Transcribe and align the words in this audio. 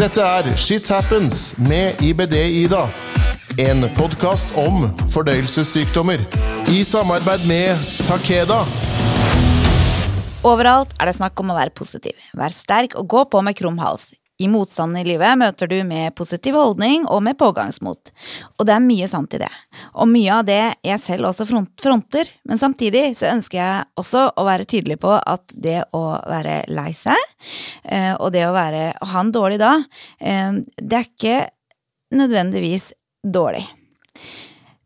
Dette 0.00 0.22
er 0.24 0.46
Shit 0.56 0.86
Happens 0.88 1.58
med 1.60 1.98
IBD-Ida. 2.00 2.86
En 3.60 3.84
podkast 3.92 4.54
om 4.56 4.86
fordøyelsessykdommer. 5.12 6.22
I 6.72 6.78
samarbeid 6.88 7.44
med 7.44 7.82
Takeda. 8.08 8.62
Overalt 10.40 10.94
er 10.96 11.10
det 11.10 11.18
snakk 11.18 11.44
om 11.44 11.52
å 11.52 11.58
være 11.58 11.76
positiv, 11.76 12.16
Vær 12.32 12.56
sterk 12.56 12.96
og 12.96 13.12
gå 13.12 13.26
på 13.28 13.44
med 13.44 13.58
krum 13.60 13.76
hals. 13.84 14.14
I 14.40 14.48
motstanden 14.48 15.02
i 15.02 15.04
livet 15.04 15.36
møter 15.36 15.68
du 15.68 15.76
med 15.84 16.14
positiv 16.16 16.56
holdning 16.56 17.02
og 17.12 17.20
med 17.26 17.36
pågangsmot. 17.36 18.12
Og 18.56 18.64
det 18.64 18.72
er 18.72 18.84
mye 18.84 19.08
sant 19.10 19.34
i 19.36 19.40
det. 19.42 19.50
Og 20.00 20.08
mye 20.08 20.38
av 20.38 20.46
det 20.48 20.62
jeg 20.86 21.02
selv 21.04 21.28
også 21.28 21.44
front 21.48 21.74
fronter, 21.84 22.30
men 22.48 22.60
samtidig 22.60 23.10
så 23.18 23.28
ønsker 23.34 23.60
jeg 23.60 23.84
også 24.00 24.22
å 24.40 24.46
være 24.48 24.68
tydelig 24.70 24.96
på 25.02 25.12
at 25.18 25.44
det 25.52 25.82
å 25.96 26.04
være 26.24 26.62
lei 26.72 26.88
seg, 26.96 27.20
eh, 27.84 28.14
og 28.16 28.32
det 28.32 28.46
å, 28.48 28.54
være, 28.56 28.86
å 28.96 29.10
ha 29.12 29.26
en 29.26 29.34
dårlig 29.36 29.60
dag, 29.60 29.84
eh, 30.24 30.56
det 30.80 31.02
er 31.02 31.10
ikke 31.10 31.36
nødvendigvis 32.16 32.90
dårlig. 33.20 33.66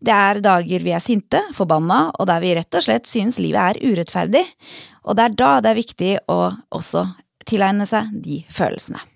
Det 0.05 0.19
er 0.19 0.43
dager 0.45 0.85
vi 0.85 0.99
er 0.99 1.01
sinte, 1.01 1.47
forbanna, 1.55 2.09
og 2.19 2.27
der 2.29 2.43
vi 2.43 2.59
rett 2.59 2.75
og 2.75 2.89
slett 2.91 3.07
synes 3.09 3.39
livet 3.39 3.79
er 3.79 3.95
urettferdig, 3.95 4.45
og 5.07 5.15
det 5.15 5.31
er 5.31 5.41
da 5.47 5.57
det 5.63 5.73
er 5.73 5.83
viktig 5.85 6.13
å 6.27 6.41
også 6.75 7.07
tilegne 7.47 7.87
seg 7.87 8.11
de 8.25 8.43
følelsene. 8.51 9.14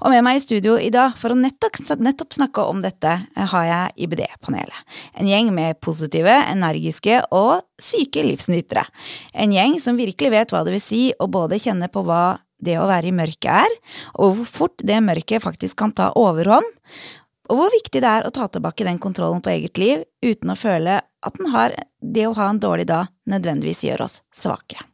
Og 0.00 0.14
med 0.14 0.24
meg 0.24 0.38
i 0.38 0.42
studio 0.42 0.76
i 0.80 0.90
dag 0.94 1.16
for 1.20 1.34
å 1.34 1.38
nettopp, 1.38 2.34
snakke 2.34 2.64
om 2.66 2.82
dette, 2.84 3.16
har 3.52 3.66
jeg 3.68 4.06
IBD-panelet. 4.06 4.84
En 5.20 5.28
gjeng 5.28 5.52
med 5.54 5.80
positive, 5.84 6.32
energiske 6.50 7.22
og 7.36 7.62
syke 7.80 8.24
livsnytere. 8.26 8.86
En 9.34 9.52
gjeng 9.54 9.78
som 9.82 9.98
virkelig 10.00 10.32
vet 10.34 10.54
hva 10.54 10.64
det 10.66 10.76
vil 10.76 10.84
si 10.84 11.02
å 11.18 11.28
både 11.30 11.60
kjenne 11.60 11.90
på 11.92 12.04
hva 12.06 12.38
det 12.60 12.76
å 12.76 12.88
være 12.88 13.08
i 13.08 13.16
mørket 13.16 13.50
er, 13.62 13.78
og 14.20 14.36
hvor 14.36 14.48
fort 14.48 14.84
det 14.84 15.00
mørket 15.04 15.44
faktisk 15.44 15.78
kan 15.80 15.94
ta 15.96 16.10
overhånd, 16.18 16.68
og 17.50 17.58
hvor 17.58 17.72
viktig 17.74 18.02
det 18.02 18.10
er 18.10 18.26
å 18.26 18.34
ta 18.34 18.46
tilbake 18.46 18.86
den 18.86 19.00
kontrollen 19.02 19.42
på 19.42 19.50
eget 19.50 19.80
liv 19.80 20.04
uten 20.22 20.52
å 20.52 20.58
føle 20.58 21.00
at 21.00 21.42
har, 21.52 21.74
det 22.00 22.28
å 22.28 22.36
ha 22.38 22.46
en 22.52 22.62
dårlig 22.62 22.86
dag 22.88 23.10
nødvendigvis 23.28 23.84
gjør 23.88 24.06
oss 24.06 24.20
svake. 24.34 24.89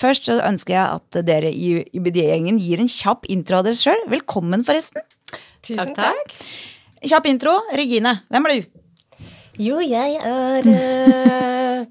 Først 0.00 0.28
så 0.28 0.36
ønsker 0.44 0.76
jeg 0.76 1.00
at 1.00 1.18
dere 1.24 1.50
i 1.52 1.70
UBD-gjengen 1.96 2.58
gir 2.60 2.82
en 2.82 2.90
kjapp 2.90 3.28
intro 3.32 3.60
av 3.60 3.68
dere 3.68 3.78
sjøl. 3.78 4.02
Velkommen, 4.12 4.64
forresten. 4.66 5.04
Tusen 5.64 5.94
takk. 5.96 6.34
Kjapp 7.06 7.28
intro. 7.30 7.54
Regine, 7.76 8.18
hvem 8.32 8.48
er 8.48 8.54
du? 8.54 8.82
Jo, 9.62 9.80
jeg 9.80 10.18
er 10.20 10.68
uh, 10.74 11.86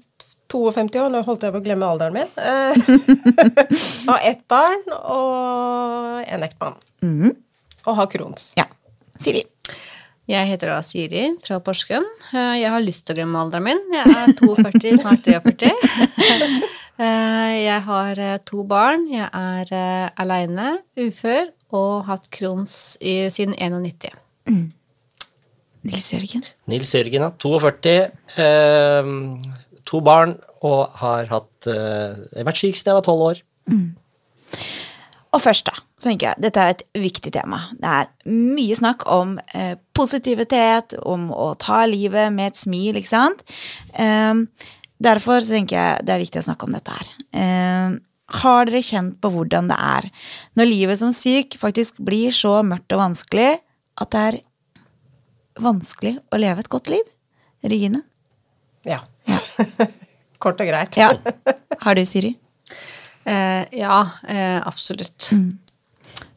52 0.54 1.02
år. 1.02 1.10
Nå 1.10 1.24
holdt 1.26 1.48
jeg 1.48 1.54
på 1.56 1.62
å 1.62 1.66
glemme 1.66 1.90
alderen 1.90 2.14
min. 2.20 2.30
Uh, 2.36 4.06
har 4.06 4.22
ett 4.22 4.46
barn 4.46 4.86
og 4.94 6.22
en 6.30 6.46
ektemann. 6.46 6.78
Mm. 7.02 7.34
Og 7.86 7.98
har 7.98 8.10
Crohns. 8.12 8.52
Ja. 8.58 8.68
Siri. 9.18 9.42
Jeg 10.30 10.46
heter 10.50 10.70
da 10.72 10.80
Siri 10.82 11.28
fra 11.42 11.58
Porsgrunn. 11.62 12.06
Jeg 12.32 12.70
har 12.70 12.82
lyst 12.82 13.06
til 13.06 13.14
å 13.14 13.18
glemme 13.20 13.42
alderen 13.42 13.66
min. 13.66 13.82
Jeg 13.94 14.14
er 14.14 14.32
42, 14.38 14.96
snart 15.02 15.26
43. 15.26 15.70
Eh, 16.96 17.54
jeg 17.64 17.80
har 17.88 18.22
eh, 18.22 18.38
to 18.48 18.64
barn. 18.68 19.06
Jeg 19.12 19.28
er 19.28 19.72
uh, 19.72 20.22
aleine, 20.22 20.78
ufør, 20.96 21.52
og 21.76 22.06
hatt 22.08 22.30
Crohns 22.32 22.96
siden 23.00 23.54
91. 23.58 24.16
Mm. 24.48 24.72
Nils 25.86 26.08
Jørgen? 26.14 26.44
Nils 26.66 26.94
Jørgen, 26.94 27.26
ja. 27.26 27.30
42. 27.42 27.96
Eh, 28.42 29.12
to 29.86 30.00
barn 30.02 30.36
og 30.66 30.98
har 31.00 31.28
hatt 31.30 31.70
eh, 31.70 32.42
vært 32.46 32.60
syk 32.60 32.78
siden 32.78 32.92
jeg 32.92 32.98
var 33.00 33.06
tolv 33.06 33.26
år. 33.30 33.42
Mm. 33.70 33.88
Og 35.36 35.42
først, 35.42 35.68
da, 35.68 35.76
så 36.00 36.08
tenker 36.08 36.30
jeg 36.30 36.44
dette 36.46 36.62
er 36.62 36.74
et 36.74 36.82
viktig 37.02 37.32
tema. 37.34 37.60
Det 37.76 37.92
er 37.92 38.10
mye 38.32 38.78
snakk 38.78 39.04
om 39.12 39.36
eh, 39.54 39.74
positivitet, 39.96 40.96
om 41.04 41.28
å 41.34 41.50
ta 41.60 41.82
livet 41.88 42.32
med 42.34 42.54
et 42.54 42.60
smil, 42.60 42.96
ikke 42.98 43.12
sant. 43.12 43.44
Um, 43.92 44.46
Derfor 45.02 45.42
så 45.44 45.56
tenker 45.58 45.76
jeg 45.76 46.04
det 46.08 46.14
er 46.14 46.22
viktig 46.22 46.40
å 46.40 46.46
snakke 46.46 46.68
om 46.68 46.76
dette 46.76 46.94
her. 46.94 47.10
Eh, 47.36 47.96
har 48.40 48.66
dere 48.66 48.82
kjent 48.82 49.18
på 49.22 49.30
hvordan 49.30 49.68
det 49.70 49.76
er 49.78 50.08
når 50.58 50.70
livet 50.70 50.98
som 50.98 51.12
syk 51.14 51.58
faktisk 51.60 52.00
blir 52.02 52.34
så 52.34 52.58
mørkt 52.66 52.94
og 52.96 53.04
vanskelig 53.04 53.52
at 54.02 54.10
det 54.12 54.22
er 54.30 54.38
vanskelig 55.62 56.16
å 56.34 56.40
leve 56.40 56.64
et 56.64 56.72
godt 56.72 56.90
liv? 56.92 57.04
Regine? 57.66 58.02
Ja. 58.86 59.04
ja. 59.28 59.38
Kort 60.42 60.60
og 60.60 60.68
greit. 60.68 60.98
ja. 60.98 61.12
Har 61.84 61.96
du, 61.96 62.02
Siri? 62.08 62.34
Eh, 63.26 63.62
ja, 63.78 64.00
eh, 64.28 64.58
absolutt. 64.66 65.30
Mm. 65.32 65.58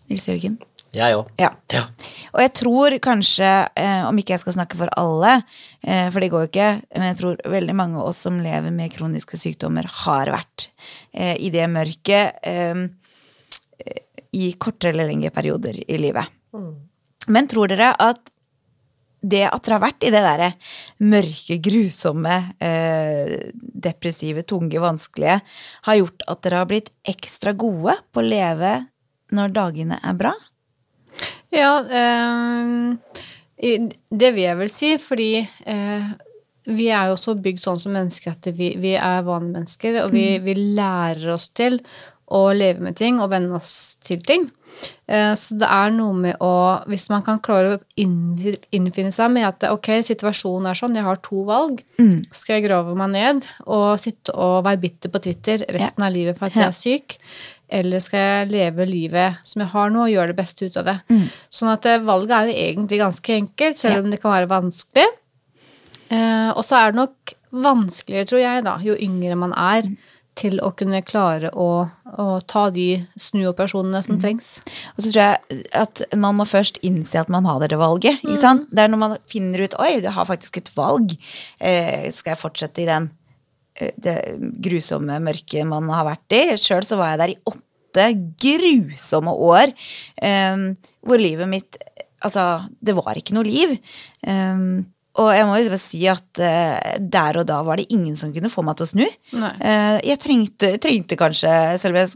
Nils 0.09 0.27
Jørgen? 0.29 0.57
Jeg 0.95 1.17
òg. 1.19 1.27
Ja. 1.37 1.51
ja. 1.73 1.83
Og 2.33 2.41
jeg 2.41 2.53
tror 2.57 2.95
kanskje, 3.03 3.49
eh, 3.77 4.01
om 4.07 4.17
ikke 4.17 4.33
jeg 4.33 4.41
skal 4.41 4.55
snakke 4.57 4.79
for 4.79 4.89
alle, 4.97 5.35
eh, 5.85 6.07
for 6.09 6.23
det 6.23 6.31
går 6.33 6.45
jo 6.45 6.49
ikke, 6.49 6.69
men 6.97 7.07
jeg 7.11 7.19
tror 7.19 7.43
veldig 7.57 7.75
mange 7.77 7.99
av 7.99 8.09
oss 8.09 8.23
som 8.25 8.39
lever 8.41 8.73
med 8.73 8.93
kroniske 8.95 9.37
sykdommer, 9.37 9.85
har 10.05 10.33
vært 10.33 10.69
eh, 11.13 11.35
i 11.37 11.51
det 11.53 11.67
mørket 11.69 12.41
i 14.29 14.51
kortere 14.61 14.93
eller 14.93 15.09
lengre 15.09 15.31
perioder 15.33 15.77
i 15.85 15.97
livet. 15.97 16.29
Mm. 16.53 16.73
Men 17.33 17.47
tror 17.49 17.69
dere 17.71 17.93
at 17.97 18.21
det 19.19 19.43
at 19.49 19.65
dere 19.65 19.75
har 19.75 19.83
vært 19.83 20.05
i 20.07 20.11
det 20.13 20.21
derre 20.23 20.49
mørke, 21.03 21.57
grusomme, 21.63 22.37
eh, 22.63 23.51
depressive, 23.59 24.45
tunge, 24.47 24.79
vanskelige, 24.79 25.39
har 25.87 25.99
gjort 25.99 26.23
at 26.27 26.41
dere 26.45 26.61
har 26.61 26.69
blitt 26.69 26.91
ekstra 27.03 27.53
gode 27.53 27.97
på 28.13 28.21
å 28.21 28.29
leve 28.29 28.73
når 29.35 29.53
dagene 29.53 29.99
er 29.99 30.15
bra? 30.17 30.33
Ja, 31.59 31.75
eh, 31.85 32.95
det 34.09 34.33
vil 34.35 34.45
jeg 34.45 34.59
vel 34.59 34.71
si, 34.71 34.93
fordi 35.03 35.31
eh, 35.43 36.11
vi 36.69 36.87
er 36.93 37.09
jo 37.09 37.17
også 37.17 37.35
bygd 37.41 37.63
sånn 37.63 37.81
som 37.81 37.95
mennesker 37.95 38.35
at 38.35 38.51
vi, 38.55 38.73
vi 38.79 38.95
er 38.95 39.25
vanlige 39.27 39.57
mennesker, 39.57 39.99
og 40.05 40.13
vi, 40.15 40.29
mm. 40.37 40.47
vi, 40.47 40.55
lærer 40.79 41.35
oss 41.35 41.49
til 41.55 41.81
å 42.29 42.49
leve 42.53 42.85
med 42.85 42.97
ting 42.99 43.19
og 43.19 43.31
venne 43.33 43.57
oss 43.57 43.97
til 44.05 44.21
ting. 44.25 44.47
Eh, 45.09 45.33
så 45.35 45.57
det 45.59 45.67
er 45.67 45.89
noe 45.91 46.15
med 46.15 46.37
å 46.45 46.53
Hvis 46.87 47.09
man 47.11 47.23
kan 47.25 47.41
klare 47.43 47.73
å 47.73 47.79
innfinne 47.99 49.11
seg 49.11 49.33
med 49.33 49.47
at 49.47 49.65
ok, 49.73 49.89
situasjonen 50.07 50.69
er 50.71 50.77
sånn, 50.77 50.95
jeg 50.95 51.07
har 51.07 51.19
to 51.25 51.43
valg. 51.49 51.81
Mm. 51.99 52.21
Skal 52.31 52.59
jeg 52.59 52.69
grave 52.69 52.95
meg 52.95 53.11
ned 53.15 53.47
og 53.65 53.97
sitte 53.99 54.35
og 54.35 54.63
være 54.67 54.83
bitter 54.85 55.11
på 55.11 55.23
Twitter 55.25 55.65
resten 55.67 56.05
ja. 56.05 56.07
av 56.07 56.15
livet 56.15 56.39
for 56.39 56.47
at 56.47 56.59
jeg 56.59 56.69
er 56.69 56.77
syk? 56.77 57.17
Eller 57.69 58.01
skal 58.03 58.19
jeg 58.23 58.51
leve 58.53 58.85
livet 58.89 59.39
som 59.47 59.63
jeg 59.63 59.71
har 59.73 59.91
nå, 59.93 60.05
og 60.05 60.13
gjøre 60.13 60.33
det 60.33 60.39
beste 60.39 60.67
ut 60.67 60.77
av 60.81 60.87
det? 60.87 60.97
Mm. 61.11 61.25
Sånn 61.53 61.73
at 61.73 61.87
eh, 61.89 62.03
valget 62.05 62.35
er 62.35 62.49
jo 62.49 62.61
egentlig 62.67 63.01
ganske 63.01 63.35
enkelt, 63.35 63.81
selv 63.81 64.03
om 64.03 64.13
det 64.13 64.21
kan 64.21 64.35
være 64.35 64.51
vanskelig. 64.51 65.09
Eh, 66.09 66.49
og 66.55 66.63
så 66.65 66.79
er 66.79 66.93
det 66.93 67.03
nok 67.03 67.35
vanskeligere, 67.65 68.29
tror 68.29 68.41
jeg, 68.41 68.63
da, 68.65 68.79
jo 68.85 68.95
yngre 68.97 69.37
man 69.39 69.53
er, 69.53 69.89
mm. 69.89 70.15
til 70.39 70.61
å 70.63 70.71
kunne 70.77 71.01
klare 71.05 71.51
å, 71.51 71.69
å 72.15 72.27
ta 72.49 72.67
de 72.73 72.87
snuoperasjonene 73.19 74.01
som 74.05 74.17
mm. 74.17 74.21
trengs. 74.23 74.51
Og 74.95 75.03
så 75.03 75.11
tror 75.11 75.21
jeg 75.23 75.63
at 75.77 76.03
man 76.17 76.39
må 76.39 76.47
først 76.49 76.81
innse 76.85 77.21
at 77.21 77.29
man 77.33 77.47
har 77.49 77.61
det 77.67 77.77
valget. 77.81 78.23
sant? 78.41 78.69
Det 78.71 78.85
er 78.85 78.93
når 78.93 79.03
man 79.03 79.17
finner 79.29 79.65
ut 79.65 79.77
oi, 79.81 79.97
du 80.01 80.09
har 80.15 80.29
faktisk 80.29 80.61
et 80.61 80.73
valg. 80.77 81.13
Eh, 81.59 82.09
skal 82.15 82.33
jeg 82.33 82.43
fortsette 82.47 82.85
i 82.85 82.89
den 82.89 83.11
det 83.97 84.17
grusomme 84.63 85.19
mørket 85.23 85.67
man 85.69 85.89
har 85.93 86.07
vært 86.07 86.37
i. 86.37 86.43
Sjøl 86.59 86.85
så 86.87 86.99
var 86.99 87.13
jeg 87.13 87.21
der 87.23 87.33
i 87.33 87.39
åtte 87.53 88.07
grusomme 88.43 89.33
år 89.33 89.73
um, 90.53 90.69
hvor 91.05 91.21
livet 91.21 91.49
mitt 91.49 91.79
Altså, 92.19 92.65
det 92.83 92.91
var 92.97 93.15
ikke 93.15 93.31
noe 93.31 93.47
liv. 93.47 93.77
Um, 94.27 94.81
og 95.19 95.29
jeg 95.33 95.45
må 95.47 95.57
jo 95.57 95.69
bare 95.71 95.81
si 95.81 95.99
at 96.11 96.41
uh, 96.43 96.97
der 96.99 97.39
og 97.41 97.47
da 97.49 97.59
var 97.65 97.79
det 97.79 97.89
ingen 97.95 98.15
som 98.19 98.31
kunne 98.35 98.51
få 98.51 98.63
meg 98.65 98.77
til 98.77 98.85
å 98.85 98.89
snu. 98.91 99.05
Uh, 99.33 99.97
jeg 100.05 100.19
trengte, 100.21 100.73
trengte, 100.83 101.17
kanskje, 101.19 101.53
selv 101.81 101.95
om 101.95 102.01
jeg 102.01 102.11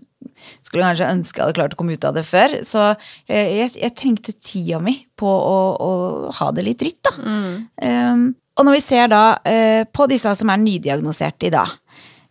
skulle 0.63 0.85
kanskje 0.85 1.09
ønske 1.09 1.39
jeg 1.39 1.45
hadde 1.45 1.57
klart 1.57 1.75
å 1.75 1.79
komme 1.79 1.97
ut 1.97 2.07
av 2.07 2.15
det 2.15 2.25
før, 2.27 2.59
så 2.67 2.85
uh, 2.93 2.99
jeg, 3.31 3.73
jeg, 3.79 3.95
trengte 3.99 4.35
tida 4.37 4.79
mi 4.83 4.95
på 5.19 5.27
å, 5.27 5.57
å, 5.73 5.91
ha 6.35 6.51
det 6.55 6.67
litt 6.67 6.83
dritt, 6.83 7.01
da. 7.07 7.15
Mm. 7.23 7.57
Um, 7.79 8.25
og 8.53 8.67
når 8.67 8.77
vi 8.77 8.83
ser 8.85 9.09
da 9.11 9.23
uh, 9.37 9.83
på 9.89 10.09
disse 10.11 10.33
som 10.37 10.51
er 10.53 10.61
nydiagnoserte 10.61 11.49
i 11.49 11.53
dag, 11.53 11.73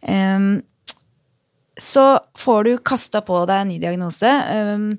um, 0.08 0.54
så 1.82 2.06
får 2.38 2.64
du 2.66 2.72
kasta 2.84 3.22
på 3.24 3.42
deg 3.48 3.62
en 3.62 3.70
ny 3.72 3.78
diagnose. 3.82 4.32
Um, 4.52 4.90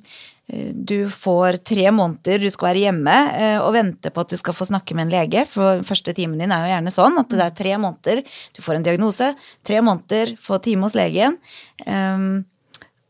du 0.74 1.08
får 1.08 1.62
tre 1.64 1.86
måneder 1.96 2.42
du 2.44 2.50
skal 2.52 2.68
være 2.74 2.82
hjemme 2.84 3.14
uh, 3.14 3.60
og 3.64 3.72
vente 3.78 4.12
på 4.12 4.26
at 4.26 4.34
du 4.34 4.40
skal 4.40 4.56
få 4.58 4.68
snakke 4.68 4.98
med 4.98 5.08
en 5.08 5.14
lege. 5.14 5.46
For 5.50 5.84
første 5.88 6.16
timen 6.18 6.42
din 6.42 6.52
er 6.52 6.66
jo 6.66 6.74
gjerne 6.74 6.96
sånn 6.98 7.22
at 7.22 7.32
det 7.32 7.46
er 7.46 7.60
tre 7.62 7.78
måneder. 7.80 8.24
Du 8.52 8.64
får 8.66 8.80
en 8.80 8.88
diagnose, 8.90 9.32
tre 9.64 9.80
måneder, 9.86 10.36
få 10.42 10.60
time 10.66 10.90
hos 10.90 10.98
legen. 11.00 11.40
Um, 11.88 12.44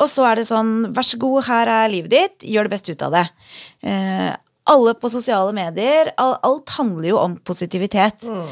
og 0.03 0.09
så 0.11 0.25
er 0.27 0.41
det 0.41 0.49
sånn, 0.49 0.91
vær 0.93 1.05
så 1.07 1.17
god, 1.21 1.45
her 1.47 1.69
er 1.71 1.91
livet 1.93 2.11
ditt, 2.11 2.49
gjør 2.53 2.67
det 2.67 2.75
beste 2.75 2.93
ut 2.93 3.05
av 3.07 3.17
det. 3.17 3.27
Uh, 3.85 4.31
alle 4.69 4.93
på 4.99 5.11
sosiale 5.11 5.53
medier. 5.55 6.13
Alt 6.17 6.75
handler 6.77 7.09
jo 7.09 7.19
om 7.21 7.35
positivitet. 7.45 8.25
Mm. 8.27 8.47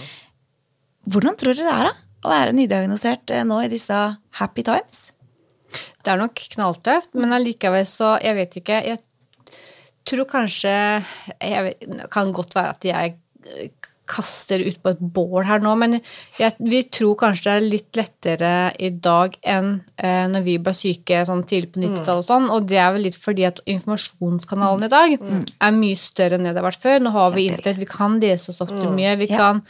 Hvordan 1.11 1.37
tror 1.39 1.57
dere 1.57 1.67
det 1.67 1.75
er 1.75 1.89
da, 1.89 1.93
å 2.21 2.31
være 2.31 2.55
nydiagnosert 2.57 3.33
eh, 3.33 3.45
nå 3.47 3.61
i 3.63 3.71
disse 3.71 3.97
happy 4.39 4.65
times? 4.67 5.09
Det 6.01 6.11
er 6.11 6.19
nok 6.19 6.43
knalltøft, 6.55 7.13
men 7.15 7.33
allikevel 7.35 7.85
så 7.87 8.17
Jeg 8.21 8.35
vet 8.37 8.57
ikke. 8.59 8.81
Jeg 8.83 8.99
tror 10.07 10.27
kanskje 10.29 10.73
jeg 11.39 11.63
vet, 11.67 11.79
Det 11.79 12.09
kan 12.11 12.33
godt 12.35 12.55
være 12.57 12.75
at 12.75 12.85
jeg 12.85 13.15
eh, 13.45 13.90
kaster 14.09 14.59
ut 14.65 14.77
på 14.83 14.91
et 14.91 14.99
bål 15.15 15.45
her 15.47 15.61
nå, 15.63 15.71
men 15.79 15.93
jeg, 16.39 16.55
vi 16.59 16.81
tror 16.91 17.13
kanskje 17.19 17.45
det 17.47 17.53
er 17.53 17.67
litt 17.69 17.99
lettere 17.99 18.51
i 18.83 18.89
dag 18.91 19.37
enn 19.47 19.69
eh, 20.01 20.25
når 20.27 20.43
vi 20.47 20.55
ble 20.59 20.73
syke 20.75 21.21
sånn 21.27 21.43
tidlig 21.47 21.71
på 21.75 21.79
90-tallet 21.83 22.23
og 22.23 22.27
sånn, 22.27 22.49
og 22.51 22.67
det 22.67 22.79
er 22.81 22.91
vel 22.95 23.05
litt 23.07 23.15
fordi 23.21 23.45
at 23.47 23.61
informasjonskanalen 23.71 24.87
i 24.87 24.91
dag 24.91 25.15
er 25.21 25.75
mye 25.77 25.99
større 25.99 26.35
enn 26.39 26.47
det 26.47 26.53
det 26.55 26.61
har 26.63 26.67
vært 26.69 26.83
før. 26.83 26.99
Nå 27.05 27.13
har 27.15 27.31
vi 27.35 27.47
internett, 27.51 27.79
vi 27.81 27.89
kan 27.89 28.19
lese 28.21 28.51
oss 28.51 28.61
opp 28.65 28.73
til 28.73 28.91
mye, 28.95 29.15
vi 29.21 29.29
Ja. 29.31 29.37
kan 29.37 29.61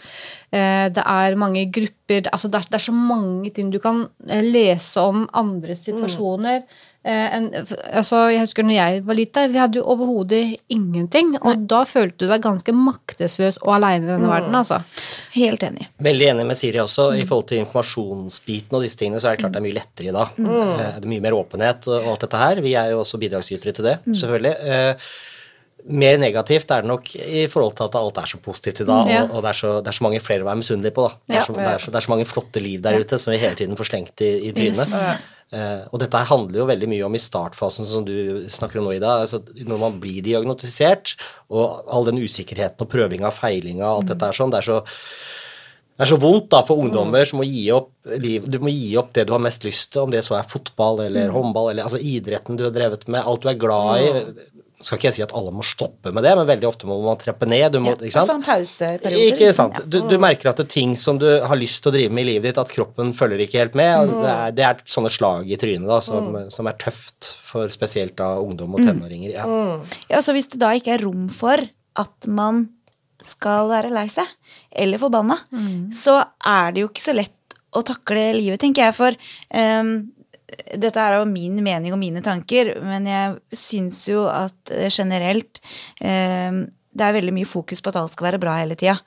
eh, 0.52 0.90
Det 0.90 1.04
er 1.06 1.36
mange 1.36 1.66
grupper 1.72 2.28
altså 2.32 2.50
det, 2.52 2.60
er, 2.60 2.70
det 2.72 2.80
er 2.80 2.86
så 2.90 2.94
mange 2.96 3.52
ting 3.54 3.70
du 3.72 3.80
kan 3.80 4.08
eh, 4.28 4.42
lese 4.42 5.00
om 5.00 5.28
andres 5.34 5.86
situasjoner. 5.86 6.64
Eh, 6.66 6.90
en, 7.04 7.48
altså, 7.90 8.28
jeg 8.30 8.44
husker 8.44 8.66
når 8.66 8.76
jeg 8.76 9.00
var 9.08 9.18
lita, 9.18 9.46
vi 9.50 9.58
hadde 9.58 9.80
jo 9.80 9.86
overhodet 9.90 10.42
ingenting. 10.70 11.34
Og 11.42 11.64
da 11.70 11.82
følte 11.90 12.26
du 12.26 12.30
deg 12.30 12.44
ganske 12.44 12.76
maktesløs 12.78 13.58
og 13.64 13.74
aleine 13.80 14.06
i 14.06 14.12
denne 14.12 14.30
verden, 14.30 14.54
altså. 14.60 14.82
Helt 15.34 15.66
enig. 15.66 15.88
Veldig 16.04 16.30
enig 16.34 16.46
med 16.52 16.60
Siri 16.60 16.82
også. 16.84 17.10
I 17.18 17.26
forhold 17.26 17.50
til 17.50 17.64
informasjonsbiten 17.64 18.78
og 18.78 18.86
disse 18.86 19.02
tingene, 19.02 19.22
så 19.24 19.32
er 19.32 19.38
det 19.38 19.46
klart 19.46 19.58
det 19.58 19.64
er 19.64 19.68
mye 19.68 19.80
lettere 19.80 20.12
i 20.12 20.16
dag. 20.20 20.38
Mm. 20.38 20.54
Det 20.54 20.88
er 20.92 21.12
mye 21.16 21.26
mer 21.26 21.38
åpenhet 21.40 21.90
og 21.90 22.14
alt 22.14 22.26
dette 22.28 22.46
her. 22.46 22.64
Vi 22.68 22.78
er 22.78 22.94
jo 22.94 23.02
også 23.02 23.22
bidragsytere 23.22 23.78
til 23.78 23.90
det, 23.90 23.98
selvfølgelig. 24.12 24.56
Mer 25.90 26.18
negativt 26.22 26.70
er 26.72 26.84
det 26.84 26.90
nok 26.92 27.08
i 27.16 27.48
forhold 27.50 27.76
til 27.80 27.88
at 27.88 27.96
alt 27.98 28.18
er 28.22 28.30
så 28.30 28.38
positivt 28.44 28.82
i 28.84 28.86
dag, 28.86 29.08
Ja. 29.10 29.24
og, 29.24 29.38
og 29.38 29.44
det, 29.44 29.50
er 29.50 29.60
så, 29.62 29.72
det 29.82 29.88
er 29.88 29.98
så 29.98 30.04
mange 30.06 30.20
flere 30.22 30.44
å 30.46 30.50
være 30.52 30.60
misunnelig 30.62 30.94
på. 30.94 31.08
da. 31.08 31.16
Det 31.28 31.38
er, 31.40 31.46
så, 31.48 31.54
det, 31.58 31.68
er 31.68 31.78
så, 31.86 31.92
det 31.92 31.98
er 32.02 32.06
så 32.08 32.14
mange 32.14 32.26
flotte 32.30 32.62
liv 32.64 32.82
der 32.82 33.00
ute 33.02 33.18
som 33.18 33.32
vi 33.34 33.40
hele 33.42 33.56
tiden 33.60 33.78
får 33.80 33.90
slengt 33.90 34.22
i, 34.22 34.32
i 34.50 34.52
trynet. 34.54 34.94
Eh, 35.52 35.82
og 35.92 36.00
dette 36.00 36.22
handler 36.30 36.62
jo 36.62 36.68
veldig 36.70 36.88
mye 36.88 37.04
om 37.10 37.16
i 37.18 37.20
startfasen, 37.20 37.84
som 37.90 38.06
du 38.08 38.46
snakker 38.48 38.80
om 38.80 38.86
nå, 38.88 38.94
Ida. 38.96 39.18
Altså, 39.26 39.42
når 39.68 39.82
man 39.82 39.98
blir 40.00 40.22
diagnostisert, 40.24 41.16
og 41.52 41.82
all 41.92 42.08
den 42.08 42.22
usikkerheten 42.24 42.86
og 42.86 42.92
prøvinga 42.94 43.28
og 43.28 43.36
feilinga 43.36 43.84
og 43.90 43.98
alt 44.04 44.14
dette 44.14 44.30
er 44.32 44.38
sånn, 44.38 44.54
det 44.54 44.62
er 44.62 44.70
så 44.70 44.82
det 46.00 46.08
er 46.08 46.10
så 46.16 46.18
vondt 46.24 46.48
da 46.50 46.62
for 46.66 46.80
ungdommer 46.82 47.28
som 47.30 47.38
må 47.38 47.46
gi 47.46 47.66
opp 47.76 47.92
liv, 48.24 48.48
du 48.50 48.56
må 48.64 48.72
gi 48.74 48.96
opp 48.98 49.12
det 49.14 49.28
du 49.28 49.34
har 49.36 49.42
mest 49.44 49.62
lyst 49.68 49.92
til, 49.94 50.02
om 50.08 50.10
det 50.10 50.24
så 50.26 50.34
er 50.40 50.48
fotball 50.50 51.04
eller 51.04 51.30
håndball 51.36 51.68
eller 51.74 51.86
altså 51.86 52.00
idretten 52.02 52.58
du 52.58 52.64
har 52.66 52.74
drevet 52.74 53.04
med, 53.12 53.22
alt 53.22 53.44
du 53.44 53.50
er 53.52 53.60
glad 53.60 54.02
i. 54.02 54.24
Skal 54.84 54.98
ikke 55.00 55.08
jeg 55.10 55.18
si 55.20 55.24
at 55.26 55.34
alle 55.38 55.54
må 55.56 55.64
stoppe 55.66 56.12
med 56.14 56.26
det, 56.26 56.34
men 56.40 56.48
veldig 56.50 56.68
ofte 56.70 56.88
må 56.90 56.98
man 57.04 57.20
treppe 57.22 57.48
ned. 57.50 57.72
Du 57.76 57.80
må, 57.84 57.94
ikke 57.98 58.12
sant? 58.16 58.32
En 58.34 58.44
pauseperioder. 58.46 59.18
Ikke 59.32 59.48
liksom. 59.50 59.72
sant. 59.76 59.84
Du, 59.92 60.00
du 60.10 60.16
merker 60.22 60.52
at 60.52 60.60
det 60.62 60.66
er 60.68 60.74
ting 60.74 60.96
som 61.00 61.20
du 61.22 61.28
har 61.28 61.60
lyst 61.60 61.84
til 61.84 61.92
å 61.92 61.96
drive 61.96 62.14
med 62.18 62.26
i 62.26 62.30
livet 62.34 62.50
ditt, 62.50 62.62
at 62.62 62.74
kroppen 62.74 63.14
følger 63.18 63.46
ikke 63.46 63.62
helt 63.62 63.78
med. 63.80 64.10
Mm. 64.12 64.18
Det, 64.22 64.34
er, 64.36 64.56
det 64.58 64.68
er 64.68 64.84
sånne 64.98 65.14
slag 65.14 65.50
i 65.54 65.60
trynet 65.62 65.90
da, 65.90 66.02
som, 66.04 66.34
som 66.54 66.70
er 66.72 66.78
tøft 66.82 67.32
for 67.52 67.72
spesielt 67.74 68.18
da 68.20 68.34
ungdom 68.42 68.72
Mm. 68.72 68.76
og 68.78 68.86
tenåringer. 68.88 69.32
Ja. 69.36 69.46
Ja, 70.12 70.22
så 70.24 70.32
hvis 70.36 70.48
det 70.54 70.62
da 70.62 70.70
ikke 70.78 70.94
er 70.96 71.02
rom 71.04 71.26
for 71.34 71.60
at 72.00 72.28
man 72.32 72.70
skal 73.22 73.68
være 73.70 73.92
lei 73.94 74.06
seg, 74.10 74.26
eller 74.72 74.98
forbanna, 75.02 75.36
så 75.94 76.16
er 76.48 76.72
det 76.74 76.86
jo 76.86 76.90
ikke 76.90 77.04
så 77.04 77.14
lett 77.18 77.58
å 77.78 77.84
takle 77.86 78.32
livet, 78.38 78.60
tenker 78.64 78.88
jeg. 78.88 78.96
For 78.98 79.18
ehm, 79.56 79.92
dette 80.78 81.00
er 81.00 81.20
jo 81.20 81.26
min 81.30 81.62
mening 81.64 81.94
og 81.96 82.00
mine 82.02 82.22
tanker, 82.26 82.76
men 82.84 83.06
jeg 83.10 83.40
syns 83.56 84.04
jo 84.10 84.28
at 84.32 84.72
eh, 84.76 84.90
generelt 84.92 85.62
eh, 86.02 86.64
det 86.92 87.06
er 87.08 87.14
veldig 87.16 87.32
mye 87.32 87.48
fokus 87.48 87.80
på 87.80 87.88
at 87.88 87.96
alt 88.02 88.12
skal 88.12 88.26
være 88.26 88.40
bra 88.42 88.58
hele 88.60 88.76
tida. 88.76 88.98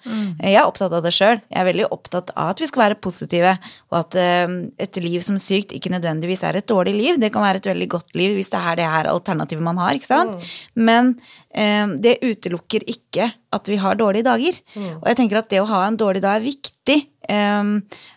Jeg 0.41 0.55
er 0.56 0.64
opptatt 0.64 0.94
av 0.96 1.02
det 1.05 1.11
sjøl. 1.12 1.37
Jeg 1.52 1.58
er 1.61 1.67
veldig 1.69 1.88
opptatt 1.93 2.31
av 2.32 2.55
at 2.55 2.62
vi 2.62 2.69
skal 2.70 2.81
være 2.81 2.96
positive, 3.05 3.50
og 3.93 3.99
at 3.99 4.17
eh, 4.17 4.55
et 4.81 4.96
liv 5.05 5.20
som 5.20 5.37
sykt 5.37 5.75
ikke 5.76 5.93
nødvendigvis 5.93 6.46
er 6.49 6.56
et 6.56 6.67
dårlig 6.70 6.94
liv. 6.96 7.19
Det 7.20 7.29
kan 7.35 7.44
være 7.44 7.61
et 7.61 7.69
veldig 7.69 7.88
godt 7.93 8.17
liv 8.17 8.38
hvis 8.38 8.49
det 8.55 8.62
er 8.70 8.81
det 8.81 8.88
her 8.88 9.11
alternativet 9.12 9.67
man 9.69 9.76
har. 9.82 9.93
ikke 10.00 10.08
sant? 10.08 10.49
Men 10.81 11.12
eh, 11.52 11.85
det 12.00 12.23
utelukker 12.25 12.88
ikke 12.88 13.29
at 13.52 13.69
vi 13.69 13.76
har 13.85 14.00
dårlige 14.00 14.25
dager. 14.32 14.56
Og 15.02 15.05
jeg 15.12 15.20
tenker 15.20 15.43
at 15.44 15.52
det 15.52 15.61
å 15.61 15.69
ha 15.69 15.85
en 15.91 16.00
dårlig 16.00 16.25
dag 16.25 16.41
er 16.41 16.49
viktig. 16.49 17.02
eh, 17.29 17.64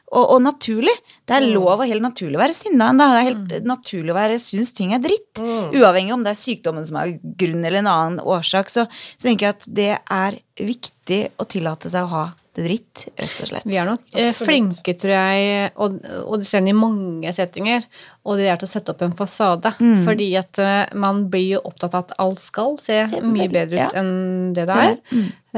og, 0.07 0.24
og 0.24 0.42
naturlig. 0.44 0.94
Det 1.27 1.36
er 1.36 1.48
lov 1.51 1.81
og 1.81 1.88
helt 1.88 2.06
naturlig 2.06 2.39
å 2.39 2.44
være 2.44 2.56
sinna. 2.56 2.89
Det 2.95 3.07
er 3.07 3.27
helt 3.27 3.56
naturlig 3.68 4.13
å 4.13 4.18
være 4.18 4.39
synes 4.42 4.74
ting 4.77 4.94
er 4.95 5.04
dritt. 5.04 5.42
Uavhengig 5.75 6.15
om 6.15 6.24
det 6.24 6.33
er 6.33 6.39
sykdommen 6.39 6.88
som 6.88 7.00
er 7.01 7.18
grunn 7.39 7.63
eller 7.63 7.81
en 7.81 7.92
annen 7.92 8.21
årsak. 8.24 8.71
Så, 8.71 8.88
så 8.88 9.27
tenker 9.27 9.50
jeg 9.50 9.57
at 9.57 9.68
det 9.80 9.94
er 10.00 10.39
viktig 10.57 11.21
å 11.38 11.48
tillate 11.50 11.92
seg 11.92 12.07
å 12.07 12.13
ha 12.13 12.25
dritt, 12.57 13.07
rett 13.15 13.42
og 13.44 13.50
slett. 13.51 13.65
Vi 13.69 13.77
er 13.80 13.88
nok 13.88 14.04
Absolutt. 14.07 14.42
flinke, 14.50 14.95
tror 15.00 15.13
jeg, 15.13 15.71
og, 15.77 15.98
og 16.25 16.42
det 16.42 16.50
ser 16.50 16.63
en 16.63 16.69
i 16.71 16.75
mange 16.77 17.33
settinger, 17.36 17.88
og 18.27 18.42
det 18.42 18.50
er 18.51 18.59
til 18.59 18.68
å 18.68 18.71
sette 18.71 18.94
opp 18.94 19.04
en 19.06 19.15
fasade. 19.18 19.71
Fordi 20.06 20.30
at 20.39 20.62
eh, 20.63 20.95
man 21.00 21.25
blir 21.31 21.57
jo 21.57 21.65
opptatt 21.69 21.95
av 21.98 22.07
at 22.07 22.15
alt 22.24 22.42
skal 22.44 22.75
se 22.81 23.04
Se 23.12 23.21
mye 23.24 23.50
bedre 23.51 23.77
ut 23.77 23.83
ja. 23.86 23.92
enn 24.01 24.56
det 24.57 24.68
det 24.69 24.80
er. 24.83 24.98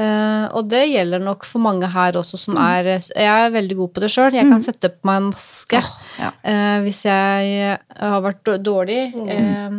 Eh, 0.00 0.44
og 0.56 0.68
det 0.70 0.84
gjelder 0.88 1.24
nok 1.24 1.44
for 1.48 1.62
mange 1.64 1.88
her 1.90 2.16
også 2.16 2.38
som 2.40 2.56
er 2.62 2.86
Jeg 2.94 3.26
er 3.26 3.50
veldig 3.52 3.80
god 3.82 3.94
på 3.94 4.04
det 4.04 4.12
sjøl. 4.12 4.36
Jeg 4.36 4.48
kan 4.48 4.64
sette 4.64 4.92
på 4.94 5.10
meg 5.10 5.20
en 5.20 5.30
maske 5.32 5.80
ja. 6.20 6.30
uh, 6.30 6.78
hvis 6.84 7.02
jeg 7.08 7.76
har 8.00 8.24
vært 8.24 8.54
dårlig. 8.64 9.02
Eh, 9.26 9.50
Eh, 9.50 9.70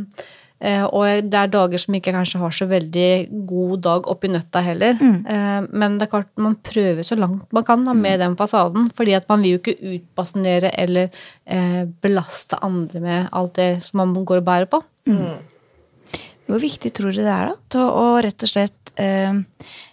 og 0.62 1.24
det 1.25 1.38
er 1.40 1.50
dager 1.50 1.81
som 1.81 1.96
ikke 1.98 2.13
kanskje 2.13 2.38
har 2.38 2.54
så 2.54 2.68
veldig 2.69 3.46
god 3.50 3.80
dag 3.81 4.10
oppi 4.12 4.30
nøtta 4.30 4.62
heller. 4.62 4.94
Mm. 5.02 5.69
men 5.74 5.96
det 5.98 6.06
er 6.06 6.12
klart 6.12 6.30
man 6.38 6.54
prøver 6.62 7.02
så 7.06 7.18
langt 7.18 7.50
man 7.56 7.66
kan 7.66 7.86
da, 7.88 7.96
med 7.98 8.22
den 8.22 8.36
fasaden. 8.38 8.92
fordi 8.96 9.16
at 9.18 9.28
man 9.30 9.42
vil 9.42 9.56
jo 9.56 9.62
ikke 9.62 9.96
utbasunere 9.96 10.69
eller 10.78 11.10
eh, 11.46 11.84
belaste 12.02 12.60
andre 12.62 13.02
med 13.02 13.31
alt 13.31 13.56
det 13.56 13.72
som 13.86 14.04
man 14.04 14.13
går 14.25 14.44
og 14.44 14.46
bærer 14.46 14.69
på. 14.69 14.84
Hvor 16.52 16.60
viktig 16.60 16.92
tror 16.94 17.13
dere 17.16 17.25
det 17.25 17.34
er 17.34 17.52
da, 17.52 17.58
til 17.72 17.90
å 17.90 18.06
rett 18.24 18.46
og 18.46 18.52
slett 18.52 18.81
eh, 19.00 19.38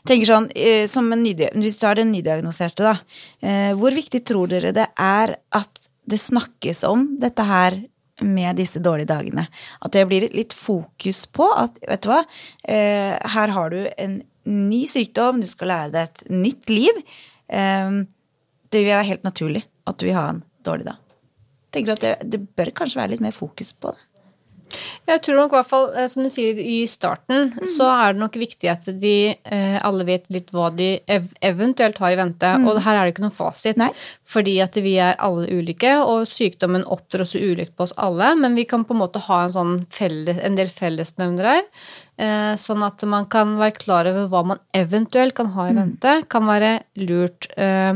tenker 0.09 0.29
sånn, 0.29 0.49
eh, 0.55 0.87
som 0.91 1.11
en 1.13 1.23
Hvis 1.25 1.79
du 1.79 1.87
har 1.87 1.95
den 1.99 2.13
nydiagnoserte, 2.13 2.83
da. 2.83 2.97
Eh, 3.41 3.73
hvor 3.79 3.95
viktig 3.95 4.25
tror 4.27 4.49
dere 4.51 4.73
det 4.73 4.89
er 4.99 5.37
at 5.53 5.89
det 6.09 6.19
snakkes 6.19 6.85
om 6.89 7.17
dette 7.21 7.45
her 7.45 7.77
med 8.25 8.59
disse 8.59 8.83
dårlige 8.83 9.11
dagene? 9.11 9.47
At 9.85 9.95
det 9.95 10.07
blir 10.11 10.29
litt 10.35 10.57
fokus 10.57 11.25
på 11.31 11.49
at, 11.55 11.79
vet 11.89 12.05
du 12.05 12.11
hva, 12.13 12.23
eh, 12.69 13.17
her 13.35 13.55
har 13.55 13.75
du 13.75 13.81
en 13.97 14.21
ny 14.49 14.85
sykdom, 14.91 15.43
du 15.43 15.51
skal 15.51 15.73
lære 15.73 15.95
deg 15.95 16.09
et 16.09 16.31
nytt 16.33 16.73
liv. 16.73 17.03
Eh, 17.49 17.91
det 18.69 18.85
vil 18.85 18.93
være 18.93 19.11
helt 19.13 19.27
naturlig 19.27 19.65
at 19.89 19.99
du 20.01 20.09
vil 20.09 20.19
ha 20.19 20.29
en 20.35 20.43
dårlig 20.67 20.89
dag. 20.91 21.01
Tenker 21.73 21.97
at 21.97 22.05
det, 22.05 22.15
det 22.33 22.45
bør 22.57 22.73
kanskje 22.77 23.01
være 23.01 23.15
litt 23.15 23.25
mer 23.25 23.37
fokus 23.37 23.75
på 23.77 23.93
det. 23.93 24.07
Jeg 25.09 25.23
tror 25.25 25.39
nok 25.39 25.53
i 25.53 25.57
hvert 25.57 25.69
fall, 25.71 25.87
eh, 25.97 26.07
som 26.13 26.23
du 26.23 26.29
sier 26.33 26.59
i 26.61 26.83
starten, 26.91 27.55
så 27.77 27.87
er 27.89 28.13
det 28.13 28.21
nok 28.21 28.35
viktig 28.37 28.69
at 28.71 28.89
de 29.01 29.35
eh, 29.45 29.79
alle 29.83 30.05
vet 30.05 30.27
litt 30.31 30.51
hva 30.53 30.69
de 30.77 31.01
ev 31.09 31.31
eventuelt 31.43 31.99
har 32.03 32.13
i 32.13 32.19
vente. 32.21 32.51
Og 32.69 32.83
her 32.85 32.97
er 33.01 33.07
det 33.09 33.15
ikke 33.15 33.25
noen 33.25 33.35
fasit. 33.39 33.77
Nei. 33.81 33.91
Fordi 34.29 34.59
at 34.61 34.75
vi 34.85 34.97
er 35.01 35.17
alle 35.25 35.47
ulike, 35.49 35.95
og 36.05 36.27
sykdommen 36.29 36.85
opptrer 36.85 37.25
også 37.25 37.41
ulikt 37.41 37.77
på 37.77 37.87
oss 37.87 37.95
alle. 37.97 38.35
Men 38.37 38.55
vi 38.59 38.65
kan 38.69 38.85
på 38.85 38.93
en 38.97 39.01
måte 39.01 39.23
ha 39.29 39.45
en, 39.47 39.55
sånn 39.55 39.75
felles, 39.91 40.39
en 40.45 40.59
del 40.59 40.69
fellesnevnere 40.69 41.57
her. 41.59 41.65
Eh, 42.19 42.55
sånn 42.59 42.83
at 42.83 43.01
man 43.07 43.29
kan 43.31 43.57
være 43.61 43.77
klar 43.79 44.09
over 44.11 44.27
hva 44.29 44.45
man 44.53 44.59
eventuelt 44.75 45.35
kan 45.39 45.53
ha 45.55 45.69
i 45.71 45.75
vente. 45.77 46.17
Kan 46.29 46.49
være 46.51 46.81
lurt. 46.97 47.47
Eh, 47.57 47.95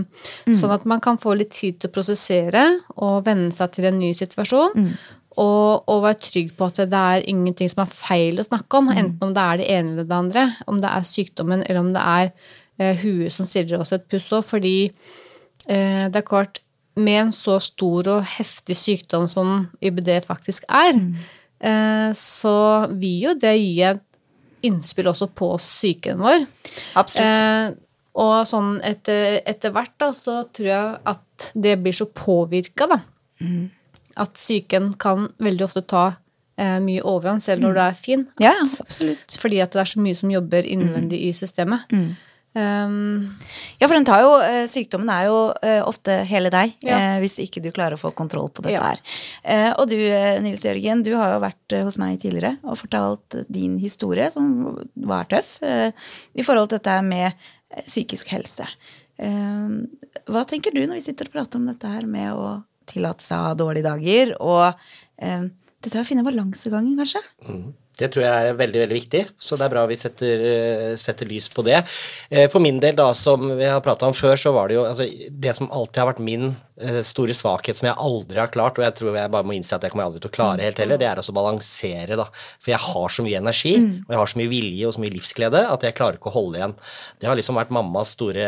Sånn 0.52 0.70
at 0.72 0.84
man 0.88 1.00
kan 1.00 1.18
få 1.18 1.34
litt 1.36 1.50
tid 1.52 1.80
til 1.80 1.90
å 1.90 1.92
prosessere 1.92 2.62
og 2.96 3.24
venne 3.26 3.50
seg 3.52 3.72
til 3.74 3.84
en 3.90 3.98
ny 3.98 4.12
situasjon. 4.14 4.96
Og, 5.40 5.88
og 5.88 6.02
være 6.04 6.20
trygg 6.20 6.50
på 6.58 6.68
at 6.68 6.82
det 6.92 6.98
er 6.98 7.26
ingenting 7.30 7.70
som 7.72 7.86
er 7.86 7.92
feil 7.92 8.40
å 8.40 8.44
snakke 8.44 8.80
om, 8.80 8.90
enten 8.92 9.30
om 9.30 9.32
det 9.32 9.44
er 9.44 9.60
det 9.60 9.68
ene 9.72 9.94
eller 9.94 10.08
det 10.08 10.18
andre, 10.18 10.42
om 10.68 10.82
det 10.82 10.90
er 10.92 11.06
sykdommen 11.08 11.62
eller 11.64 11.80
om 11.80 11.92
det 11.94 12.02
er 12.02 12.32
eh, 12.76 13.00
huet 13.00 13.32
som 13.32 13.48
stiller 13.48 13.80
oss 13.80 13.94
et 13.96 14.04
puss 14.12 14.28
òg, 14.36 14.44
fordi 14.44 14.76
eh, 14.90 16.04
det 16.12 16.20
er 16.20 16.28
klart 16.28 16.60
Med 16.92 17.16
en 17.22 17.30
så 17.32 17.54
stor 17.56 18.04
og 18.12 18.26
heftig 18.34 18.74
sykdom 18.76 19.24
som 19.24 19.62
IBD 19.80 20.10
faktisk 20.26 20.66
er, 20.68 20.92
eh, 21.64 22.10
så 22.12 22.56
vil 22.90 23.22
jo 23.22 23.32
det 23.32 23.54
gi 23.56 23.78
et 23.88 24.02
innspill 24.68 25.08
også 25.08 25.30
på 25.32 25.48
psyken 25.56 26.20
vår. 26.20 26.44
Absolutt. 27.00 27.40
Eh, 27.40 27.80
og 28.20 28.34
sånn 28.44 28.74
etter, 28.84 29.40
etter 29.48 29.72
hvert 29.72 29.94
da, 29.96 30.10
så 30.12 30.42
tror 30.52 30.68
jeg 30.68 31.00
at 31.14 31.46
det 31.64 31.78
blir 31.80 31.96
så 31.96 32.10
påvirka, 32.12 32.90
da. 32.92 33.00
At 34.16 34.34
psyken 34.34 34.94
kan 34.98 35.28
veldig 35.38 35.64
ofte 35.64 35.82
ta 35.86 36.16
eh, 36.58 36.78
mye 36.84 37.00
overhånd, 37.02 37.42
selv 37.42 37.62
når 37.64 37.74
du 37.74 37.80
er 37.80 37.94
fin. 37.96 38.26
Ja, 38.40 38.52
absolutt. 38.80 39.38
Fordi 39.40 39.60
at 39.62 39.72
det 39.72 39.80
er 39.80 39.84
så 39.94 40.00
mye 40.04 40.14
som 40.18 40.30
jobber 40.30 40.62
innvendig 40.68 41.22
i 41.28 41.32
systemet. 41.32 41.88
Um, 42.54 43.30
Ja, 43.80 43.86
for 43.88 43.94
den 43.96 44.04
tar 44.04 44.20
jo, 44.20 44.34
eh, 44.44 44.66
sykdommen 44.68 45.08
er 45.08 45.24
jo 45.30 45.36
eh, 45.64 45.80
ofte 45.88 46.18
hele 46.28 46.50
deg, 46.52 46.74
Ja. 46.84 46.98
eh, 46.98 47.20
hvis 47.22 47.38
ikke 47.40 47.62
du 47.64 47.70
klarer 47.72 47.96
å 47.96 48.00
få 48.02 48.10
kontroll 48.14 48.50
på 48.52 48.60
dette 48.62 48.74
Ja. 48.76 48.82
her. 48.90 49.00
Eh, 49.42 49.72
og 49.78 49.88
du, 49.88 49.96
eh, 49.96 50.38
Nils 50.44 50.60
Jørgen, 50.60 51.02
du 51.02 51.14
har 51.16 51.32
jo 51.32 51.40
vært 51.40 51.82
hos 51.82 51.96
meg 51.96 52.20
tidligere 52.20 52.58
og 52.62 52.76
fortalt 52.76 53.46
din 53.50 53.78
historie, 53.78 54.30
som 54.30 54.76
var 55.00 55.24
tøff, 55.24 55.62
eh, 55.62 55.92
i 56.36 56.42
forhold 56.42 56.68
til 56.68 56.78
dette 56.78 57.02
med 57.02 57.32
psykisk 57.88 58.26
helse. 58.28 58.68
Eh, 59.18 59.86
hva 60.28 60.44
tenker 60.46 60.74
du 60.74 60.84
når 60.86 61.00
vi 61.00 61.06
sitter 61.08 61.24
og 61.28 61.32
prater 61.32 61.56
om 61.56 61.66
dette 61.72 61.88
her 61.88 62.02
med 62.04 62.32
å 62.34 62.62
tillate 62.88 63.24
seg 63.24 63.38
å 63.38 63.50
ha 63.50 63.54
dårlige 63.58 63.88
dager, 63.90 64.34
og 64.40 64.66
eh, 65.18 65.46
dette 65.82 65.96
er 65.98 66.04
å 66.04 66.08
finne 66.08 66.26
balansegangen, 66.26 66.96
kanskje? 67.00 67.22
Det 67.98 68.08
tror 68.08 68.24
jeg 68.24 68.48
er 68.48 68.56
veldig 68.56 68.80
veldig 68.86 68.96
viktig, 68.96 69.22
så 69.36 69.56
det 69.58 69.66
er 69.66 69.72
bra 69.74 69.82
vi 69.90 69.98
setter, 70.00 70.44
eh, 70.48 70.92
setter 71.00 71.28
lys 71.28 71.50
på 71.52 71.64
det. 71.66 71.82
Eh, 72.30 72.46
For 72.48 72.62
min 72.64 72.80
del, 72.80 72.96
da, 72.96 73.10
som 73.12 73.44
vi 73.58 73.68
har 73.68 73.82
prata 73.84 74.08
om 74.08 74.16
før, 74.16 74.38
så 74.40 74.54
var 74.54 74.70
det 74.70 74.78
jo 74.78 74.86
altså, 74.88 75.04
Det 75.28 75.52
som 75.58 75.68
alltid 75.70 76.00
har 76.00 76.12
vært 76.14 76.24
min 76.24 76.54
store 77.06 77.34
svakhet, 77.36 77.78
som 77.78 77.88
jeg 77.88 77.98
aldri 78.00 78.40
har 78.40 78.50
klart, 78.52 78.78
og 78.78 78.86
jeg 78.86 78.96
tror 78.98 79.16
jeg 79.18 79.32
bare 79.32 79.46
må 79.46 79.56
innse 79.56 79.76
at 79.76 79.84
jeg 79.84 79.94
kommer 79.94 80.08
aldri 80.08 80.22
til 80.22 80.32
å 80.32 80.34
klare 80.34 80.66
helt 80.66 80.80
heller, 80.82 81.00
det 81.00 81.08
er 81.08 81.20
å 81.20 81.34
balansere, 81.36 82.18
da. 82.18 82.26
For 82.62 82.72
jeg 82.72 82.82
har 82.82 83.14
så 83.14 83.24
mye 83.26 83.40
energi, 83.40 83.74
og 84.04 84.12
jeg 84.12 84.20
har 84.20 84.32
så 84.32 84.40
mye 84.40 84.52
vilje 84.52 84.88
og 84.88 84.96
så 84.96 85.02
mye 85.04 85.14
livsglede 85.14 85.62
at 85.68 85.86
jeg 85.86 85.96
klarer 85.98 86.18
ikke 86.18 86.32
å 86.32 86.34
holde 86.36 86.60
igjen. 86.60 86.74
Det 87.20 87.30
har 87.30 87.38
liksom 87.38 87.58
vært 87.58 87.74
mammas 87.74 88.14
store 88.16 88.46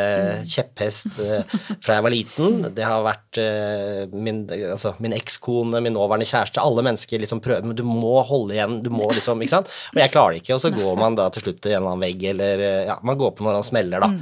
kjepphest 0.50 1.20
eh, 1.24 1.54
fra 1.84 1.98
jeg 1.98 2.06
var 2.06 2.14
liten. 2.14 2.58
Det 2.76 2.86
har 2.86 3.04
vært 3.06 3.40
eh, 3.42 4.02
min, 4.14 4.44
altså, 4.72 4.94
min 5.04 5.16
ekskone, 5.16 5.82
min 5.84 5.96
nåværende 5.96 6.28
kjæreste, 6.28 6.62
alle 6.64 6.84
mennesker 6.86 7.22
liksom 7.22 7.42
prøver, 7.44 7.68
men 7.70 7.78
du 7.78 7.84
må 7.86 8.16
holde 8.26 8.56
igjen, 8.56 8.80
du 8.84 8.90
må 8.94 9.10
liksom, 9.14 9.42
ikke 9.44 9.56
sant? 9.56 9.72
Og 9.94 10.02
jeg 10.02 10.14
klarer 10.14 10.36
det 10.36 10.44
ikke, 10.44 10.58
og 10.58 10.64
så 10.64 10.74
går 10.74 11.00
man 11.00 11.18
da 11.18 11.30
til 11.34 11.46
slutt 11.46 11.62
til 11.64 11.74
en 11.74 11.80
eller 11.82 11.94
annen 11.94 12.06
vegg, 12.08 12.28
eller 12.34 12.66
eh, 12.66 12.82
ja, 12.90 12.98
man 13.06 13.20
går 13.20 13.34
på 13.36 13.46
når 13.46 13.60
han 13.60 13.66
smeller, 13.66 14.04
da. 14.04 14.12
Mm. 14.14 14.20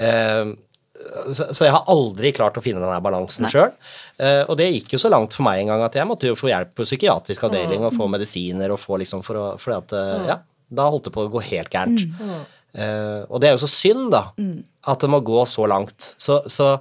så, 0.00 0.52
så 1.32 1.64
jeg 1.64 1.72
har 1.74 1.88
aldri 1.90 2.32
klart 2.36 2.58
å 2.60 2.62
finne 2.64 2.82
den 2.82 2.92
her 2.92 3.02
balansen 3.04 3.48
sjøl. 3.50 3.72
og 4.20 4.54
det 4.60 4.68
gikk 4.74 4.94
jo 4.94 5.00
så 5.00 5.10
langt 5.12 5.34
for 5.36 5.46
meg 5.46 5.62
en 5.62 5.72
gang 5.72 5.84
at 5.86 5.96
jeg 5.96 6.08
måtte 6.08 6.28
jo 6.28 6.38
få 6.38 6.50
hjelp 6.50 6.74
på 6.76 6.86
psykiatrisk 6.86 7.46
avdeling 7.48 7.86
og 7.86 7.94
få 7.96 8.08
medisiner 8.12 8.74
og 8.74 8.80
få 8.82 9.00
liksom 9.00 9.24
for 9.26 9.40
å 9.40 9.46
Fordi 9.60 9.78
at 9.78 9.94
eh, 9.96 10.26
Ja, 10.32 10.40
da 10.70 10.88
holdt 10.92 11.08
det 11.08 11.14
på 11.14 11.24
å 11.26 11.30
gå 11.32 11.42
helt 11.50 11.72
gærent. 11.72 12.04
Eh, 12.70 13.22
og 13.26 13.40
det 13.42 13.50
er 13.50 13.56
jo 13.56 13.64
så 13.64 13.70
synd, 13.70 14.10
da, 14.14 14.28
at 14.86 15.02
det 15.02 15.10
må 15.10 15.22
gå 15.26 15.40
så 15.48 15.66
langt. 15.70 16.12
Så, 16.20 16.42
så 16.52 16.76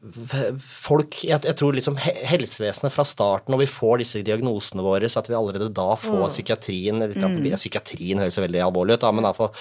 folk 0.00 1.18
jeg, 1.26 1.42
jeg 1.44 1.56
tror 1.58 1.74
liksom 1.76 1.98
helsevesenet 1.98 2.94
fra 2.94 3.04
starten, 3.04 3.52
når 3.52 3.64
vi 3.64 3.72
får 3.72 4.00
disse 4.00 4.22
diagnosene 4.24 4.84
våre, 4.84 5.10
så 5.10 5.20
at 5.20 5.28
vi 5.28 5.36
allerede 5.36 5.68
da 5.76 5.90
får 5.98 6.30
psykiatrien 6.30 7.02
litt, 7.02 7.20
ja, 7.20 7.58
Psykiatrien 7.58 8.22
høres 8.22 8.38
jo 8.38 8.46
veldig 8.46 8.62
alvorlig 8.64 8.96
ut, 8.96 9.02
da, 9.02 9.10
men 9.12 9.28
iallfall 9.28 9.52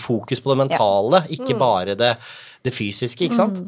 fokus 0.00 0.42
på 0.42 0.50
det 0.50 0.60
mentale, 0.64 1.22
ikke 1.36 1.58
bare 1.60 1.94
det, 1.98 2.14
det 2.64 2.72
fysiske, 2.72 3.26
ikke 3.26 3.36
sant? 3.36 3.60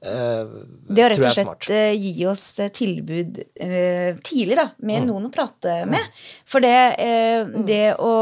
Eh, 0.00 0.52
Det 0.88 1.02
å 1.04 1.08
rett 1.12 1.22
og 1.28 1.34
slett 1.36 1.66
uh, 1.70 1.90
gi 1.92 2.24
oss 2.26 2.44
eh, 2.62 2.70
tilbud 2.72 3.36
uh, 3.44 4.16
tidlig, 4.24 4.56
da, 4.56 4.70
med 4.88 5.04
noen 5.06 5.28
å 5.28 5.32
prate 5.34 5.74
med. 5.90 6.06
For 6.48 6.64
det, 6.64 6.78
eh, 7.04 7.44
det 7.68 7.94
å 8.00 8.14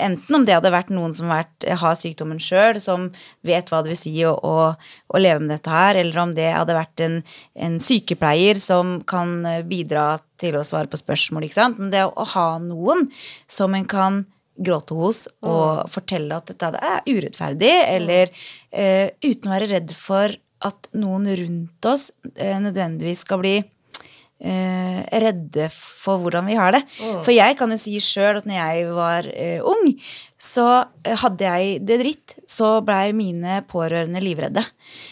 Enten 0.00 0.38
om 0.38 0.46
det 0.48 0.54
hadde 0.56 0.70
vært 0.72 0.92
noen 0.94 1.12
som 1.12 1.28
har, 1.28 1.42
vært, 1.42 1.66
har 1.82 1.96
sykdommen 1.98 2.38
sjøl, 2.40 2.78
som 2.80 3.10
vet 3.44 3.68
hva 3.68 3.82
det 3.84 3.92
vil 3.92 3.98
si 4.00 4.14
å, 4.24 4.32
å, 4.32 4.70
å 4.72 5.20
leve 5.20 5.42
med 5.42 5.52
dette 5.52 5.74
her, 5.74 5.98
eller 6.00 6.22
om 6.22 6.32
det 6.38 6.46
hadde 6.54 6.78
vært 6.78 7.02
en, 7.04 7.18
en 7.52 7.76
sykepleier 7.84 8.56
som 8.56 9.00
kan 9.04 9.42
bidra 9.68 10.14
til 10.40 10.56
å 10.56 10.64
svare 10.64 10.88
på 10.88 11.02
spørsmål, 11.02 11.50
ikke 11.50 11.58
sant. 11.58 11.82
Men 11.82 11.92
det 11.92 12.06
å, 12.06 12.14
å 12.16 12.30
ha 12.32 12.46
noen 12.64 13.10
som 13.44 13.76
en 13.76 13.84
kan 13.84 14.22
gråte 14.60 14.96
hos 14.98 15.24
og 15.40 15.88
fortelle 15.92 16.36
at 16.36 16.52
dette 16.52 16.70
er 16.76 17.02
urettferdig, 17.08 17.74
eller 17.96 18.30
eh, 18.70 19.10
uten 19.24 19.50
å 19.50 19.56
være 19.56 19.70
redd 19.74 19.94
for 19.96 20.36
at 20.68 20.90
noen 21.00 21.28
rundt 21.40 21.88
oss 21.88 22.10
eh, 22.36 22.58
nødvendigvis 22.60 23.24
skal 23.24 23.40
bli 23.40 23.54
eh, 23.60 25.00
redde 25.24 25.68
for 25.72 26.20
hvordan 26.22 26.48
vi 26.48 26.58
har 26.58 26.74
det. 26.76 26.82
For 27.24 27.32
jeg 27.34 27.56
kan 27.58 27.72
jo 27.72 27.80
si 27.80 27.96
sjøl 28.04 28.40
at 28.40 28.48
når 28.48 28.58
jeg 28.58 28.92
var 28.96 29.30
eh, 29.32 29.64
ung, 29.64 29.92
så 30.40 30.68
eh, 31.04 31.16
hadde 31.24 31.48
jeg 31.48 31.80
det 31.88 32.00
dritt. 32.02 32.36
Så 32.48 32.78
blei 32.84 33.10
mine 33.16 33.60
pårørende 33.70 34.22
livredde. 34.24 34.64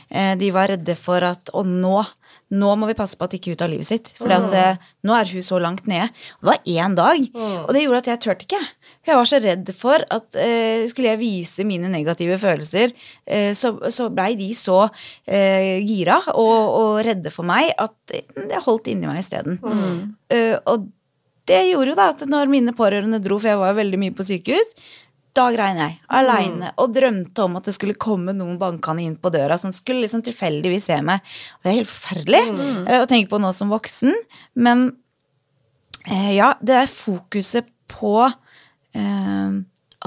Eh, 0.08 0.34
de 0.40 0.52
var 0.54 0.72
redde 0.74 0.96
for 0.98 1.24
at 1.28 1.52
Å, 1.52 1.64
nå 1.64 2.02
nå 2.48 2.70
må 2.80 2.86
vi 2.88 2.96
passe 2.96 3.12
på 3.18 3.26
at 3.26 3.34
de 3.34 3.38
ikke 3.42 3.52
ut 3.52 3.62
av 3.64 3.68
livet 3.68 3.84
sitt. 3.84 4.10
For 4.16 4.30
mm. 4.32 4.78
nå 5.04 5.12
er 5.12 5.32
hun 5.34 5.44
så 5.44 5.58
langt 5.60 5.84
nede. 5.84 6.06
Og 6.38 6.46
det 6.46 6.48
var 6.48 6.70
én 6.72 6.94
dag. 6.96 7.26
Og 7.36 7.74
det 7.76 7.82
gjorde 7.82 8.00
at 8.00 8.08
jeg 8.08 8.22
turte 8.24 8.46
ikke. 8.46 8.60
Jeg 9.08 9.16
var 9.16 9.28
så 9.30 9.40
redd 9.40 9.70
for 9.76 10.04
at 10.12 10.36
eh, 10.36 10.84
skulle 10.90 11.14
jeg 11.14 11.20
vise 11.22 11.64
mine 11.64 11.88
negative 11.92 12.36
følelser, 12.42 12.92
eh, 13.24 13.54
så, 13.56 13.72
så 13.94 14.10
blei 14.12 14.34
de 14.36 14.50
så 14.56 14.82
eh, 15.24 15.80
gira 15.80 16.20
og, 16.34 16.56
og 16.82 17.00
redde 17.06 17.32
for 17.32 17.48
meg 17.48 17.72
at 17.80 18.14
jeg 18.14 18.64
holdt 18.66 18.92
inni 18.92 19.08
meg 19.08 19.22
isteden. 19.22 19.60
Eh, 20.28 20.56
og 20.68 20.90
det 21.48 21.62
gjorde 21.70 21.94
jo 21.94 21.98
da 21.98 22.08
at 22.12 22.24
når 22.28 22.50
mine 22.52 22.74
pårørende 22.76 23.20
dro, 23.24 23.38
for 23.40 23.48
jeg 23.48 23.60
var 23.60 23.72
jo 23.72 23.80
veldig 23.80 24.00
mye 24.02 24.16
på 24.16 24.26
sykehus, 24.28 24.74
da 25.38 25.46
grein 25.54 25.78
jeg 25.78 25.96
aleine 26.18 26.72
og 26.80 26.94
drømte 26.96 27.44
om 27.44 27.58
at 27.58 27.68
det 27.68 27.74
skulle 27.76 27.98
komme 28.00 28.34
noen 28.36 28.58
bankende 28.60 29.04
inn 29.06 29.16
på 29.20 29.30
døra 29.32 29.58
som 29.60 29.72
skulle 29.76 30.02
liksom 30.02 30.24
tilfeldigvis 30.26 30.88
se 30.90 30.98
meg. 31.04 31.22
Og 31.58 31.64
det 31.64 31.70
er 31.70 31.78
helt 31.78 31.92
forferdelig 31.92 32.42
eh, 32.88 33.00
å 33.02 33.08
tenke 33.10 33.30
på 33.32 33.40
nå 33.42 33.52
som 33.56 33.70
voksen, 33.72 34.16
men 34.58 34.88
eh, 36.08 36.32
ja, 36.38 36.52
det 36.60 36.80
er 36.82 36.92
fokuset 36.92 37.70
på 37.88 38.14
eh, 38.94 39.58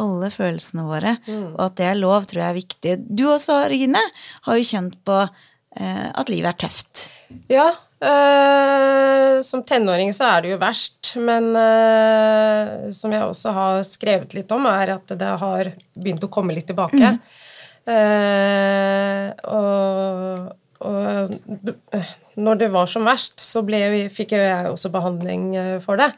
alle 0.02 0.32
følelsene 0.32 0.88
våre, 0.88 1.18
og 1.28 1.62
at 1.66 1.78
det 1.80 1.88
er 1.90 2.00
lov, 2.00 2.26
tror 2.30 2.44
jeg 2.46 2.50
er 2.50 2.60
viktig. 2.60 2.98
Du 3.12 3.26
også, 3.34 3.66
Regine, 3.72 4.02
har 4.48 4.60
jo 4.60 4.68
kjent 4.68 4.96
på 5.08 5.18
eh, 5.26 6.08
at 6.08 6.32
livet 6.32 6.54
er 6.54 6.60
tøft. 6.64 7.06
Ja, 7.52 7.68
eh, 8.00 9.42
som 9.44 9.66
tenåring 9.68 10.14
så 10.16 10.30
er 10.30 10.46
det 10.46 10.54
jo 10.54 10.62
verst, 10.62 11.14
men 11.20 11.52
eh, 11.60 12.88
som 12.96 13.12
jeg 13.12 13.28
også 13.28 13.56
har 13.58 13.84
skrevet 13.88 14.36
litt 14.38 14.56
om, 14.56 14.68
er 14.72 14.96
at 14.96 15.16
det 15.20 15.36
har 15.44 15.74
begynt 15.94 16.24
å 16.24 16.32
komme 16.32 16.56
litt 16.56 16.70
tilbake. 16.72 17.18
Eh, 17.92 19.28
og, 19.50 20.52
og 20.86 21.36
eh, 21.98 22.16
når 22.42 22.62
det 22.62 22.72
var 22.74 22.90
som 22.90 23.08
verst, 23.08 23.42
så 23.44 23.64
ble, 23.66 24.08
fikk 24.14 24.36
jeg 24.38 24.72
også 24.72 24.92
behandling 24.94 25.52
eh, 25.58 25.78
for 25.84 26.00
det. 26.00 26.12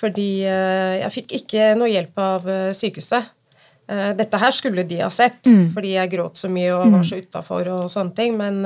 Fordi 0.00 0.30
eh, 0.48 1.00
jeg 1.02 1.14
fikk 1.18 1.34
ikke 1.42 1.72
noe 1.78 1.90
hjelp 1.92 2.22
av 2.24 2.48
eh, 2.48 2.70
sykehuset. 2.76 3.32
Eh, 3.90 4.10
Dette 4.16 4.40
her 4.40 4.54
skulle 4.56 4.86
de 4.88 5.02
ha 5.04 5.10
sett, 5.12 5.44
fordi 5.74 5.94
jeg 5.96 6.12
gråt 6.14 6.40
så 6.40 6.48
mye 6.52 6.72
og 6.72 6.94
var 6.94 7.04
så 7.04 7.20
utafor 7.20 7.68
og 7.74 7.90
sånne 7.92 8.16
ting. 8.16 8.38
Men 8.40 8.64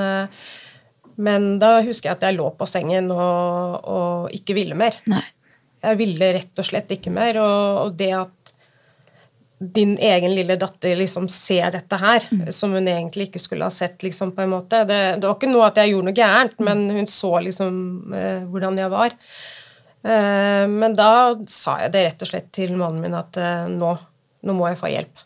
men 1.16 1.58
da 1.62 1.76
husker 1.86 2.10
jeg 2.10 2.16
at 2.16 2.24
jeg 2.26 2.36
lå 2.38 2.48
på 2.58 2.66
sengen 2.66 3.10
og, 3.14 3.84
og 3.86 4.32
ikke 4.34 4.56
ville 4.56 4.74
mer. 4.78 4.96
Nei. 5.10 5.22
Jeg 5.84 6.00
ville 6.00 6.30
rett 6.34 6.58
og 6.58 6.66
slett 6.66 6.90
ikke 6.90 7.12
mer. 7.14 7.38
Og, 7.38 7.78
og 7.84 7.98
det 7.98 8.10
at 8.16 8.52
din 9.74 9.94
egen 10.02 10.34
lille 10.34 10.56
datter 10.60 10.96
liksom 10.98 11.28
ser 11.30 11.70
dette 11.72 11.96
her, 12.00 12.26
som 12.52 12.74
hun 12.74 12.88
egentlig 12.90 13.28
ikke 13.28 13.40
skulle 13.40 13.68
ha 13.68 13.72
sett, 13.72 14.02
liksom, 14.02 14.34
på 14.36 14.42
en 14.44 14.52
måte 14.52 14.82
det, 14.88 15.00
det 15.22 15.28
var 15.28 15.36
ikke 15.38 15.52
noe 15.52 15.68
at 15.68 15.78
jeg 15.80 15.92
gjorde 15.92 16.08
noe 16.10 16.18
gærent, 16.18 16.58
men 16.66 16.82
hun 16.98 17.06
så 17.08 17.30
liksom 17.46 17.76
eh, 18.12 18.42
hvordan 18.50 18.80
jeg 18.82 18.92
var. 18.92 19.14
Eh, 20.04 20.64
men 20.68 20.96
da 20.96 21.34
sa 21.49 21.78
jeg 21.80 21.94
det 21.94 22.06
rett 22.08 22.25
og 22.26 22.28
slett 22.28 22.50
til 22.52 22.75
mannen 22.76 23.00
min 23.04 23.16
at 23.16 23.38
eh, 23.40 23.68
nå, 23.73 23.94
nå 24.44 24.56
må 24.56 24.68
jeg 24.68 24.80
få 24.80 24.92
hjelp. 24.92 25.23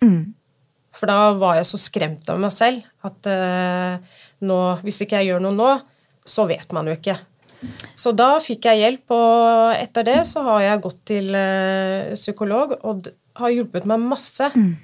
For 0.99 1.11
da 1.11 1.33
var 1.39 1.59
jeg 1.59 1.67
så 1.69 1.79
skremt 1.79 2.31
av 2.31 2.41
meg 2.43 2.55
selv 2.55 2.87
at 3.07 3.29
eh, 3.31 4.23
nå, 4.47 4.61
hvis 4.85 5.03
ikke 5.05 5.21
jeg 5.21 5.33
gjør 5.33 5.45
noe 5.45 5.57
nå, 5.57 5.73
så 6.29 6.47
vet 6.49 6.75
man 6.77 6.91
jo 6.91 6.97
ikke. 6.99 7.17
Så 7.99 8.13
da 8.15 8.37
fikk 8.43 8.69
jeg 8.69 8.85
hjelp, 8.85 9.15
og 9.15 9.73
etter 9.75 10.07
det 10.07 10.19
så 10.31 10.45
har 10.47 10.61
jeg 10.63 10.83
gått 10.85 11.01
til 11.11 11.39
psykolog, 12.15 12.77
og 12.87 13.09
har 13.41 13.55
hjulpet 13.55 13.89
meg 13.89 14.05
masse. 14.05 14.47
Mm. 14.55 14.77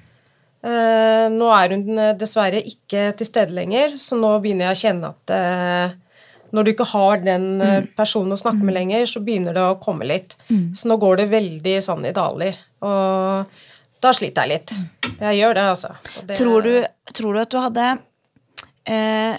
nå 1.35 1.51
er 1.55 1.75
hun 1.75 2.01
dessverre 2.19 2.59
ikke 2.67 3.13
til 3.15 3.29
stede 3.29 3.55
lenger, 3.55 3.95
så 4.01 4.17
nå 4.19 4.33
begynner 4.43 4.67
jeg 4.67 4.75
å 4.75 4.81
kjenne 4.81 5.13
at 5.13 5.35
når 6.53 6.63
du 6.67 6.71
ikke 6.73 6.85
har 6.91 7.17
den 7.25 7.45
eh, 7.61 7.85
personen 7.97 8.31
å 8.35 8.37
snakke 8.39 8.63
med 8.63 8.75
lenger, 8.77 9.05
så 9.09 9.19
begynner 9.25 9.53
det 9.57 9.63
å 9.65 9.79
komme 9.81 10.05
litt. 10.07 10.35
Så 10.77 10.87
nå 10.91 10.97
går 11.01 11.17
det 11.23 11.29
veldig 11.31 11.77
sånn 11.83 12.05
i 12.05 12.11
daler. 12.15 12.57
Og 12.85 13.45
da 14.05 14.11
sliter 14.13 14.45
jeg 14.45 14.51
litt. 14.53 14.75
Jeg 15.19 15.39
gjør 15.41 15.55
det, 15.57 15.63
altså. 15.73 15.95
Det- 16.27 16.37
Tror, 16.37 16.61
du, 16.61 16.85
tror 17.13 17.33
du 17.33 17.39
at 17.41 17.49
du 17.55 17.57
hadde 17.63 17.87
eh, 18.85 19.37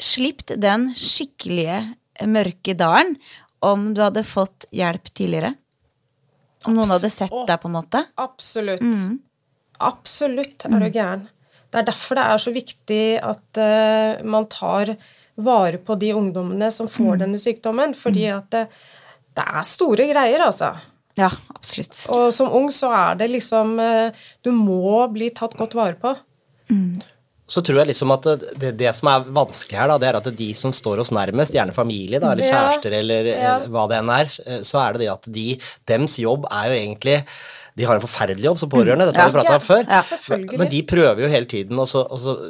slipt 0.00 0.54
den 0.60 0.88
skikkelige 0.96 1.76
eh, 2.18 2.26
mørke 2.30 2.74
dalen 2.78 3.16
om 3.64 3.92
du 3.94 4.00
hadde 4.02 4.24
fått 4.26 4.66
hjelp 4.74 5.12
tidligere? 5.14 5.52
Om 6.64 6.78
noen 6.78 6.88
hadde 6.96 7.10
sett 7.12 7.32
deg, 7.46 7.58
på 7.60 7.68
en 7.68 7.76
måte? 7.76 8.00
Absolutt. 8.16 8.82
Absolutt 9.84 10.64
er 10.68 10.80
du 10.80 10.86
gæren. 10.94 11.26
Det 11.74 11.80
er 11.82 11.86
derfor 11.90 12.16
det 12.16 12.24
er 12.30 12.38
så 12.40 12.52
viktig 12.54 13.02
at 13.26 13.58
uh, 13.60 14.22
man 14.30 14.46
tar 14.46 14.94
vare 15.36 15.78
på 15.82 15.96
de 15.98 16.12
ungdommene 16.14 16.68
som 16.72 16.88
får 16.90 17.22
denne 17.24 17.38
sykdommen, 17.42 17.94
fordi 17.98 18.28
at 18.30 18.50
det, 18.54 18.66
det 19.34 19.44
er 19.44 19.64
store 19.66 20.06
greier, 20.12 20.44
altså. 20.46 20.74
Ja, 21.18 21.28
absolutt. 21.54 21.94
Og 22.10 22.28
som 22.34 22.50
ung 22.54 22.70
så 22.74 22.88
er 22.94 23.18
det 23.20 23.28
liksom 23.30 23.76
eh, 23.78 24.16
Du 24.42 24.50
må 24.50 24.96
bli 25.14 25.28
tatt 25.30 25.54
godt 25.58 25.76
vare 25.78 25.94
på. 26.00 26.10
Så 27.46 27.60
tror 27.60 27.82
jeg 27.82 27.90
liksom 27.90 28.10
at 28.14 28.24
det, 28.24 28.54
det, 28.56 28.70
det 28.80 28.92
som 28.96 29.10
er 29.12 29.26
vanskelig 29.36 29.76
her, 29.76 29.90
da, 29.92 29.98
det 30.00 30.08
er 30.08 30.16
at 30.16 30.30
de 30.38 30.46
som 30.56 30.72
står 30.72 31.02
oss 31.02 31.10
nærmest, 31.12 31.52
gjerne 31.54 31.74
familie 31.76 32.18
da, 32.22 32.30
eller 32.32 32.46
kjærester 32.48 32.96
eller 33.02 33.28
Ja. 33.28 33.34
eller 33.58 33.68
hva 33.74 33.84
det 33.90 33.98
enn 34.00 34.12
er, 34.14 34.30
så 34.64 34.80
er 34.80 34.96
det 34.96 35.04
det 35.04 35.10
at 35.12 35.28
de, 35.34 35.44
dems 35.90 36.16
jobb 36.22 36.48
er 36.48 36.70
jo 36.72 36.78
egentlig 36.78 37.18
de 37.76 37.84
har 37.88 37.96
en 37.98 38.00
forferdelig 38.04 38.44
jobb 38.44 38.58
som 38.60 38.70
pårørende, 38.70 39.06
dette 39.10 39.18
har 39.18 39.30
vi 39.32 39.38
Ja. 39.38 39.42
prata 39.42 39.54
om 39.58 39.64
før. 39.66 39.82
Ja. 39.88 40.58
Men 40.58 40.68
de 40.70 40.82
prøver 40.86 41.20
jo 41.24 41.28
hele 41.28 41.46
tiden 41.50 41.76
å 41.76 41.86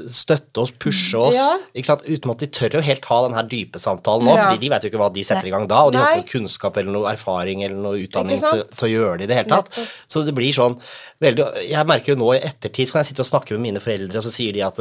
støtte 0.09 0.61
oss, 0.61 0.71
pushe 0.71 1.15
oss, 1.17 1.35
Ja. 1.35 1.59
ikke 1.75 1.87
sant? 1.87 2.03
uten 2.05 2.31
at 2.31 2.39
de 2.39 2.47
tør 2.47 2.75
jo 2.75 2.81
helt 2.81 3.05
ha 3.05 3.23
den 3.29 3.35
her 3.37 3.43
dype 3.45 3.79
samtalen 3.81 4.25
nå, 4.27 4.37
Ja. 4.37 4.51
fordi 4.51 4.61
de 4.61 4.69
vet 4.69 4.83
jo 4.83 4.91
ikke 4.91 5.01
hva 5.01 5.13
de 5.13 5.23
setter 5.25 5.47
i 5.47 5.51
gang 5.51 5.67
da, 5.67 5.85
og 5.87 5.93
de 5.93 5.99
har 5.99 6.17
ikke 6.17 6.25
noe 6.25 6.33
kunnskap 6.45 6.77
eller 6.77 6.93
noe 6.93 7.13
erfaring 7.13 7.65
eller 7.65 7.77
noe 7.77 7.97
utdanning 8.07 8.39
til, 8.39 8.65
til 8.65 8.89
å 8.89 8.93
gjøre 8.93 9.19
det 9.19 9.25
i 9.25 9.27
det 9.33 9.37
hele 9.37 9.49
tatt. 9.63 9.71
Så 10.07 10.25
det 10.27 10.35
blir 10.35 10.53
sånn 10.53 10.79
veldig 11.23 11.45
Jeg 11.71 11.87
merker 11.87 12.13
jo 12.13 12.17
nå 12.17 12.35
i 12.35 12.41
ettertid 12.45 12.87
så 12.89 12.93
kan 12.93 13.03
jeg 13.05 13.15
sitte 13.15 13.21
og 13.25 13.31
snakke 13.31 13.53
med 13.57 13.61
mine 13.61 13.81
foreldre, 13.81 14.17
og 14.17 14.25
så 14.25 14.31
sier 14.31 14.53
de 14.53 14.61
at 14.61 14.77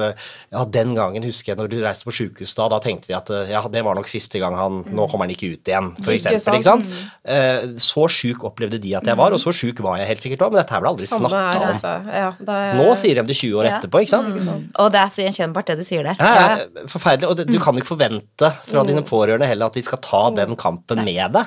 ja, 0.52 0.66
den 0.66 0.94
gangen 0.94 1.24
husker 1.24 1.54
jeg 1.54 1.58
når 1.58 1.70
du 1.70 1.82
reiste 1.82 2.04
på 2.04 2.12
sjukehus 2.12 2.54
da, 2.56 2.68
da 2.68 2.80
tenkte 2.80 3.08
vi 3.08 3.14
at 3.16 3.30
ja, 3.50 3.62
det 3.70 3.84
var 3.86 3.96
nok 3.96 4.08
siste 4.12 4.40
gang 4.40 4.56
han 4.58 4.84
Nå 4.84 5.08
kommer 5.10 5.26
han 5.26 5.30
ikke 5.36 5.54
ut 5.54 5.64
igjen, 5.64 5.94
for 6.04 6.12
eksempel. 6.12 6.60
Ikke 6.60 6.64
sant? 6.64 6.84
sant? 6.84 7.10
Eh, 7.24 7.62
så 7.80 8.10
sjuk 8.12 8.44
opplevde 8.44 8.80
de 8.82 8.96
at 8.96 9.06
jeg 9.06 9.16
var, 9.16 9.32
og 9.32 9.40
så 9.40 9.54
sjuk 9.56 9.80
var 9.80 9.98
jeg 9.98 10.08
helt 10.08 10.22
sikkert 10.22 10.33
òg, 10.42 10.52
men 10.52 10.60
dette 10.62 10.74
her 10.74 10.82
ble 10.82 10.90
aldri 10.90 11.06
snakka 11.06 11.42
om. 11.60 11.68
altså. 11.70 11.92
Ja, 12.14 12.30
det 12.40 12.50
er, 12.50 12.74
Nå 12.80 12.96
sier 12.98 13.16
de 13.16 13.24
det 13.30 13.36
20 13.38 13.60
år 13.60 13.66
Ja. 13.66 13.78
etterpå, 13.80 14.02
ikke 14.02 14.10
sant? 14.10 14.80
Og 14.80 14.92
det 14.92 15.00
er 15.02 15.10
så 15.14 15.22
gjenkjennbart, 15.28 15.66
det 15.66 15.78
du 15.78 15.84
sier 15.84 16.04
der. 16.04 16.16
Ja, 16.20 16.34
Ja. 16.34 16.58
ja, 16.58 16.88
forferdelig. 16.88 17.30
Og 17.30 17.38
det, 17.38 17.48
du 17.52 17.60
kan 17.60 17.76
ikke 17.76 17.92
forvente 17.94 18.52
fra 18.66 18.84
dine 18.84 19.02
pårørende 19.04 19.46
heller 19.48 19.66
at 19.68 19.74
de 19.74 19.82
skal 19.82 20.00
ta 20.00 20.30
den 20.32 20.56
kampen 20.56 21.04
med 21.06 21.32
deg. 21.34 21.46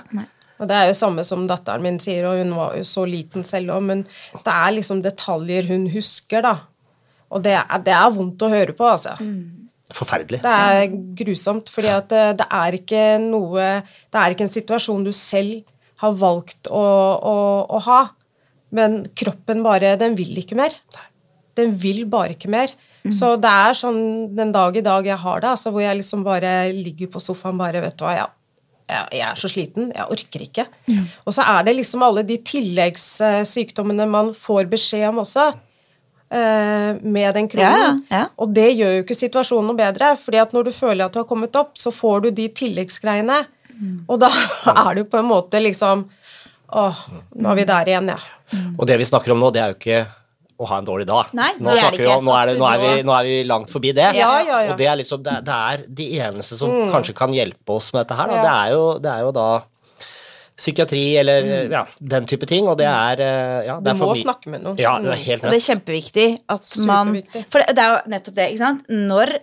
Og 0.59 0.69
det 0.69 0.77
er 0.77 0.87
jo 0.89 0.95
samme 0.95 1.25
som 1.25 1.47
datteren 1.47 1.83
min 1.83 1.99
sier, 2.01 2.25
og 2.31 2.39
hun 2.39 2.55
var 2.57 2.77
jo 2.77 2.83
så 2.83 3.05
liten 3.05 3.45
selv 3.45 3.75
òg, 3.75 3.83
men 3.83 4.03
det 4.05 4.53
er 4.55 4.73
liksom 4.73 5.03
detaljer 5.03 5.67
hun 5.69 5.91
husker, 5.91 6.41
da. 6.43 6.59
Og 7.31 7.43
det 7.43 7.53
er, 7.59 7.79
det 7.85 7.93
er 7.93 8.11
vondt 8.11 8.39
å 8.41 8.49
høre 8.49 8.73
på, 8.73 8.85
altså. 8.89 9.19
Forferdelig. 9.93 10.41
Det 10.43 10.51
er 10.51 10.89
grusomt, 11.15 11.69
fordi 11.71 11.89
at 11.93 12.09
det, 12.11 12.23
det 12.41 12.47
er 12.51 12.73
ikke 12.81 13.03
noe 13.23 13.67
Det 14.11 14.19
er 14.19 14.33
ikke 14.35 14.47
en 14.49 14.51
situasjon 14.57 15.05
du 15.07 15.13
selv 15.13 15.63
har 16.03 16.13
valgt 16.13 16.67
å, 16.69 16.81
å, 17.23 17.37
å 17.71 17.79
ha. 17.87 18.01
Men 18.73 19.05
kroppen 19.15 19.63
bare 19.63 19.97
Den 20.01 20.17
vil 20.19 20.37
ikke 20.39 20.57
mer. 20.59 20.75
Den 21.57 21.75
vil 21.81 22.05
bare 22.11 22.35
ikke 22.35 22.49
mer. 22.53 22.69
Så 23.15 23.37
det 23.41 23.49
er 23.49 23.73
sånn 23.79 24.35
den 24.37 24.51
dag 24.53 24.77
i 24.77 24.83
dag 24.83 25.07
jeg 25.07 25.17
har 25.23 25.41
det, 25.41 25.49
altså, 25.55 25.71
hvor 25.71 25.81
jeg 25.81 25.97
liksom 26.01 26.25
bare 26.27 26.73
ligger 26.75 27.07
på 27.07 27.21
sofaen 27.23 27.57
bare 27.57 27.81
Vet 27.85 27.97
du 27.97 28.03
hva, 28.05 28.17
jeg, 28.19 28.27
jeg, 29.13 29.21
er 29.29 29.35
så 29.39 29.49
sliten. 29.49 29.93
Jeg 29.95 30.11
orker 30.11 30.43
ikke. 30.43 30.65
Og 31.25 31.33
så 31.33 31.43
er 31.47 31.63
det 31.65 31.77
liksom 31.79 32.03
alle 32.03 32.23
de 32.27 32.37
tilleggssykdommene 32.43 34.07
man 34.11 34.33
får 34.35 34.67
beskjed 34.71 35.09
om 35.09 35.19
også. 35.23 35.47
eh, 36.31 36.99
Med 37.03 37.35
den 37.35 37.49
kronen. 37.49 38.03
Ja, 38.11 38.19
ja. 38.19 38.25
Og 38.39 38.53
det 38.55 38.69
gjør 38.77 38.97
jo 38.99 39.03
ikke 39.05 39.15
situasjonen 39.19 39.67
noe 39.71 39.79
bedre, 39.79 40.17
fordi 40.19 40.39
at 40.43 40.53
når 40.53 40.65
du 40.65 40.73
føler 40.73 41.05
at 41.07 41.13
du 41.15 41.21
har 41.21 41.29
kommet 41.31 41.55
opp, 41.57 41.77
så 41.79 41.93
får 41.95 42.23
du 42.27 42.31
de 42.31 42.49
tilleggsgreiene, 42.49 43.45
og 44.09 44.19
da 44.21 44.31
er 44.89 44.95
du 44.97 45.05
på 45.05 45.19
en 45.21 45.29
måte 45.31 45.61
liksom 45.63 46.07
Åh, 46.75 47.03
nå 47.39 47.51
er 47.53 47.59
vi 47.61 47.65
der 47.69 47.91
igjen, 47.93 48.09
ja. 48.15 48.19
Og 48.77 48.87
det 48.89 48.97
vi 49.01 49.07
snakker 49.07 49.35
om 49.35 49.43
nå, 49.43 49.51
det 49.55 49.63
er 49.63 49.73
jo 49.73 49.79
ikke 49.79 50.01
å 50.57 50.67
ha 50.71 50.79
en 50.81 50.87
dårlig 50.89 51.07
dag. 51.09 51.31
Nei, 51.37 51.51
nå, 51.61 51.69
det 51.69 51.77
er 51.83 51.93
det 51.93 52.01
vi 52.01 52.07
ikke. 52.07 52.17
om, 52.17 52.27
nå, 52.27 52.35
er 52.39 52.51
det, 52.51 52.57
nå, 52.59 52.67
er 52.71 52.83
vi, 52.83 52.91
nå 53.05 53.15
er 53.17 53.29
vi 53.29 53.37
langt 53.49 53.73
forbi 53.73 53.93
det. 53.97 54.09
Ja, 54.17 54.31
ja, 54.41 54.61
ja. 54.65 54.73
Og 54.73 54.81
det 54.81 54.89
er 54.89 54.99
liksom 55.03 55.23
det, 55.25 55.37
det 55.47 55.57
er 55.71 55.87
de 56.01 56.07
eneste 56.27 56.59
som 56.59 56.73
kanskje 56.93 57.15
kan 57.19 57.35
hjelpe 57.37 57.77
oss 57.77 57.91
med 57.93 58.05
dette 58.05 58.19
her. 58.19 58.31
Da. 58.33 58.39
Ja. 58.39 58.45
Det, 58.47 58.55
er 58.55 58.77
jo, 58.77 58.85
det 59.05 59.13
er 59.13 59.27
jo 59.27 59.33
da 59.37 59.49
psykiatri 60.57 61.05
eller 61.21 61.49
ja, 61.69 61.83
den 62.01 62.27
type 62.29 62.49
ting, 62.49 62.65
og 62.71 62.79
det 62.81 62.89
er 62.89 63.21
eh, 63.21 63.67
ja, 63.69 63.77
Du 63.85 63.91
må 64.01 64.15
snakke 64.17 64.49
med 64.49 64.65
noen. 64.65 64.79
Ja, 64.81 64.95
det 65.05 65.13
er 65.13 65.21
helt 65.27 65.45
Og 65.45 65.53
det 65.53 65.59
er 65.59 65.67
kjempeviktig 65.67 66.29
at 66.55 66.71
man 66.89 67.13
For 67.53 67.61
det, 67.61 67.75
det 67.77 67.85
er 67.85 67.93
jo 67.93 67.99
nettopp 68.15 68.39
det, 68.39 68.47
ikke 68.55 68.63
sant? 68.63 68.89
Når 68.89 69.35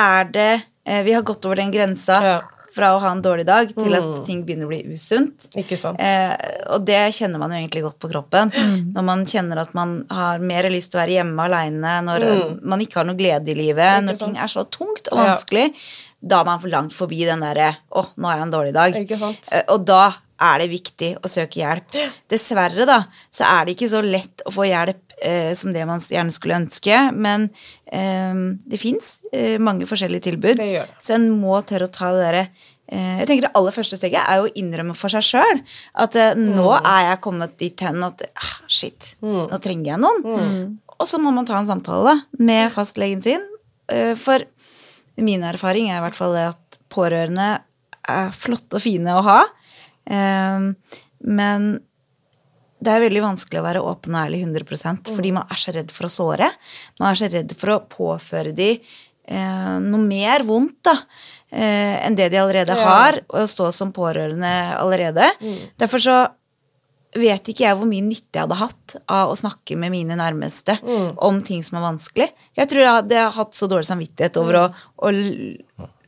er 0.00 0.30
det 0.32 0.52
eh, 0.88 1.02
Vi 1.04 1.12
har 1.12 1.26
gått 1.28 1.44
over 1.44 1.60
den 1.60 1.74
grensa 1.74 2.20
Ja. 2.24 2.38
Fra 2.76 2.92
å 2.94 3.00
ha 3.00 3.10
en 3.16 3.22
dårlig 3.24 3.46
dag 3.48 3.70
til 3.74 3.94
at 3.96 4.08
ting 4.28 4.42
begynner 4.46 4.68
å 4.68 4.72
bli 4.74 4.82
usunt. 4.94 5.48
Ikke 5.56 5.78
sant? 5.80 5.98
Eh, 5.98 6.34
og 6.74 6.84
det 6.88 7.00
kjenner 7.16 7.40
man 7.40 7.54
jo 7.54 7.60
egentlig 7.62 7.82
godt 7.86 7.98
på 8.02 8.10
kroppen. 8.12 8.52
Når 8.92 9.06
man 9.08 9.24
kjenner 9.28 9.62
at 9.64 9.72
man 9.76 9.96
har 10.12 10.42
mer 10.44 10.68
lyst 10.72 10.92
til 10.92 11.00
å 11.00 11.02
være 11.04 11.16
hjemme 11.18 11.46
aleine, 11.48 11.94
når 12.04 12.26
man 12.62 12.84
ikke 12.84 13.00
har 13.00 13.08
noe 13.08 13.16
glede 13.18 13.54
i 13.54 13.56
livet, 13.58 14.04
når 14.04 14.20
ting 14.20 14.36
er 14.36 14.52
så 14.52 14.66
tungt 14.68 15.08
og 15.12 15.16
Ja. 15.18 15.24
vanskelig, 15.32 15.70
da 16.26 16.40
er 16.40 16.44
man 16.48 16.60
for 16.60 16.68
langt 16.72 16.92
forbi 16.96 17.24
den 17.24 17.40
derre 17.40 17.76
'Å, 17.92 18.06
nå 18.18 18.24
har 18.28 18.36
jeg 18.38 18.42
en 18.46 18.52
dårlig 18.52 18.74
dag'. 18.74 18.96
Ikke 19.06 19.18
sant? 19.18 19.48
Eh, 19.52 19.62
Og 19.68 19.84
da 19.84 20.14
er 20.38 20.58
det 20.58 20.68
viktig 20.70 21.16
å 21.24 21.28
søke 21.32 21.62
hjelp. 21.64 21.88
Dessverre, 22.28 22.84
da, 22.86 22.98
så 23.32 23.44
er 23.48 23.64
det 23.64 23.76
ikke 23.76 23.88
så 23.88 24.02
lett 24.04 24.42
å 24.44 24.52
få 24.52 24.66
hjelp 24.68 25.05
eh, 25.26 25.50
som 25.58 25.74
det 25.74 25.82
man 25.88 26.00
gjerne 26.00 26.32
skulle 26.34 26.56
ønske, 26.62 27.00
men 27.12 27.48
eh, 27.90 28.38
det 28.70 28.78
fins 28.80 29.16
eh, 29.32 29.56
mange 29.58 29.88
forskjellige 29.90 30.28
tilbud. 30.30 30.62
Så 31.02 31.16
en 31.18 31.28
må 31.40 31.58
tørre 31.66 31.90
å 31.90 31.92
ta 31.92 32.12
det 32.14 32.22
derre 32.24 32.44
eh, 32.46 33.18
jeg 33.20 33.26
tenker 33.32 33.48
Det 33.48 33.54
aller 33.58 33.74
første 33.74 33.98
steget 33.98 34.22
er 34.22 34.38
jo 34.40 34.46
å 34.46 34.54
innrømme 34.62 34.94
for 34.94 35.10
seg 35.12 35.24
sjøl 35.26 35.62
at 36.06 36.16
eh, 36.22 36.34
nå 36.38 36.68
Mm. 36.76 36.86
er 36.92 37.02
jeg 37.10 37.20
kommet 37.26 37.56
dit 37.58 37.80
hen 37.82 38.04
at 38.06 38.22
ah, 38.30 38.52
shit, 38.70 39.14
nå 39.22 39.58
trenger 39.62 39.92
jeg 39.96 40.02
noen. 40.06 40.22
Mm. 40.24 40.66
Og 40.96 41.08
så 41.10 41.18
må 41.20 41.32
man 41.34 41.44
ta 41.48 41.58
en 41.58 41.66
samtale 41.68 42.14
med 42.38 42.70
fastlegen 42.72 43.20
sin. 43.24 43.42
eh, 43.92 44.14
For 44.16 44.46
min 45.18 45.42
erfaring 45.48 45.90
er 45.90 45.98
i 45.98 46.04
hvert 46.06 46.16
fall 46.16 46.32
det 46.36 46.46
at 46.54 46.78
pårørende 46.92 47.48
er 48.08 48.30
flotte 48.36 48.78
og 48.78 48.82
fine 48.84 49.12
å 49.18 49.22
ha. 49.26 49.40
Men 51.26 51.64
det 52.82 52.92
er 52.92 53.00
veldig 53.06 53.22
vanskelig 53.24 53.60
å 53.62 53.64
være 53.64 53.82
åpen 53.88 54.14
og 54.14 54.20
ærlig 54.26 54.42
100% 54.44 55.12
fordi 55.16 55.30
man 55.32 55.46
er 55.50 55.60
så 55.60 55.72
redd 55.72 55.90
for 55.94 56.08
å 56.08 56.12
såre. 56.12 56.50
Man 57.00 57.10
er 57.10 57.20
så 57.22 57.30
redd 57.32 57.54
for 57.56 57.72
å 57.72 57.80
påføre 57.88 58.52
de 58.56 58.70
eh, 58.76 59.76
noe 59.82 60.02
mer 60.04 60.44
vondt 60.46 60.82
da, 60.86 60.96
eh, 61.50 62.06
enn 62.06 62.14
det 62.18 62.28
de 62.34 62.36
allerede 62.42 62.76
Ja. 62.76 62.84
har, 62.84 63.20
og 63.28 63.48
stå 63.48 63.72
som 63.72 63.92
pårørende 63.96 64.76
allerede. 64.76 65.24
Derfor 65.80 65.98
så 66.04 66.18
vet 67.16 67.48
ikke 67.48 67.64
jeg 67.64 67.76
hvor 67.78 67.88
mye 67.88 68.04
nytte 68.04 68.34
jeg 68.36 68.42
hadde 68.44 68.58
hatt 68.60 68.96
av 69.08 69.30
å 69.32 69.36
snakke 69.38 69.76
med 69.80 69.90
mine 69.94 70.16
nærmeste 70.20 70.76
om 71.16 71.40
ting 71.42 71.62
som 71.64 71.78
er 71.78 71.86
vanskelig. 71.88 72.28
Jeg 72.58 72.68
tror 72.68 72.82
jeg 72.82 72.92
hadde 73.00 73.30
hatt 73.38 73.54
så 73.56 73.66
dårlig 73.72 73.88
samvittighet 73.88 74.36
over 74.36 74.58
å, 74.60 74.64
å 75.00 75.08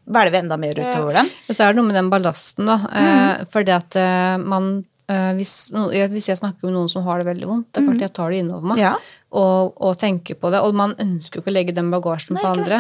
hvelve 0.08 0.38
enda 0.42 0.56
mer 0.60 0.76
utover 0.76 1.14
dem. 1.14 1.26
Og 1.48 1.56
så 1.56 1.64
er 1.64 1.72
det 1.72 1.80
noe 1.80 1.88
med 1.88 1.96
den 1.96 2.10
ballasten, 2.12 2.68
da. 2.68 2.76
Eh, 2.92 3.44
fordi 3.52 3.72
at 3.74 3.96
eh, 3.96 4.36
man 4.40 4.68
eh, 4.78 4.84
hvis, 5.08 5.52
jeg- 5.72 6.10
hvis 6.12 6.26
jeg 6.28 6.36
snakker 6.38 6.64
med 6.68 6.74
noen 6.76 6.88
som 6.92 7.02
har 7.06 7.18
det 7.22 7.26
veldig 7.30 7.46
vondt, 7.48 7.68
det 7.72 7.80
er 7.82 7.86
klart 7.88 8.00
jeg 8.04 8.12
tar 8.12 8.30
det 8.30 8.40
innover 8.42 8.62
meg. 8.74 8.78
Ja. 8.82 8.94
Og, 9.32 9.74
og 9.80 9.96
tenker 10.00 10.34
på 10.40 10.50
det. 10.52 10.60
Og 10.64 10.74
man 10.74 10.94
ønsker 11.00 11.36
jo 11.38 11.42
ikke 11.42 11.50
å 11.52 11.56
legge 11.56 11.74
den 11.76 11.90
bagasjen 11.92 12.34
Nei, 12.36 12.42
på 12.42 12.50
andre. 12.56 12.78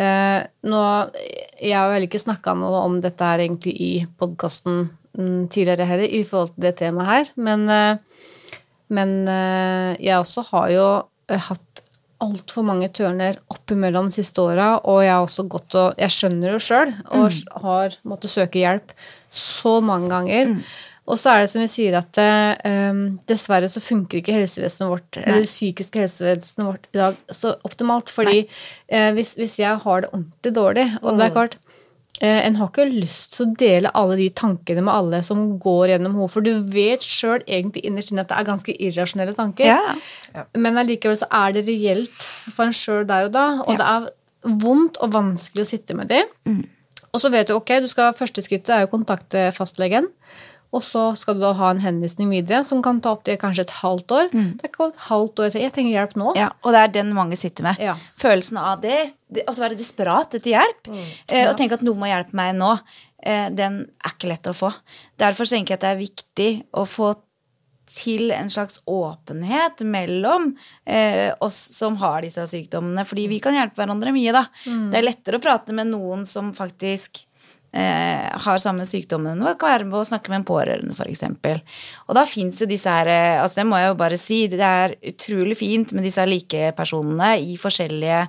Eh, 0.00 0.46
nå, 0.64 0.82
jeg 1.60 1.74
har 1.76 1.90
vel 1.92 2.06
ikke 2.08 2.20
snakka 2.22 2.54
noe 2.56 2.84
om 2.84 3.00
dette 3.04 3.20
her 3.24 3.38
egentlig 3.44 3.74
i 3.80 3.90
podkasten 4.20 4.90
mm, 5.18 5.48
tidligere 5.52 5.86
heller, 5.88 6.08
i 6.08 6.22
forhold 6.24 6.54
til 6.54 6.62
det 6.68 6.76
temaet 6.80 7.06
her, 7.10 7.32
men, 7.36 7.68
eh, 7.68 7.96
men 8.94 9.14
eh, 9.28 9.96
jeg 10.04 10.18
også 10.20 10.44
har 10.52 10.70
jo 10.72 10.86
eh, 11.32 11.38
hatt 11.48 11.82
altfor 12.24 12.64
mange 12.64 12.88
tørner 12.94 13.36
oppimellom 13.52 14.08
de 14.08 14.16
siste 14.22 14.40
åra, 14.40 14.78
og 14.88 15.02
jeg 15.04 15.12
har 15.12 15.24
også 15.26 15.44
gått 15.52 15.74
og 15.76 15.98
Jeg 16.00 16.12
skjønner 16.14 16.54
jo 16.54 16.60
sjøl, 16.62 16.92
og 17.12 17.26
s- 17.32 17.44
har 17.60 17.96
måttet 18.08 18.32
søke 18.32 18.60
hjelp 18.62 18.94
så 19.34 19.80
mange 19.84 20.08
ganger. 20.12 20.54
Og 21.04 21.18
så 21.20 21.34
er 21.34 21.42
det 21.44 21.50
som 21.52 21.60
vi 21.60 21.68
sier 21.68 21.98
at 21.98 22.18
eh, 22.20 23.00
dessverre 23.28 23.68
så 23.68 23.82
funker 23.84 24.22
ikke 24.22 24.38
helsevesenet 24.38 24.88
vårt, 24.88 25.18
eller 25.20 25.42
det 25.44 25.50
psykiske 25.50 26.00
helsevesenet 26.00 26.64
vårt 26.64 26.88
i 26.94 27.00
dag 27.00 27.18
så 27.28 27.52
optimalt. 27.68 28.12
Fordi 28.14 28.40
eh, 28.40 29.10
hvis, 29.16 29.34
hvis 29.36 29.58
jeg 29.60 29.82
har 29.84 30.04
det 30.04 30.10
ordentlig 30.14 30.54
dårlig, 30.56 30.86
og 31.02 31.20
det 31.20 31.26
er 31.26 31.34
klart 31.34 31.58
eh, 32.22 32.40
En 32.46 32.56
har 32.56 32.70
ikke 32.70 32.88
lyst 32.88 33.36
til 33.36 33.44
å 33.44 33.56
dele 33.60 33.92
alle 33.92 34.16
de 34.22 34.30
tankene 34.32 34.84
med 34.86 34.94
alle 34.94 35.20
som 35.26 35.42
går 35.60 35.92
gjennom 35.92 36.16
hodet, 36.16 36.32
for 36.38 36.46
du 36.46 36.72
vet 36.72 37.04
sjøl 37.04 37.44
egentlig 37.44 37.84
innerst 37.84 38.14
inne 38.14 38.24
at 38.24 38.32
det 38.32 38.40
er 38.40 38.48
ganske 38.48 38.76
irrasjonelle 38.88 39.36
tanker. 39.36 39.74
Ja. 39.74 40.46
Men 40.56 40.80
allikevel 40.80 41.20
så 41.20 41.28
er 41.28 41.52
det 41.58 41.66
reelt 41.68 42.16
for 42.48 42.64
en 42.64 42.76
sjøl 42.76 43.04
der 43.10 43.28
og 43.28 43.36
da, 43.36 43.48
og 43.66 43.76
det 43.76 43.90
er 43.92 44.08
vondt 44.64 44.96
og 45.04 45.12
vanskelig 45.12 45.66
å 45.66 45.68
sitte 45.68 45.96
med 45.96 46.08
det. 46.12 46.24
Og 47.14 47.20
så 47.22 47.30
vet 47.30 47.52
du, 47.52 47.54
ok, 47.54 47.76
du 47.84 47.86
skal, 47.92 48.16
første 48.16 48.42
skrittet 48.42 48.72
er 48.74 48.82
jo 48.82 48.88
å 48.88 48.96
kontakte 48.96 49.50
fastlegen. 49.54 50.08
Og 50.74 50.82
så 50.82 51.04
skal 51.18 51.36
du 51.38 51.44
da 51.44 51.52
ha 51.54 51.70
en 51.70 51.82
henvisning 51.82 52.32
videre, 52.32 52.64
som 52.66 52.82
kan 52.82 52.98
ta 53.04 53.12
opp 53.14 53.24
til 53.26 53.38
kanskje 53.40 53.66
et 53.68 53.74
halvt 53.78 54.14
år. 54.16 54.30
Det 54.34 54.66
er 54.66 54.72
ikke 54.72 54.88
et 54.90 55.04
halvt 55.08 55.42
år 55.44 55.52
til. 55.54 55.62
Jeg 55.62 55.74
trenger 55.76 55.94
hjelp 55.94 56.16
nå. 56.20 56.32
Ja, 56.38 56.48
og 56.64 56.74
det 56.74 56.80
er 56.82 56.94
den 56.96 57.12
mange 57.16 57.38
sitter 57.38 57.68
med. 57.68 57.82
Ja. 57.82 57.94
Følelsen 58.20 58.58
av 58.60 58.80
det, 58.82 58.98
det 59.34 59.46
så 59.46 59.62
være 59.62 59.78
desperat 59.78 60.34
etter 60.34 60.56
hjelp, 60.56 60.90
eh, 60.90 61.44
og 61.48 61.54
tenke 61.60 61.78
at 61.78 61.84
noe 61.86 61.98
må 61.98 62.10
hjelpe 62.10 62.34
meg 62.38 62.56
nå, 62.58 62.72
eh, 63.22 63.46
den 63.54 63.84
er 64.02 64.16
ikke 64.16 64.32
lett 64.32 64.50
å 64.50 64.56
få. 64.56 64.72
Derfor 65.20 65.48
tenker 65.50 65.74
jeg 65.74 65.82
at 65.82 65.86
det 65.86 65.92
er 65.94 66.02
viktig 66.02 66.50
å 66.74 66.86
få 66.88 67.14
til 67.94 68.32
en 68.34 68.48
slags 68.50 68.80
åpenhet 68.90 69.84
mellom 69.86 70.48
eh, 70.88 71.30
oss 71.44 71.58
som 71.76 71.98
har 72.00 72.24
disse 72.24 72.42
sykdommene, 72.50 73.04
fordi 73.06 73.28
vi 73.30 73.38
kan 73.44 73.54
hjelpe 73.54 73.78
hverandre 73.78 74.14
mye, 74.16 74.34
da. 74.34 74.46
Det 74.64 74.98
er 74.98 75.06
lettere 75.06 75.38
å 75.38 75.44
prate 75.44 75.76
med 75.76 75.92
noen 75.92 76.24
som 76.26 76.50
faktisk 76.56 77.22
eh, 77.74 78.30
har 78.46 78.60
samme 78.62 78.86
sykdommen. 78.88 79.42
Det 79.42 79.54
kan 79.60 79.72
være 79.72 79.88
med 79.88 79.98
å 79.98 80.06
snakke 80.06 80.30
med 80.32 80.40
en 80.40 80.46
pårørende, 80.48 80.94
f.eks. 80.94 81.24
Og 82.08 82.16
da 82.18 82.24
fins 82.28 82.62
jo 82.62 82.68
disse 82.70 82.90
her 82.90 83.10
eh, 83.10 83.42
altså 83.42 83.60
Det 83.60 83.66
må 83.68 83.80
jeg 83.80 83.90
jo 83.90 83.98
bare 84.00 84.20
si. 84.20 84.38
Det 84.52 84.60
er 84.62 84.96
utrolig 85.12 85.58
fint 85.58 85.94
med 85.96 86.06
disse 86.06 86.24
likepersonene 86.28 87.34
i 87.42 87.58
forskjellige 87.60 88.22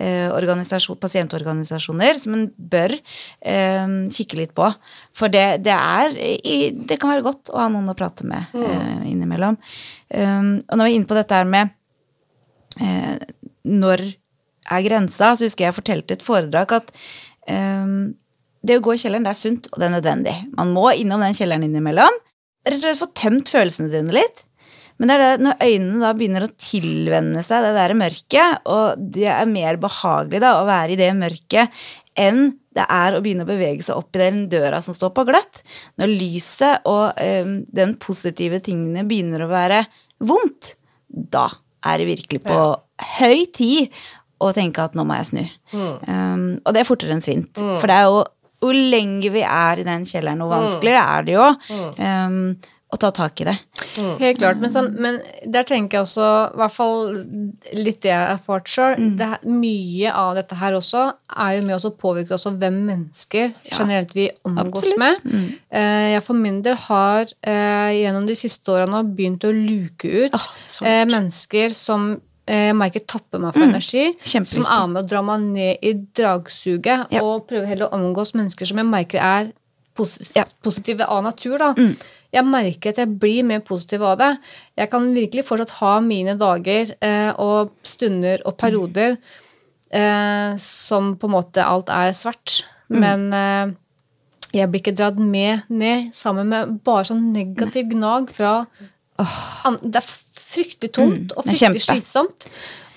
eh, 0.00 0.96
pasientorganisasjoner 1.00 2.20
som 2.20 2.36
en 2.36 2.46
bør 2.56 2.96
eh, 2.96 3.96
kikke 4.14 4.40
litt 4.42 4.54
på. 4.56 4.68
For 5.16 5.32
det, 5.32 5.64
det, 5.64 5.74
er 5.74 6.14
Det 6.86 7.00
kan 7.00 7.14
være 7.14 7.26
godt 7.26 7.52
å 7.54 7.60
ha 7.62 7.68
noen 7.72 7.90
å 7.92 7.98
prate 7.98 8.26
med 8.28 8.54
eh, 8.54 9.10
innimellom. 9.10 9.58
Um, 10.10 10.56
og 10.66 10.74
når 10.74 10.88
vi 10.88 10.90
er 10.90 10.98
inne 10.98 11.06
på 11.06 11.16
dette 11.18 11.36
her 11.38 11.46
med 11.46 11.70
eh, 12.82 13.18
når 13.70 14.02
er 14.70 14.86
grensa, 14.86 15.34
så 15.34 15.46
husker 15.46 15.66
jeg 15.66 15.76
fortalte 15.76 16.16
et 16.16 16.24
foredrag 16.24 16.74
at 16.76 16.90
um, 17.50 18.12
det 18.66 18.76
å 18.76 18.84
gå 18.84 18.94
i 18.94 19.00
kjelleren, 19.00 19.24
det 19.24 19.32
er 19.32 19.40
sunt, 19.40 19.70
og 19.72 19.80
det 19.80 19.88
er 19.88 19.96
nødvendig. 19.96 20.36
Man 20.58 20.74
må 20.76 20.90
innom 20.92 21.22
den 21.24 21.36
kjelleren 21.36 21.64
innimellom. 21.66 22.20
Rett 22.66 22.76
og 22.76 22.82
slett 22.82 23.00
få 23.00 23.10
tømt 23.16 23.50
følelsene 23.52 23.92
sine 23.92 24.14
litt. 24.14 24.44
Men 25.00 25.08
det 25.08 25.14
er 25.16 25.22
det 25.22 25.44
når 25.46 25.62
øynene 25.64 26.00
da 26.02 26.10
begynner 26.12 26.44
å 26.44 26.54
tilvenne 26.60 27.42
seg 27.44 27.64
det 27.64 27.70
der 27.72 27.94
mørket, 27.96 28.66
og 28.68 29.04
det 29.16 29.30
er 29.32 29.48
mer 29.48 29.78
behagelig 29.80 30.42
da 30.44 30.58
å 30.58 30.66
være 30.68 30.92
i 30.92 30.98
det 31.00 31.08
mørket 31.16 31.80
enn 32.20 32.50
det 32.76 32.84
er 32.84 33.16
å 33.16 33.22
begynne 33.24 33.46
å 33.46 33.48
bevege 33.48 33.82
seg 33.82 33.98
opp 33.98 34.14
i 34.14 34.20
den 34.20 34.42
døra 34.52 34.78
som 34.84 34.94
står 34.94 35.14
på 35.16 35.24
gløtt. 35.26 35.62
Når 35.98 36.12
lyset 36.12 36.84
og 36.88 37.16
um, 37.16 37.54
den 37.72 37.96
positive 38.02 38.60
tingene 38.66 39.06
begynner 39.08 39.46
å 39.46 39.50
være 39.50 39.82
vondt, 40.28 40.74
da 41.08 41.48
er 41.88 42.02
det 42.02 42.10
virkelig 42.10 42.42
på 42.44 42.58
ja. 42.60 42.76
høy 43.18 43.46
tid 43.56 44.02
å 44.40 44.52
tenke 44.56 44.84
at 44.84 44.94
nå 44.96 45.04
må 45.08 45.16
jeg 45.18 45.30
snu. 45.30 45.42
Mm. 45.72 45.96
Um, 46.04 46.44
og 46.60 46.76
det 46.76 46.82
er 46.82 46.88
fortere 46.88 47.16
enn 47.16 47.24
svint. 47.24 47.56
Mm. 47.56 47.74
For 47.80 47.90
det 47.90 47.96
er 47.96 48.06
jo 48.08 48.20
hvor 48.60 48.76
lenge 48.76 49.32
vi 49.32 49.44
er 49.46 49.80
i 49.80 49.86
den 49.86 50.04
kjelleren, 50.08 50.42
hvor 50.44 50.52
vanskeligere 50.52 51.06
er 51.16 51.26
det 51.26 51.38
jo 51.38 51.48
um, 51.96 52.42
å 52.90 52.98
ta 52.98 53.10
tak 53.14 53.40
i 53.42 53.46
det. 53.46 53.54
Mm. 54.00 54.14
Helt 54.18 54.38
klart. 54.40 54.58
Men, 54.58 54.72
sånn, 54.72 54.88
men, 54.98 55.18
der 55.46 55.66
tenker 55.68 56.00
jeg 56.00 56.06
også, 56.08 56.28
i 56.50 56.58
hvert 56.58 56.74
fall 56.74 57.04
litt 57.78 58.00
det 58.02 58.10
jeg 58.10 58.18
har 58.18 58.32
erfart 58.34 58.70
sjøl, 58.70 58.96
mm. 58.98 59.46
mye 59.60 60.14
av 60.14 60.32
dette 60.40 60.58
her 60.58 60.74
også 60.78 61.04
er 61.30 61.52
jo 61.56 61.66
med 61.68 61.86
å 61.86 61.92
påvirke 62.02 62.34
også 62.34 62.56
hvem 62.58 62.80
mennesker 62.88 63.54
generelt 63.68 64.14
vi 64.16 64.26
omgås 64.42 64.90
Absolutt. 64.90 64.98
med. 65.02 65.22
Mm. 65.22 65.46
Uh, 65.70 66.06
jeg 66.16 66.24
for 66.26 66.42
min 66.42 66.58
del 66.66 66.80
har 66.88 67.30
uh, 67.30 67.92
gjennom 67.94 68.26
de 68.26 68.38
siste 68.38 68.74
årene 68.74 69.04
begynt 69.06 69.46
å 69.46 69.54
luke 69.54 70.10
ut 70.10 70.34
oh, 70.34 70.50
uh, 70.82 71.04
mennesker 71.06 71.76
som 71.76 72.16
jeg 72.50 72.76
merker 72.76 73.04
tapper 73.06 73.42
meg 73.42 73.54
for 73.54 73.62
mm. 73.62 73.70
energi, 73.70 74.04
som 74.26 74.64
er 74.66 74.86
med 74.90 75.04
å 75.04 75.06
dra 75.06 75.20
meg 75.22 75.48
ned 75.52 75.84
i 75.86 75.92
dragsuget, 76.18 77.12
ja. 77.14 77.22
og 77.22 77.46
prøver 77.50 77.68
heller 77.70 77.88
å 77.88 77.98
omgås 78.00 78.34
mennesker 78.34 78.66
som 78.66 78.80
jeg 78.80 78.88
merker 78.90 79.22
er 79.22 79.52
pos 79.96 80.16
ja. 80.36 80.44
positive 80.64 81.06
av 81.06 81.24
natur. 81.26 81.58
da. 81.60 81.74
Mm. 81.78 81.94
Jeg 82.30 82.46
merker 82.46 82.92
at 82.92 83.00
jeg 83.02 83.18
blir 83.20 83.46
mer 83.46 83.62
positiv 83.66 84.04
av 84.06 84.18
det. 84.20 84.30
Jeg 84.78 84.90
kan 84.92 85.08
virkelig 85.14 85.46
fortsatt 85.48 85.76
ha 85.80 85.96
mine 86.04 86.36
dager 86.38 86.92
eh, 87.02 87.30
og 87.42 87.72
stunder 87.86 88.44
og 88.46 88.54
perioder 88.60 89.16
eh, 89.90 90.54
som 90.62 91.16
på 91.18 91.30
en 91.30 91.34
måte 91.34 91.66
alt 91.66 91.90
er 91.90 92.14
svart. 92.16 92.60
Mm. 92.90 93.00
Men 93.02 93.26
eh, 93.34 93.74
jeg 94.60 94.70
blir 94.70 94.82
ikke 94.82 94.96
dratt 94.98 95.18
med 95.18 95.66
ned 95.70 96.10
sammen 96.16 96.50
med 96.50 96.78
bare 96.86 97.10
sånn 97.10 97.30
negativ 97.34 97.92
gnag 97.92 98.32
fra 98.34 98.64
Det 99.20 99.98
er 100.00 100.06
fryktelig 100.50 100.92
tungt 100.96 101.32
mm, 101.32 101.36
og 101.36 101.46
fryktelig 101.46 101.82
slitsomt. 101.86 102.46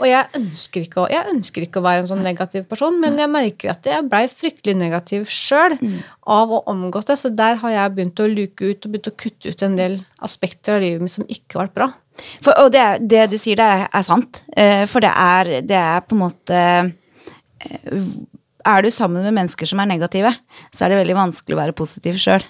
Og 0.01 0.07
jeg 0.09 0.25
ønsker, 0.35 0.85
å, 0.97 1.05
jeg 1.11 1.29
ønsker, 1.31 1.65
ikke 1.67 1.79
å, 1.79 1.85
være 1.85 2.03
en 2.03 2.09
sånn 2.09 2.23
negativ 2.25 2.65
person, 2.69 2.95
men 2.99 3.19
jeg 3.21 3.29
merker 3.31 3.73
at 3.75 3.87
jeg 3.87 4.07
blei 4.09 4.23
fryktelig 4.31 4.75
negativ 4.79 5.27
sjøl 5.31 5.77
mm. 5.77 5.99
av 6.33 6.51
å 6.51 6.63
omgås 6.73 7.07
det. 7.09 7.19
Så 7.21 7.31
der 7.31 7.59
har 7.61 7.75
jeg 7.75 7.93
begynt 7.95 8.23
å 8.23 8.29
luke 8.31 8.73
ut 8.73 8.87
og 8.87 8.95
begynt 8.95 9.11
å 9.11 9.17
kutte 9.23 9.53
ut 9.53 9.65
en 9.65 9.77
del 9.79 9.99
aspekter 10.25 10.77
av 10.79 10.83
livet 10.83 11.05
mitt 11.05 11.13
som 11.13 11.29
ikke 11.29 11.59
har 11.59 11.69
vært 11.69 11.77
bra. 11.77 11.89
For, 12.43 12.53
og 12.61 12.73
det, 12.73 12.83
det, 13.09 13.27
du 13.31 13.37
sier 13.41 13.57
der, 13.59 13.85
er, 13.85 13.87
er 13.93 14.05
sant. 14.05 14.43
Eh, 14.57 14.83
for 14.89 15.05
det 15.05 15.13
er, 15.13 15.53
det 15.65 15.79
er 15.79 16.03
på 16.05 16.17
en 16.17 16.23
måte 16.25 16.59
eh, 16.59 18.01
er 18.65 18.84
du 18.84 18.89
sammen 18.93 19.23
med 19.26 19.36
mennesker 19.36 19.67
som 19.67 19.82
er 19.82 19.89
negative, 19.89 20.32
så 20.73 20.86
er 20.86 20.93
det 20.93 20.99
veldig 21.02 21.17
vanskelig 21.17 21.56
å 21.56 21.60
være 21.60 21.76
positiv 21.78 22.17
sjøl. 22.21 22.43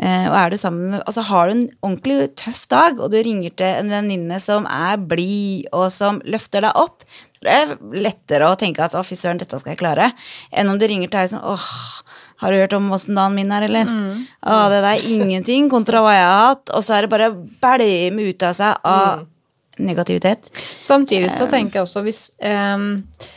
Eh, 0.00 0.26
og 0.28 0.36
er 0.40 0.52
du 0.52 0.58
sammen 0.60 0.94
med 0.94 1.02
Altså, 1.08 1.24
har 1.28 1.48
du 1.48 1.54
en 1.54 1.64
ordentlig 1.84 2.16
tøff 2.40 2.66
dag, 2.68 3.00
og 3.00 3.12
du 3.12 3.18
ringer 3.22 3.54
til 3.56 3.68
en 3.82 3.92
venninne 3.92 4.40
som 4.42 4.66
er 4.68 5.00
blid, 5.00 5.68
og 5.72 5.88
som 5.94 6.22
løfter 6.24 6.64
deg 6.64 6.76
opp, 6.78 7.06
det 7.44 7.54
er 7.54 7.76
lettere 7.94 8.48
å 8.48 8.58
tenke 8.58 8.82
at 8.82 8.96
'å, 8.96 9.04
fy 9.06 9.14
søren, 9.14 9.38
dette 9.38 9.58
skal 9.60 9.76
jeg 9.76 9.78
klare', 9.78 10.12
enn 10.50 10.68
om 10.68 10.78
du 10.78 10.86
ringer 10.86 11.08
til 11.08 11.20
ei 11.20 11.28
som 11.28 11.40
'åh, 11.40 12.02
har 12.38 12.50
du 12.50 12.58
hørt 12.58 12.72
om 12.72 12.90
åssen 12.90 13.14
dagen 13.14 13.34
min 13.34 13.52
er, 13.52 13.62
eller?' 13.62 13.86
Mm. 13.86 14.26
Å, 14.42 14.68
det 14.70 14.82
er 14.84 15.08
ingenting 15.08 15.70
kontra 15.70 16.02
hva 16.02 16.12
jeg 16.12 16.26
har 16.26 16.48
hatt. 16.48 16.70
Og 16.74 16.82
så 16.82 16.94
er 16.96 17.02
det 17.02 17.10
bare 17.10 17.30
bælme 17.62 18.28
ut 18.28 18.42
av 18.42 18.54
seg 18.54 18.76
av 18.84 19.18
mm. 19.18 19.26
negativitet. 19.86 20.50
Samtidig 20.82 21.30
så 21.30 21.48
tenker 21.48 21.80
jeg 21.80 21.86
også 21.86 22.02
hvis 22.02 22.30
um 22.42 23.04
eh, 23.04 23.34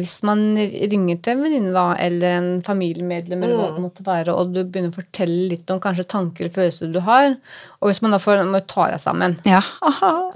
hvis 0.00 0.16
man 0.26 0.40
ringer 0.58 1.20
til 1.22 1.36
en 1.36 1.42
venninne 1.44 1.84
eller 2.02 2.36
en 2.38 2.48
familiemedlem, 2.66 3.42
eller 3.44 3.58
hva 3.58 3.68
mm. 3.68 3.76
det 3.76 3.84
måtte 3.84 4.06
være, 4.06 4.34
og 4.34 4.54
du 4.54 4.62
begynner 4.62 4.90
å 4.92 4.98
fortelle 4.98 5.48
litt 5.52 5.70
om 5.70 5.82
kanskje 5.82 6.08
tanker 6.10 6.46
eller 6.46 6.56
følelser 6.56 6.90
du 6.94 7.00
har, 7.06 7.36
og 7.80 7.90
hvis 7.90 8.02
man 8.04 8.16
da 8.16 8.20
får, 8.22 8.42
må 8.50 8.62
ta 8.68 8.88
deg 8.92 9.02
sammen 9.02 9.36
ja. 9.48 9.60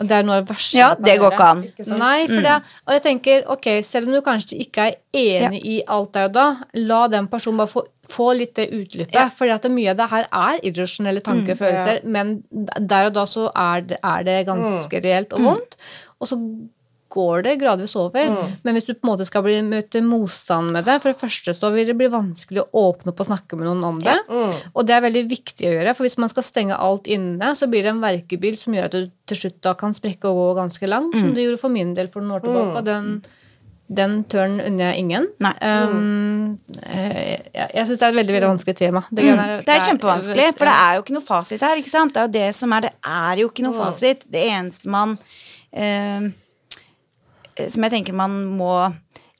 Det 0.00 0.14
er 0.16 0.26
noe 0.26 0.38
av 0.38 0.44
det 0.44 0.54
verste. 0.54 0.78
Ja, 0.78 0.92
det 0.98 1.16
går 1.20 1.34
ikke 1.34 1.48
an. 1.50 1.64
Nei, 1.98 2.18
for 2.28 2.38
mm. 2.38 2.46
det, 2.46 2.54
og 2.86 2.94
jeg 2.96 3.04
tenker, 3.08 3.42
ok, 3.56 3.68
selv 3.86 4.08
om 4.08 4.16
du 4.16 4.22
kanskje 4.24 4.60
ikke 4.64 4.88
er 4.90 5.00
enig 5.14 5.60
ja. 5.60 5.74
i 5.74 5.80
alt 5.96 6.14
der 6.14 6.30
og 6.30 6.36
da, 6.36 6.46
la 6.86 7.02
den 7.12 7.28
personen 7.32 7.60
bare 7.62 7.74
få 7.74 7.86
få 8.10 8.30
litt 8.36 8.54
det 8.58 8.66
utløpet. 8.68 9.14
Ja. 9.16 9.54
at 9.54 9.68
mye 9.72 9.92
av 9.92 9.96
det 9.96 10.08
her 10.10 10.26
er 10.28 10.58
irrasjonelle 10.68 11.22
tanker 11.24 11.54
og 11.54 11.56
mm, 11.56 11.62
følelser, 11.62 12.00
men 12.04 12.34
der 12.52 13.08
og 13.08 13.14
da 13.16 13.26
så 13.28 13.46
er 13.56 13.86
det, 13.88 14.00
er 14.04 14.26
det 14.26 14.38
ganske 14.48 15.00
mm. 15.00 15.04
reelt 15.06 15.32
og 15.32 15.46
vondt. 15.48 15.78
Og 16.20 16.28
så 16.28 16.38
går 17.14 17.44
det 17.46 17.54
gradvis 17.60 17.94
over. 17.98 18.30
Mm. 18.32 18.54
Men 18.66 18.76
hvis 18.76 18.86
du 18.88 18.92
på 18.94 19.06
en 19.06 19.10
måte 19.12 19.26
skal 19.28 19.44
bli, 19.46 19.58
møte 19.66 20.02
motstand 20.04 20.74
med 20.74 20.88
det, 20.88 20.98
for 21.02 21.12
det 21.12 21.20
første 21.20 21.54
så 21.56 21.70
vil 21.74 21.86
det 21.88 21.96
bli 21.98 22.10
vanskelig 22.12 22.64
å 22.64 22.82
åpne 22.88 23.12
opp 23.12 23.22
og 23.22 23.30
snakke 23.30 23.58
med 23.60 23.68
noen 23.68 23.86
om 23.92 24.02
det. 24.02 24.16
Ja. 24.16 24.24
Mm. 24.26 24.58
Og 24.72 24.88
det 24.88 24.96
er 24.96 25.06
veldig 25.06 25.24
viktig 25.30 25.70
å 25.70 25.76
gjøre, 25.76 25.94
for 25.94 26.08
hvis 26.08 26.18
man 26.22 26.32
skal 26.32 26.46
stenge 26.46 26.80
alt 26.88 27.08
inne, 27.10 27.54
så 27.58 27.70
blir 27.70 27.86
det 27.86 27.94
en 27.94 28.02
verkebyll 28.04 28.58
som 28.60 28.76
gjør 28.76 28.90
at 28.90 28.98
du 28.98 29.14
til 29.30 29.40
slutt 29.44 29.62
da 29.64 29.76
kan 29.78 29.96
sprekke 29.96 30.28
og 30.30 30.40
gå 30.40 30.50
ganske 30.60 30.90
langt, 30.90 31.14
mm. 31.14 31.22
som 31.22 31.32
det 31.36 31.46
gjorde 31.46 31.62
for 31.62 31.74
min 31.74 31.94
del 31.96 32.12
for 32.12 32.24
noen 32.24 32.38
år 32.38 32.46
tilbake. 32.48 32.76
og 32.82 32.90
den 32.90 33.16
den 33.94 34.14
tørnen 34.32 34.62
unner 34.64 34.88
jeg 34.88 35.02
ingen. 35.02 35.26
Um, 35.60 36.54
jeg 36.72 37.42
jeg 37.52 37.84
syns 37.86 38.00
det 38.00 38.06
er 38.06 38.14
et 38.14 38.16
veldig 38.16 38.34
veldig 38.34 38.48
vanskelig 38.48 38.74
tema. 38.78 39.02
Det, 39.10 39.26
mm. 39.28 39.42
er, 39.42 39.50
det 39.66 39.74
er 39.74 39.82
kjempevanskelig, 39.84 40.46
for 40.56 40.70
det 40.70 40.76
er 40.86 40.94
jo 40.96 41.02
ikke 41.04 41.16
noe 41.18 41.26
fasit 41.26 41.66
her. 41.68 41.82
ikke 41.82 41.92
sant? 41.92 42.14
Det 42.14 42.22
er 42.22 42.24
jo 42.24 42.32
det 42.32 42.48
som 42.56 42.72
er 42.72 42.86
Det 42.86 42.92
er 43.12 43.42
jo 43.42 43.50
ikke 43.52 43.66
noe 43.66 43.76
fasit. 43.76 44.24
Det 44.32 44.46
eneste 44.56 44.88
man 44.90 45.18
Eh, 45.74 46.30
som 47.68 47.86
jeg 47.86 47.94
tenker 47.96 48.16
man 48.16 48.36
må 48.58 48.74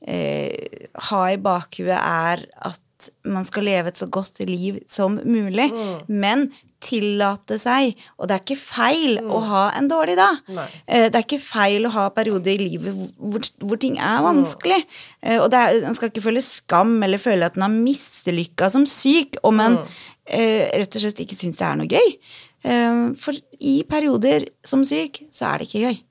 eh, 0.06 0.88
ha 1.10 1.22
i 1.32 1.40
bakhuet, 1.40 1.96
er 1.98 2.44
at 2.70 2.80
man 3.28 3.44
skal 3.44 3.66
leve 3.66 3.90
et 3.90 3.98
så 4.00 4.06
godt 4.12 4.40
liv 4.48 4.78
som 4.90 5.18
mulig. 5.24 5.66
Mm. 5.72 6.06
Men 6.08 6.46
tillate 6.84 7.56
seg 7.56 7.94
Og 8.18 8.28
det 8.28 8.34
er 8.34 8.42
ikke 8.42 8.60
feil 8.60 9.18
mm. 9.24 9.30
å 9.32 9.38
ha 9.48 9.62
en 9.76 9.88
dårlig 9.88 10.16
dag. 10.18 10.40
Eh, 10.84 11.08
det 11.08 11.16
er 11.16 11.24
ikke 11.24 11.40
feil 11.42 11.88
å 11.88 11.92
ha 11.94 12.06
perioder 12.14 12.54
i 12.54 12.68
livet 12.74 13.14
hvor, 13.16 13.44
hvor 13.64 13.80
ting 13.80 13.96
er 13.98 14.20
mm. 14.20 14.28
vanskelig. 14.28 14.80
Mm. 15.20 15.36
og 15.38 15.58
er, 15.58 15.80
man 15.86 15.98
skal 15.98 16.12
ikke 16.12 16.26
føle 16.26 16.44
skam 16.44 16.96
eller 17.04 17.22
føle 17.22 17.48
at 17.48 17.56
man 17.56 17.68
har 17.70 17.86
mislykka 17.88 18.70
som 18.72 18.88
syk 18.88 19.40
om 19.42 19.56
man 19.60 19.78
mm. 19.80 19.94
eh, 20.36 20.64
rett 20.82 20.98
og 20.98 21.06
slett 21.06 21.24
ikke 21.24 21.40
syns 21.40 21.60
det 21.60 21.68
er 21.68 21.80
noe 21.80 21.90
gøy. 21.90 22.18
Eh, 22.64 23.04
for 23.20 23.40
i 23.60 23.78
perioder 23.88 24.50
som 24.66 24.84
syk 24.88 25.24
så 25.32 25.50
er 25.50 25.62
det 25.62 25.70
ikke 25.70 25.86
gøy. 25.88 26.02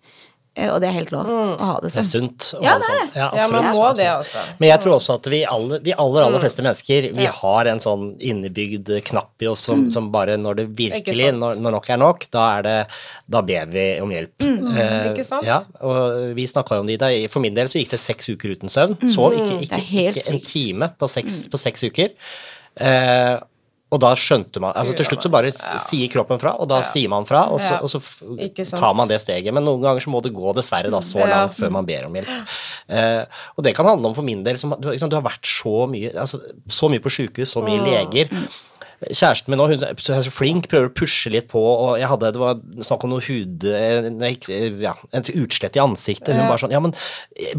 Eh, 0.53 0.69
og 0.69 0.81
det 0.83 0.89
er 0.91 0.93
helt 0.99 1.09
lov 1.13 1.25
mm. 1.25 1.53
å 1.57 1.65
ha 1.65 1.75
det 1.81 1.89
sånn. 1.89 1.97
Det 1.97 2.01
er 2.03 2.09
sunt 2.11 2.47
å 2.53 2.59
ja, 2.61 2.73
ha 2.75 2.77
det 2.77 2.85
sånn. 2.85 3.07
Ja, 3.17 3.27
ja, 3.39 3.45
man 3.49 3.67
må 3.73 3.87
det 3.97 4.05
også. 4.13 4.43
Men 4.59 4.69
jeg 4.69 4.81
tror 4.83 4.95
også 4.99 5.15
at 5.17 5.29
vi 5.33 5.39
alle, 5.49 5.79
de 5.81 5.95
aller, 5.95 6.25
aller 6.27 6.37
mm. 6.37 6.43
fleste 6.43 6.65
mennesker, 6.65 7.07
vi 7.17 7.29
har 7.39 7.69
en 7.71 7.81
sånn 7.81 8.03
innebygd 8.21 8.91
knapp 9.09 9.45
i 9.45 9.49
oss 9.49 9.63
som, 9.65 9.85
mm. 9.87 9.93
som 9.95 10.11
bare 10.13 10.37
når 10.37 10.59
det 10.61 10.67
virkelig, 10.77 11.31
når, 11.39 11.57
når, 11.57 11.77
nok 11.79 11.89
er 11.89 12.01
nok, 12.03 12.27
da 12.33 12.45
er 12.59 12.67
det 12.67 12.77
Da 13.33 13.41
ber 13.45 13.71
vi 13.73 13.87
om 14.03 14.13
hjelp. 14.13 14.45
Mm. 14.45 14.67
Eh, 14.77 15.07
ikke 15.13 15.25
sant? 15.25 15.47
Ja, 15.49 15.63
og 15.81 16.35
vi 16.37 16.45
snakka 16.49 16.77
jo 16.77 16.85
om 16.85 16.91
det 16.91 16.99
i 16.99 17.01
dag. 17.01 17.17
For 17.33 17.41
min 17.41 17.57
del 17.57 17.71
så 17.71 17.81
gikk 17.81 17.95
det 17.95 18.03
seks 18.03 18.29
uker 18.35 18.53
uten 18.53 18.69
søvn. 18.69 18.99
Sov 19.09 19.33
ikke, 19.33 19.57
ikke, 19.65 19.81
ikke, 19.81 20.05
ikke 20.13 20.27
en 20.35 20.43
time 20.45 20.93
på 20.99 21.09
seks, 21.09 21.47
på 21.49 21.61
seks 21.61 21.89
uker. 21.89 22.13
Eh, 22.77 23.35
og 23.93 24.01
da 24.01 24.11
skjønte 24.17 24.61
man 24.63 24.73
altså 24.73 24.95
Til 24.97 25.07
slutt 25.07 25.25
så 25.27 25.31
bare 25.33 25.51
ja. 25.51 25.77
sier 25.81 26.09
kroppen 26.11 26.41
fra, 26.41 26.55
og 26.57 26.69
da 26.71 26.81
ja. 26.81 26.87
sier 26.87 27.11
man 27.11 27.27
fra, 27.29 27.45
og 27.53 27.61
så, 27.61 27.77
og 27.83 27.91
så 27.91 28.73
tar 28.73 28.97
man 28.97 29.11
det 29.11 29.19
steget. 29.21 29.53
Men 29.53 29.65
noen 29.67 29.83
ganger 29.83 30.03
så 30.03 30.13
må 30.13 30.21
det 30.25 30.33
gå 30.33 30.55
dessverre 30.57 30.91
da 30.93 31.01
så 31.05 31.21
langt 31.21 31.57
før 31.59 31.73
man 31.77 31.87
ber 31.87 32.07
om 32.09 32.17
hjelp. 32.17 32.53
Uh, 32.89 33.23
og 33.57 33.67
det 33.67 33.75
kan 33.77 33.87
handle 33.87 34.09
om 34.09 34.17
for 34.17 34.25
min 34.25 34.43
del 34.45 34.59
som, 34.61 34.73
du, 34.79 34.89
liksom, 34.91 35.11
du 35.11 35.17
har 35.19 35.25
vært 35.25 35.47
så 35.49 35.85
mye, 35.89 36.13
altså, 36.25 36.41
så 36.71 36.89
mye 36.91 37.03
på 37.03 37.13
sjukehus, 37.13 37.53
så 37.53 37.63
mye 37.65 37.81
leger. 37.83 38.33
Kjæresten 39.11 39.51
min 39.51 39.59
nå, 39.59 39.67
hun 39.73 39.83
er 39.83 40.23
så 40.23 40.31
flink, 40.31 40.69
prøver 40.71 40.87
å 40.87 40.93
pushe 40.95 41.29
litt 41.33 41.49
på, 41.51 41.59
og 41.59 41.97
jeg 41.99 42.07
hadde, 42.07 42.31
det 42.31 42.39
var 42.41 42.59
snakk 42.87 43.03
om 43.03 43.13
noe 43.15 43.25
hud... 43.27 43.65
eh, 43.67 44.07
gikk- 44.31 44.49
Ja, 44.83 44.93
et 45.11 45.29
utslett 45.35 45.75
i 45.75 45.83
ansiktet. 45.83 46.31
Hun 46.35 46.47
bare 46.47 46.61
sånn 46.63 46.71
Ja, 46.71 46.79
men 46.79 46.95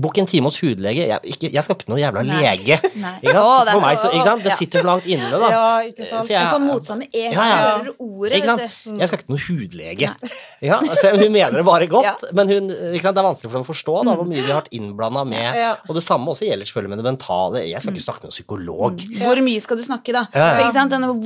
bukk 0.01 0.15
bok 0.15 0.19
en 0.23 0.27
time 0.31 0.45
hos 0.47 0.61
hudlege. 0.63 1.07
Jeg, 1.09 1.19
ikke, 1.35 1.49
jeg 1.53 1.65
skal 1.67 1.77
ikke 1.77 1.91
noe 1.91 1.99
jævla 1.99 2.23
Nei. 2.23 2.37
lege. 2.41 2.79
Nei. 3.03 3.15
Sant? 3.25 3.67
Det 3.67 3.73
For 3.75 3.83
meg 3.83 3.99
så? 3.99 4.11
Det 4.45 4.53
sitter 4.59 4.83
jo 4.85 4.87
langt 4.87 5.07
inne, 5.11 5.31
da. 5.33 5.49
Ja, 5.51 5.65
ikke 5.89 6.07
sant. 6.07 6.27
For 6.29 6.35
jeg- 6.35 6.45
Du 6.45 6.55
får 6.55 6.63
motstand 6.65 6.99
med 7.03 7.09
en 7.19 7.33
gang 7.35 7.51
Ja, 7.51 7.57
du 7.59 7.67
hører 7.67 7.95
ordet, 7.99 8.43
vet. 8.45 9.01
Jeg 9.01 9.09
skal 9.11 9.19
ikke 9.19 9.33
noe 9.35 9.45
hudlege. 9.49 10.13
Ja, 10.65 10.79
altså, 10.81 11.11
hun 11.21 11.29
mener 11.35 11.59
det 11.59 11.65
bare 11.67 11.85
godt, 11.91 12.23
men 12.33 12.49
hun, 12.49 12.69
det 12.71 13.03
er 13.05 13.13
vanskelig 13.27 13.51
for 13.51 13.59
dem 13.59 13.65
å 13.67 13.69
forstå 13.69 13.95
da, 14.07 14.15
hvor 14.17 14.25
mye 14.25 14.41
vi 14.41 14.49
har 14.49 14.63
vært 14.63 14.71
innblanda 14.73 15.25
med. 15.29 15.59
Og 15.91 15.99
det 15.99 16.03
samme 16.07 16.33
også 16.33 16.47
gjelder 16.49 16.65
selvfølgelig 16.71 16.93
med 16.95 17.03
det 17.03 17.05
mentale. 17.11 17.65
Jeg 17.69 17.83
skal 17.85 17.93
ikke 17.93 18.05
snakke 18.07 18.23
med 18.25 18.31
noen 18.31 18.37
psykolog. 18.39 19.03
Hvor 19.21 19.43
mye 19.45 19.61
skal 19.61 19.77
du 19.77 19.85
snakke, 19.85 20.15
da? 20.17 20.23
Ja, 20.33 20.47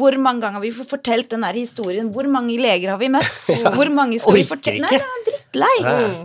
ja. 0.09 0.16
Hvor 0.16 0.23
mange 0.25 0.40
ganger 0.44 0.59
har 0.59 0.64
vi 0.64 0.75
fått 0.75 0.90
fortalt 0.97 1.31
den 1.31 1.44
der 1.44 1.57
historien? 1.59 2.12
Hvor 2.12 2.29
mange 2.33 2.57
leger 2.61 2.94
har 2.94 3.01
vi 3.01 3.11
møtt? 3.12 3.29
Hvor 3.77 3.90
mange 3.92 4.21
skal 4.21 4.38
vi 4.40 4.44
fortelle? 4.49 4.88
Nei, 4.88 4.99
jeg 4.99 5.05
er 5.05 5.27
drittlei. 5.27 5.75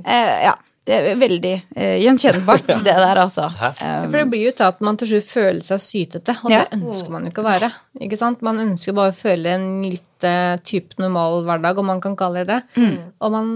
Eh, 0.04 0.38
ja. 0.50 0.54
Det 0.84 0.96
er 0.98 1.16
veldig 1.16 1.52
uh, 1.78 1.94
gjenkjennbart, 2.04 2.66
det 2.84 2.92
der, 2.92 3.20
altså. 3.22 3.46
Eh, 3.72 4.02
For 4.10 4.18
det 4.20 4.26
blir 4.34 4.42
jo 4.50 4.52
til 4.52 4.66
at 4.68 4.82
man 4.84 4.98
til 5.00 5.08
slutt 5.14 5.30
føler 5.30 5.62
seg 5.64 5.80
sytete, 5.80 6.36
og 6.44 6.52
Ja. 6.52 6.66
det 6.66 6.76
ønsker 6.82 7.14
man 7.14 7.24
jo 7.24 7.32
ikke 7.32 7.40
å 7.40 7.46
være. 7.48 7.70
Ikke 8.04 8.20
sant? 8.20 8.42
Man 8.44 8.60
ønsker 8.60 8.98
bare 8.98 9.14
å 9.14 9.16
føle 9.16 9.54
en 9.56 9.70
litt 9.88 10.28
uh, 10.28 10.58
type 10.68 11.00
normal 11.00 11.46
hverdag, 11.48 11.80
om 11.80 11.88
man 11.88 12.04
kan 12.04 12.18
kalle 12.20 12.44
det 12.44 12.60
det. 12.76 12.92
Og 13.24 13.32
man 13.32 13.54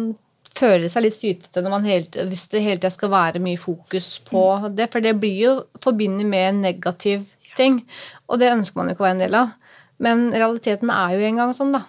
føler 0.57 0.87
seg 0.87 1.03
litt 1.03 1.17
sytete 1.17 1.61
når 1.61 1.73
man 1.75 1.85
helt, 1.91 2.15
hvis 2.31 2.47
det 2.53 2.63
hele 2.63 2.79
tida 2.79 2.93
skal 2.95 3.11
være 3.11 3.43
mye 3.43 3.59
fokus 3.59 4.07
på 4.25 4.45
det, 4.79 4.87
for 4.93 5.03
det 5.03 5.17
blir 5.19 5.35
jo 5.41 5.53
forbundet 5.83 6.25
med 6.31 6.47
en 6.53 6.61
negativ 6.63 7.27
ting, 7.59 7.81
og 8.31 8.39
det 8.39 8.53
ønsker 8.55 8.79
man 8.79 8.87
jo 8.87 8.95
ikke 8.95 9.03
å 9.03 9.09
være 9.09 9.17
en 9.19 9.25
del 9.27 9.35
av. 9.43 9.51
Men 10.03 10.27
realiteten 10.29 10.91
er 10.93 11.15
jo 11.15 11.23
en 11.25 11.39
gang 11.41 11.53
sånn, 11.57 11.73
da. 11.73 11.85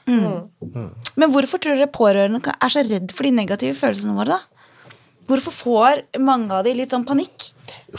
Men 1.19 1.35
hvorfor 1.35 1.61
tror 1.61 1.77
dere 1.77 1.91
pårørende 1.93 2.55
er 2.55 2.73
så 2.73 2.85
redd 2.87 3.13
for 3.13 3.29
de 3.29 3.35
negative 3.37 3.77
følelsene 3.77 4.17
våre, 4.17 4.39
da? 4.39 4.59
Hvorfor 5.29 5.53
får 5.53 5.99
mange 6.25 6.57
av 6.57 6.65
de 6.65 6.73
litt 6.73 6.95
sånn 6.95 7.05
panikk? 7.05 7.51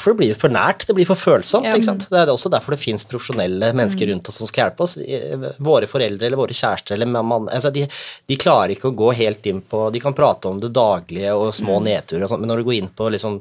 For 0.01 0.11
det 0.11 0.17
blir 0.17 0.37
for 0.37 0.49
nært, 0.49 0.87
det 0.89 0.95
blir 0.97 1.05
for 1.05 1.19
følsomt. 1.19 1.67
Ja. 1.67 1.75
ikke 1.77 1.85
sant? 1.85 2.07
Det 2.09 2.17
er 2.17 2.31
også 2.33 2.49
derfor 2.49 2.73
det 2.73 2.81
fins 2.81 3.05
profesjonelle 3.05 3.69
mennesker 3.77 4.09
rundt 4.09 4.31
oss 4.31 4.39
som 4.41 4.49
skal 4.49 4.65
hjelpe 4.65 4.85
oss. 4.85 4.95
Våre 5.61 5.89
foreldre 5.89 6.25
eller 6.25 6.41
våre 6.41 6.57
kjærester 6.57 6.97
eller 6.97 7.09
mann 7.09 7.45
altså 7.45 7.69
de, 7.73 7.85
de 8.25 8.37
klarer 8.39 8.73
ikke 8.73 8.89
å 8.89 8.97
gå 8.97 9.11
helt 9.17 9.45
inn 9.49 9.61
på 9.61 9.85
De 9.93 10.01
kan 10.01 10.15
prate 10.17 10.49
om 10.49 10.61
det 10.61 10.71
daglige 10.73 11.35
og 11.37 11.51
små 11.53 11.77
nedturer 11.85 12.25
og 12.25 12.33
sånt, 12.33 12.41
men 12.41 12.49
når 12.49 12.63
du 12.63 12.69
går 12.71 12.79
inn 12.79 12.89
på 12.97 13.11
liksom 13.13 13.39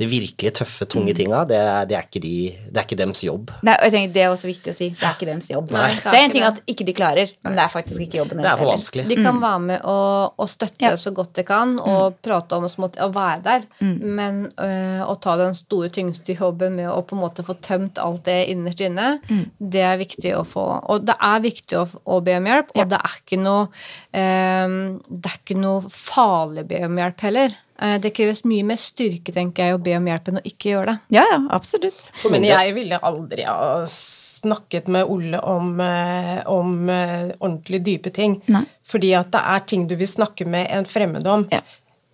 de 0.00 0.06
virkelig 0.10 0.50
tøffe, 0.58 0.86
tunge 0.90 1.12
tinga, 1.14 1.44
det 1.46 1.54
er, 1.60 1.84
det 1.86 1.94
er 1.94 2.06
ikke 2.08 2.20
de 2.22 2.30
Det 2.66 2.80
er 2.80 2.86
ikke 2.88 2.96
dems 2.98 3.20
jobb. 3.22 3.52
Nei, 3.62 3.76
og 3.78 3.84
jeg 3.86 3.92
tenker 3.94 4.14
Det 4.16 4.22
er 4.24 4.32
også 4.32 4.48
viktig 4.48 4.72
å 4.72 4.74
si. 4.74 4.88
Det 4.98 5.06
er 5.06 5.12
ikke 5.14 5.28
dems 5.28 5.50
jobb. 5.52 5.70
Nei. 5.70 5.84
det 5.94 6.14
er 6.18 6.24
en 6.24 6.34
ting 6.34 6.46
at 6.48 6.58
ikke 6.72 6.86
de 6.88 6.94
klarer, 6.98 7.30
men 7.46 7.54
det 7.54 7.62
er 7.62 7.70
faktisk 7.70 8.00
ikke 8.02 8.18
jobben 8.18 8.40
deres. 8.40 8.48
Det 8.48 8.52
er 8.56 8.62
for 8.64 8.72
vanskelig. 8.72 9.04
De 9.12 9.18
kan 9.22 9.38
være 9.44 9.60
med 9.68 9.86
og, 9.92 10.34
og 10.42 10.50
støtte 10.50 10.82
Ja. 10.84 10.96
så 10.98 11.12
godt 11.14 11.34
de 11.38 11.44
kan, 11.46 11.76
og 11.78 12.16
prate 12.26 12.58
om 12.58 12.66
oss 12.66 12.74
mot 12.82 12.96
å 12.98 13.08
være 13.14 13.42
der, 13.46 13.66
men 13.80 14.40
øh, 14.58 15.02
å 15.06 15.14
ta 15.22 15.36
den 15.38 15.54
store, 15.54 15.92
tyngste 15.94 16.34
jobben 16.34 16.74
med 16.80 16.90
å 16.90 16.98
på 17.06 17.14
en 17.14 17.22
måte 17.22 17.44
få 17.46 17.54
tømt 17.62 17.98
alt 18.02 18.24
det 18.26 18.40
innerst 18.50 18.82
inne, 18.82 19.20
det 19.58 19.84
er 19.86 20.00
viktig 20.00 20.34
å 20.34 20.42
få. 20.48 20.64
Og 20.90 21.06
det 21.06 21.14
er 21.22 21.44
viktig 21.44 21.78
å, 21.78 21.86
å 22.10 22.18
be 22.24 22.34
om 22.40 22.50
hjelp, 22.50 22.74
og 22.74 22.90
det 22.90 22.98
er 22.98 23.14
ikke 23.22 23.38
noe 23.42 23.68
øh, 24.14 24.98
Det 25.08 25.30
er 25.30 25.38
ikke 25.38 25.58
noe 25.60 25.84
farlig 25.86 26.64
å 26.64 26.68
be 26.74 26.82
om 26.88 26.98
hjelp 26.98 27.24
heller. 27.28 27.54
Eh, 27.82 27.98
Det 27.98 28.10
kreves 28.14 28.44
mye 28.44 28.64
mer 28.64 28.76
styrke, 28.76 29.32
tenker 29.34 29.64
jeg, 29.66 29.74
å 29.74 29.82
be 29.82 29.96
om 29.96 30.06
hjelp 30.06 30.28
enn 30.30 30.38
å 30.38 30.44
ikke 30.46 30.70
gjøre 30.74 30.86
det. 30.92 30.98
Ja, 31.16 31.24
ja, 31.32 31.40
absolutt. 31.50 32.10
Men 32.30 32.44
jeg 32.46 32.74
ville 32.76 32.98
aldri 33.02 33.42
ha 33.48 33.82
snakket 33.90 34.86
med 34.88 35.04
Olle 35.10 35.40
om, 35.40 35.80
eh, 35.80 36.42
om 36.46 36.88
eh, 36.90 37.32
ordentlig 37.40 37.82
dype 37.84 38.12
ting. 38.14 38.42
Nei. 38.46 38.64
Fordi 38.84 39.14
at 39.18 39.30
det 39.32 39.40
er 39.40 39.60
ting 39.66 39.86
du 39.88 39.96
vil 39.96 40.06
snakke 40.06 40.46
med 40.46 40.68
en 40.70 40.84
fremmed 40.84 41.26
om, 41.26 41.46
Ja. 41.50 41.60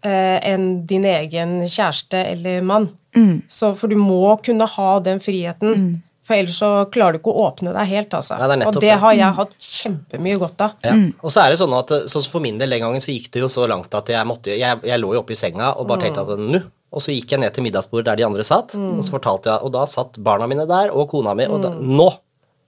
eh, 0.03 0.39
enn 0.53 0.87
din 0.87 1.05
egen 1.05 1.63
kjæreste 1.67 2.15
eller 2.33 2.63
mann. 2.63 2.89
Mm. 3.17 3.43
Så, 3.49 3.75
for 3.77 3.89
du 3.89 3.97
må 3.97 4.41
kunne 4.43 4.67
ha 4.67 4.99
den 5.01 5.19
friheten. 5.21 6.03
For 6.31 6.39
ellers 6.39 6.59
så 6.63 6.71
klarer 6.95 7.17
du 7.17 7.19
ikke 7.19 7.33
å 7.35 7.47
åpne 7.49 7.75
deg 7.75 7.89
helt, 7.91 8.15
altså. 8.15 8.37
Nei, 8.39 8.49
det 8.53 8.59
nettopp 8.61 8.77
Og 8.79 8.85
det 8.85 8.93
det. 8.93 8.99
har 9.03 9.15
jeg 9.19 9.37
hatt 9.41 9.55
kjempemye 9.67 10.37
godt 10.39 10.67
av. 10.69 10.77
Ja. 10.87 10.93
Og 11.27 11.35
så 11.35 11.43
er 11.43 11.51
det 11.51 11.59
sånn 11.59 11.75
at 11.75 11.95
sånn 12.13 12.29
for 12.31 12.45
min 12.45 12.61
del 12.61 12.77
den 12.77 12.85
gangen 12.85 13.03
så 13.03 13.11
gikk 13.11 13.33
det 13.35 13.43
jo 13.43 13.49
så 13.51 13.67
langt 13.71 13.95
at 13.99 14.13
jeg 14.15 14.29
måtte 14.29 14.55
Jeg, 14.55 14.79
jeg 14.87 15.03
lå 15.03 15.15
jo 15.17 15.25
oppe 15.25 15.35
i 15.35 15.39
senga 15.41 15.73
og 15.75 15.89
bare 15.91 16.07
tenkte 16.07 16.23
at 16.23 16.39
nå 16.39 16.63
og 16.91 16.99
så 16.99 17.13
gikk 17.15 17.37
jeg 17.37 17.39
ned 17.39 17.55
til 17.55 17.63
middagsbordet 17.63 18.09
der 18.09 18.19
de 18.19 18.25
andre 18.27 18.43
satt, 18.43 18.73
og 18.75 18.99
så 19.07 19.13
fortalte 19.15 19.47
jeg 19.53 19.63
Og 19.63 19.71
da 19.77 19.85
satt 19.87 20.19
barna 20.27 20.49
mine 20.51 20.65
der, 20.67 20.91
og 20.91 21.07
kona 21.13 21.37
mi, 21.39 21.47
og 21.47 21.63
da 21.63 21.71
Nå 21.79 22.09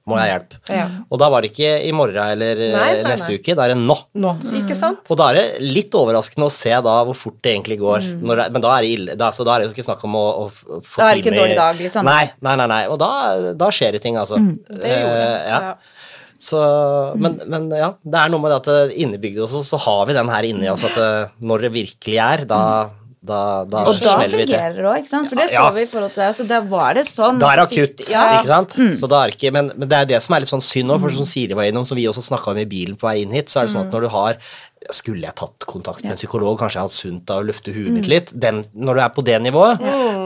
må 0.09 0.17
jeg 0.19 0.25
ha 0.25 0.31
hjelp. 0.33 0.55
Ja. 0.75 0.85
Og 1.15 1.21
da 1.23 1.29
var 1.31 1.45
det 1.45 1.53
ikke 1.53 1.71
i 1.87 1.93
morgen 1.95 2.19
eller 2.35 2.59
eh, 2.59 2.73
Nei, 2.75 2.89
nei, 2.99 3.13
neste 3.13 3.31
nei. 3.31 3.39
uke, 3.39 3.55
da 3.59 3.67
er 3.69 3.75
det 3.75 3.79
nå. 3.79 3.97
Nå, 4.19 4.33
ikke 4.63 4.75
sant? 4.79 5.05
Og 5.13 5.19
da 5.21 5.29
er 5.31 5.39
det 5.39 5.45
litt 5.63 5.95
overraskende 5.99 6.49
å 6.49 6.55
se 6.55 6.75
da 6.89 6.97
hvor 7.07 7.19
fort 7.19 7.39
det 7.45 7.55
egentlig 7.55 7.79
går. 7.83 8.09
Mm. 8.09 8.25
Når 8.27 8.43
det, 8.43 8.47
men 8.57 8.65
da 8.67 8.75
er 8.75 8.87
det 8.87 8.93
ille. 8.97 9.17
Da, 9.21 9.31
så 9.37 9.47
da 9.47 9.55
er 9.55 9.63
det 9.63 9.71
jo 9.71 9.75
ikke 9.77 9.87
snakk 9.87 10.03
om 10.09 10.19
å, 10.19 10.25
å 10.43 10.47
få 10.83 10.99
time 10.99 10.99
Da 10.99 11.09
er 11.09 11.15
det 11.15 11.23
ikke 11.23 11.35
en 11.35 11.41
dårlig 11.43 11.59
dag, 11.61 11.81
liksom. 11.85 12.11
Nei, 12.11 12.25
nei, 12.49 12.55
nei. 12.63 12.69
nei. 12.75 12.83
Og 12.91 12.99
da, 13.03 13.13
da 13.63 13.71
skjer 13.75 13.99
det 13.99 14.03
ting, 14.05 14.19
altså. 14.21 14.41
Mm, 14.43 14.55
Det 14.67 14.97
gjorde 14.97 15.19
det. 15.21 15.29
Uh, 15.29 15.51
ja. 15.53 15.61
Ja. 15.71 15.75
Så, 16.43 16.59
men, 17.23 17.37
men 17.47 17.69
ja, 17.71 17.93
det 18.03 18.19
er 18.19 18.31
noe 18.33 18.43
med 18.43 18.51
det 18.51 18.57
at 18.65 18.69
eh, 18.73 18.95
innebygd 19.05 19.45
også, 19.45 19.61
så 19.63 19.79
har 19.85 20.09
vi 20.09 20.17
den 20.17 20.31
her 20.33 20.43
inni 20.49 20.67
oss 20.73 20.83
at 20.89 20.97
eh, 20.99 21.31
når 21.39 21.69
det 21.69 21.71
virkelig 21.77 22.17
er, 22.19 22.43
da, 22.51 22.59
da, 23.23 23.63
da 23.71 23.85
Og 23.87 24.01
da 24.03 24.17
fungerer 24.27 24.75
det 24.75 24.83
òg, 24.83 24.97
ikke 25.05 25.09
sant? 25.13 25.29
For 25.31 25.39
det 25.39 25.53
Ja. 25.53 25.69
så 25.71 25.75
vi 25.77 25.83
i 25.83 25.87
forhold 25.87 26.15
til 26.17 26.23
deg. 26.25 26.35
Så 26.41 26.47
da 26.49 26.61
var 26.61 26.95
det 26.99 27.05
sånn. 27.07 27.39
Da 27.39 27.53
er 27.53 27.57
det 27.63 27.69
fikk- 27.71 27.85
akutt, 27.87 28.11
Ja. 28.11 28.25
ikke 28.41 28.51
sant? 28.51 28.77
Så 28.99 29.09
da 29.09 29.21
er 29.25 29.31
ikke, 29.37 29.53
men, 29.53 29.71
men 29.77 29.89
det 29.89 29.99
er 30.01 30.05
det 30.17 30.23
som 30.23 30.35
er 30.35 30.41
litt 30.43 30.51
sånn 30.51 30.65
synd 30.65 30.91
òg, 30.91 31.01
for 31.01 31.11
som 31.15 31.25
Siri 31.25 31.55
var 31.55 31.65
innom, 31.71 31.87
som 31.87 31.97
vi 31.97 32.09
også 32.11 32.25
snakka 32.27 32.51
om 32.51 32.59
i 32.59 32.65
bilen 32.67 32.97
på 32.99 33.07
vei 33.07 33.23
inn 33.23 33.31
hit, 33.31 33.47
så 33.47 33.61
er 33.63 33.67
det 33.71 33.75
sånn 33.77 33.87
at 33.87 33.93
når 33.95 34.01
du 34.09 34.09
har 34.19 34.37
Skulle 34.91 35.23
jeg 35.23 35.35
tatt 35.39 35.61
kontakt 35.71 36.03
med 36.03 36.11
en 36.11 36.17
psykolog, 36.19 36.59
kanskje 36.59 36.75
jeg 36.75 36.83
hadde 36.83 36.91
sunt 36.91 37.31
av 37.31 37.45
å 37.45 37.47
lufte 37.47 37.71
huet 37.73 37.93
mitt 37.95 38.09
litt. 38.11 38.33
Den, 38.35 38.65
når 38.75 38.95
du 38.99 39.01
er 39.05 39.11
på 39.15 39.23
det 39.23 39.37
nivået, 39.41 39.79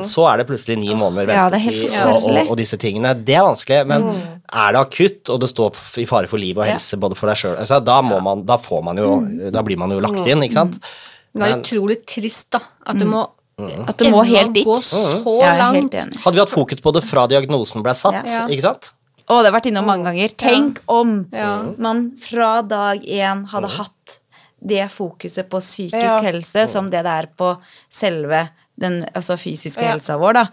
så 0.03 0.25
er 0.33 0.39
det 0.41 0.47
plutselig 0.49 0.79
ni 0.81 0.95
måneder 0.97 1.29
Ja, 1.29 1.51
det 1.53 1.59
er 1.61 1.65
helt 1.67 1.91
ventetid 1.93 2.15
og, 2.15 2.25
og, 2.25 2.51
og 2.53 2.57
disse 2.57 2.79
tingene. 2.81 3.13
Det 3.23 3.37
er 3.37 3.45
vanskelig, 3.45 3.83
men 3.87 4.07
er 4.49 4.73
det 4.73 4.81
akutt, 4.81 5.29
og 5.29 5.41
det 5.45 5.51
står 5.53 5.77
i 6.01 6.07
fare 6.09 6.27
for 6.27 6.39
liv 6.41 6.57
og 6.57 6.65
helse 6.65 6.97
både 6.97 7.15
for 7.21 7.29
deg 7.29 7.37
sjøl, 7.37 7.59
altså, 7.61 7.85
da, 7.85 8.01
da 8.49 8.57
får 8.57 8.83
man 8.83 8.97
jo 8.97 9.11
Da 9.53 9.61
blir 9.61 9.77
man 9.77 9.91
jo 9.93 10.01
lagt 10.01 10.25
inn, 10.27 10.41
ikke 10.41 10.57
sant? 10.57 10.81
Men 11.37 11.45
det 11.45 11.55
er 11.57 11.63
utrolig 11.79 11.99
trist, 12.07 12.51
da, 12.57 12.61
at 12.87 12.99
det 12.99 13.07
må 13.09 13.25
At 13.89 13.97
det 13.97 14.11
må 14.13 14.21
helt 14.29 14.53
dit. 14.53 14.67
gå 14.69 14.75
så 14.85 15.23
Jeg 15.25 15.49
er 15.49 15.59
langt. 15.59 15.95
Hadde 16.25 16.35
vi 16.37 16.41
hatt 16.43 16.51
fokus 16.53 16.81
på 16.85 16.93
det 16.93 17.03
fra 17.05 17.27
diagnosen 17.27 17.83
ble 17.83 17.95
satt, 17.97 18.27
Ja. 18.29 18.47
ikke 18.53 18.63
sant? 18.67 18.91
Å, 19.29 19.41
det 19.43 19.49
har 19.51 19.57
vært 19.61 19.67
innom 19.71 19.87
mange 19.89 20.05
ganger. 20.05 20.29
Tenk 20.37 20.79
om 20.89 21.27
Ja. 21.33 21.63
man 21.79 22.13
fra 22.21 22.61
dag 22.63 23.01
én 23.03 23.47
hadde 23.49 23.69
hatt 23.79 24.19
det 24.61 24.89
fokuset 24.91 25.49
på 25.49 25.59
psykisk 25.61 25.95
Ja. 26.03 26.21
helse 26.21 26.67
som 26.69 26.91
det 26.91 27.03
det 27.05 27.13
er 27.25 27.27
på 27.37 27.59
selve 27.91 28.49
den 28.79 28.99
altså 29.17 29.39
fysiske 29.41 29.81
Ja. 29.83 29.95
helsa 29.95 30.19
vår, 30.21 30.35
da. 30.37 30.45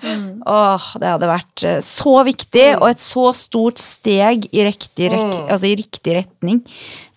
Åh, 0.47 0.85
det 1.01 1.09
hadde 1.11 1.27
vært 1.27 1.63
eh, 1.67 1.79
så 1.83 2.23
viktig, 2.23 2.67
og 2.79 2.87
et 2.89 3.01
så 3.03 3.33
stort 3.35 3.81
steg 3.83 4.47
i 4.55 4.63
riktig, 4.67 5.11
rek 5.11 5.49
altså 5.51 5.67
i 5.67 5.75
riktig 5.79 6.15
retning. 6.21 6.61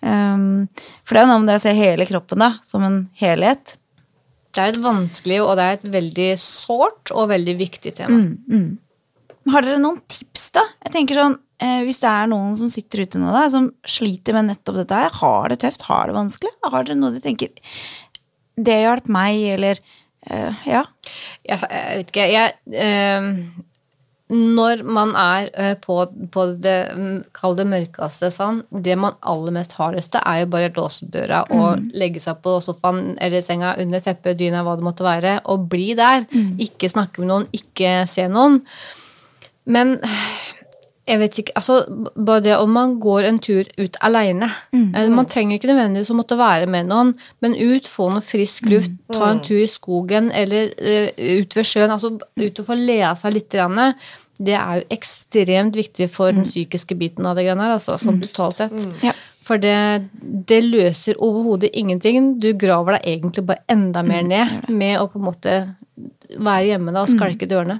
Um, 0.01 0.67
for 1.07 1.15
det 1.15 1.23
er 1.23 1.29
noe 1.31 1.39
med 1.43 1.47
det 1.53 1.59
å 1.61 1.65
se 1.67 1.73
hele 1.77 2.05
kroppen, 2.09 2.39
da, 2.43 2.53
som 2.67 2.83
en 2.83 3.09
helhet. 3.21 3.77
Det 4.51 4.63
er 4.63 4.73
et 4.73 4.81
vanskelig, 4.83 5.39
og 5.45 5.55
det 5.59 5.63
er 5.67 5.75
et 5.77 5.87
veldig 5.93 6.29
sårt 6.41 7.11
og 7.13 7.29
veldig 7.29 7.55
viktig 7.59 7.91
tema. 7.99 8.19
Har 9.47 9.63
dere 9.63 9.79
noen 9.79 10.01
tips, 10.11 10.49
da? 10.57 10.63
Jeg 10.83 10.91
tenker 10.95 11.15
sånn, 11.15 11.37
eh, 11.63 11.83
Hvis 11.87 12.01
det 12.01 12.09
er 12.09 12.27
noen 12.27 12.55
som 12.57 12.67
sitter 12.67 13.05
ute 13.05 13.19
nå, 13.21 13.29
da, 13.31 13.45
som 13.53 13.69
sliter 13.87 14.33
med 14.35 14.49
nettopp 14.49 14.75
dette 14.81 14.97
her, 14.97 15.13
har 15.21 15.47
det 15.53 15.59
tøft, 15.63 15.85
har 15.87 16.07
det 16.09 16.17
vanskelig, 16.17 16.51
har 16.67 16.83
dere 16.83 16.97
noe 16.99 17.13
de 17.15 17.21
tenker 17.23 17.53
Det 18.57 18.75
hjalp 18.83 19.07
meg, 19.07 19.39
eller 19.55 19.79
eh, 20.29 20.51
Ja. 20.65 20.83
Jeg, 21.47 21.63
jeg 21.63 22.01
vet 22.01 22.11
ikke, 22.11 22.27
jeg 22.33 22.53
eh, 22.83 23.27
Når 24.33 24.83
man 24.83 25.13
er 25.15 25.47
eh, 25.55 25.73
på, 25.79 25.99
på 26.33 26.45
det 26.59 26.75
mm, 26.97 27.17
Kall 27.37 27.55
det 27.59 27.67
mørkeste 27.71 28.29
sånn, 28.35 28.61
det 28.71 28.97
man 28.99 29.15
aller 29.21 29.55
mest 29.55 29.77
har 29.79 29.95
lyst 29.95 30.11
til, 30.15 30.23
er 30.27 30.43
jo 30.43 30.51
bare 30.51 30.69
å 30.73 30.75
låse 30.81 31.07
døra 31.13 31.45
og 31.55 31.87
legge 31.95 32.19
seg 32.23 32.41
på 32.43 32.57
sofaen 32.63 33.15
eller 33.23 33.45
senga, 33.45 33.77
under 33.79 34.03
teppet, 34.03 34.37
dyna, 34.41 34.65
hva 34.67 34.75
det 34.75 34.87
måtte 34.87 35.07
være, 35.07 35.37
og 35.47 35.69
bli 35.71 35.93
der. 35.97 36.27
Ikke 36.59 36.91
snakke 36.91 37.23
med 37.23 37.31
noen, 37.31 37.49
ikke 37.55 38.01
se 38.11 38.27
noen. 38.31 38.59
Men 39.67 39.97
jeg 41.07 41.19
vet 41.21 41.39
ikke, 41.41 41.53
altså 41.55 41.77
Bare 42.15 42.43
det 42.43 42.55
om 42.59 42.73
man 42.75 42.97
går 42.99 43.27
en 43.29 43.39
tur 43.39 43.67
ut 43.77 43.97
aleine 44.03 44.49
Man 45.15 45.29
trenger 45.29 45.57
ikke 45.57 45.69
nødvendigvis 45.71 46.11
å 46.11 46.17
måtte 46.17 46.37
være 46.39 46.67
med 46.71 46.89
noen, 46.91 47.13
men 47.43 47.55
ut, 47.55 47.87
få 47.87 48.09
noe 48.11 48.25
frisk 48.25 48.67
luft, 48.71 48.93
ta 49.13 49.31
en 49.31 49.41
tur 49.45 49.59
i 49.61 49.69
skogen 49.71 50.29
eller 50.35 50.73
uh, 50.75 51.09
ut 51.41 51.55
ved 51.55 51.67
sjøen. 51.67 51.93
altså 51.93 52.15
Ut 52.17 52.59
og 52.59 52.67
få 52.67 52.77
lea 52.77 53.13
seg 53.19 53.37
litt. 53.37 53.49
grann, 53.51 53.93
Det 54.37 54.53
er 54.53 54.81
jo 54.81 54.87
ekstremt 54.93 55.75
viktig 55.75 56.09
for 56.13 56.31
den 56.31 56.45
psykiske 56.45 56.95
biten 56.95 57.25
av 57.25 57.37
det 57.37 57.47
greiene 57.47 57.63
her, 57.65 57.77
altså, 57.79 57.97
sånn 58.01 58.21
totalt 58.21 58.59
sett. 58.59 58.75
Ja. 59.05 59.15
For 59.47 59.57
det, 59.63 60.09
det 60.49 60.59
løser 60.65 61.15
overhodet 61.23 61.71
ingenting. 61.73 62.35
Du 62.43 62.51
graver 62.59 62.97
deg 62.97 63.13
egentlig 63.15 63.45
bare 63.47 63.63
enda 63.71 64.03
mer 64.03 64.25
ned 64.27 64.67
med 64.67 64.99
å 64.99 65.07
på 65.07 65.21
en 65.21 65.27
måte 65.29 65.53
være 66.37 66.73
hjemme 66.73 66.91
da 66.91 67.05
og 67.05 67.09
skalke 67.13 67.47
dørene. 67.47 67.79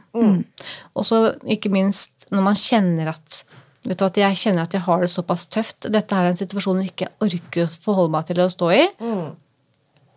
Og 0.95 1.05
så 1.05 1.35
ikke 1.43 1.69
minst 1.73 2.16
når 2.33 2.45
man 2.51 2.59
kjenner 2.59 3.13
at 3.15 3.43
Vet 3.87 4.01
du 4.01 4.03
at 4.03 4.17
Jeg 4.19 4.35
kjenner 4.35 4.65
at 4.67 4.73
jeg 4.75 4.83
har 4.83 4.99
det 4.99 5.07
såpass 5.07 5.45
tøft. 5.47 5.85
Dette 5.93 6.15
er 6.17 6.27
en 6.27 6.35
situasjon 6.35 6.81
jeg 6.81 6.89
ikke 6.91 7.07
orker 7.23 7.67
å 7.69 7.75
forholde 7.85 8.11
meg 8.17 8.25
til 8.27 8.41
å 8.43 8.47
stå 8.51 8.71
i. 8.75 8.81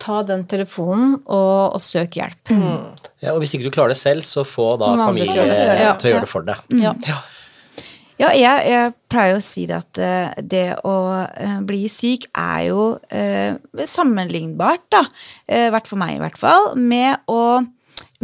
Ta 0.01 0.23
den 0.27 0.43
telefonen 0.51 1.13
og, 1.21 1.77
og 1.77 1.85
søk 1.85 2.19
hjelp. 2.19 2.51
Ja, 3.21 3.37
og 3.37 3.45
hvis 3.45 3.55
ikke 3.55 3.69
du 3.69 3.75
klarer 3.77 3.95
det 3.95 4.01
selv, 4.01 4.27
så 4.27 4.43
få 4.49 4.73
da 4.81 4.89
familie 5.05 5.29
til 5.31 5.45
å 5.45 5.45
gjøre 5.45 5.69
det. 5.69 5.85
Ja. 5.85 5.93
til 6.01 6.11
å 6.11 6.15
gjøre 6.15 6.25
det 6.25 6.33
for 6.33 6.49
deg. 6.49 6.65
Ja. 6.81 6.97
Ja, 8.21 8.35
jeg, 8.37 8.65
jeg 8.69 8.93
pleier 9.09 9.39
å 9.39 9.45
si 9.45 9.63
det 9.69 9.79
at 9.79 9.99
eh, 10.03 10.43
det 10.45 10.67
å 10.85 10.97
eh, 11.25 11.61
bli 11.65 11.87
syk 11.89 12.27
er 12.37 12.67
jo 12.67 12.83
eh, 13.09 13.55
sammenlignbart, 13.89 14.83
da, 14.93 15.07
eh, 15.49 15.71
hvert 15.73 15.89
for 15.89 16.01
meg 16.01 16.19
i 16.19 16.21
hvert 16.21 16.37
fall, 16.37 16.75
med 16.77 17.23
å 17.33 17.63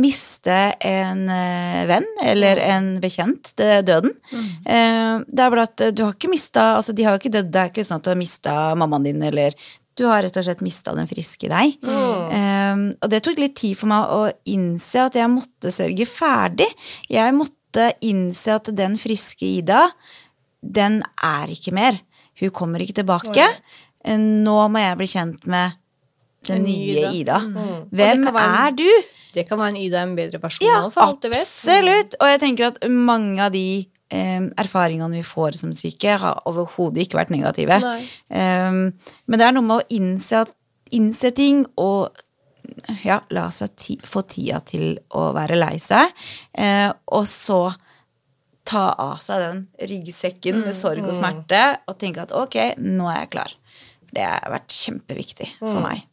miste 0.00 0.56
en 0.84 1.24
eh, 1.32 1.82
venn 1.88 2.06
eller 2.22 2.60
en 2.66 2.92
bekjent, 3.00 3.54
er 3.62 3.82
døden. 3.86 4.12
Mm. 4.32 5.24
det 5.26 5.42
er 5.42 5.50
bare 5.52 5.64
at 5.68 5.82
du 5.96 6.02
har 6.04 6.14
ikke 6.14 6.30
mista 6.32 6.64
Altså, 6.76 6.92
de 6.92 7.04
har 7.06 7.14
jo 7.14 7.20
ikke 7.22 7.32
dødd, 7.38 7.50
det 7.52 7.60
er 7.60 7.70
ikke 7.70 7.84
sånn 7.86 8.00
at 8.00 8.06
du 8.06 8.10
har 8.12 8.18
mista 8.20 8.54
mammaen 8.76 9.06
din 9.06 9.22
eller 9.24 9.56
du 9.96 10.04
har 10.04 10.20
rett 10.26 10.36
og 10.36 10.44
slett 10.44 10.64
mista 10.64 10.92
den 10.96 11.08
friske 11.08 11.48
deg. 11.48 11.78
Eh, 11.80 12.82
og 13.00 13.08
det 13.12 13.22
tok 13.24 13.40
litt 13.40 13.56
tid 13.56 13.78
for 13.80 13.88
meg 13.90 14.12
å 14.12 14.20
innse 14.52 15.06
at 15.06 15.16
jeg 15.16 15.32
måtte 15.32 15.72
sørge 15.72 16.06
ferdig. 16.10 16.68
Jeg 17.12 17.32
måtte 17.36 17.88
innse 18.04 18.58
at 18.58 18.68
den 18.76 18.98
friske 19.00 19.48
Ida, 19.48 19.86
den 20.60 21.00
er 21.24 21.52
ikke 21.52 21.72
mer. 21.76 22.00
Hun 22.40 22.52
kommer 22.52 22.84
ikke 22.84 23.00
tilbake. 23.00 23.48
Eh, 24.04 24.20
Nå 24.20 24.58
må 24.68 24.84
jeg 24.84 25.00
bli 25.00 25.08
kjent 25.10 25.48
med 25.50 25.80
den 26.48 26.64
nye 26.64 26.96
Ida. 27.00 27.12
Ida. 27.12 27.36
Og 27.36 27.90
Hvem 27.90 28.24
det 28.24 28.32
en- 28.34 28.36
er 28.36 28.70
du? 28.78 28.88
Det 29.36 29.44
kan 29.48 29.58
være 29.58 29.74
en 29.74 29.76
Ida 29.76 30.02
en 30.02 30.16
bedre 30.16 30.38
person. 30.40 30.66
Ja, 30.66 30.88
for 30.88 31.02
alt 31.02 31.20
du 31.22 31.28
vet. 31.28 31.42
absolutt. 31.42 32.16
Og 32.20 32.26
jeg 32.32 32.40
tenker 32.40 32.66
at 32.70 32.78
mange 32.88 33.40
av 33.44 33.52
de 33.52 33.86
um, 34.12 34.46
erfaringene 34.56 35.10
vi 35.18 35.22
får 35.26 35.58
som 35.60 35.74
syke, 35.76 36.16
har 36.18 36.42
overhodet 36.46 37.04
ikke 37.06 37.18
vært 37.18 37.34
negative. 37.34 37.80
Um, 38.30 38.92
men 39.26 39.38
det 39.38 39.46
er 39.48 39.52
noe 39.52 39.66
med 39.66 39.82
å 39.82 39.88
innse, 39.90 40.44
at, 40.46 40.54
innse 40.94 41.32
ting 41.36 41.66
og 41.76 42.16
ja, 43.04 43.20
la 43.30 43.48
seg 43.54 43.76
ti, 43.78 43.96
få 44.04 44.22
tida 44.26 44.60
til 44.66 44.96
å 45.14 45.28
være 45.36 45.58
lei 45.58 45.76
seg. 45.82 46.10
Uh, 46.56 46.92
og 47.18 47.26
så 47.30 47.60
ta 48.66 48.88
av 48.98 49.20
seg 49.22 49.42
den 49.44 49.60
ryggsekken 49.92 50.64
med 50.64 50.74
sorg 50.74 51.04
og 51.06 51.14
smerte 51.14 51.62
og 51.86 51.98
tenke 52.00 52.24
at 52.24 52.34
ok, 52.34 52.56
nå 52.82 53.06
er 53.12 53.20
jeg 53.24 53.32
klar. 53.36 53.54
Det 54.16 54.24
har 54.26 54.50
vært 54.50 54.74
kjempeviktig 54.74 55.52
for 55.60 55.82
meg. 55.84 56.06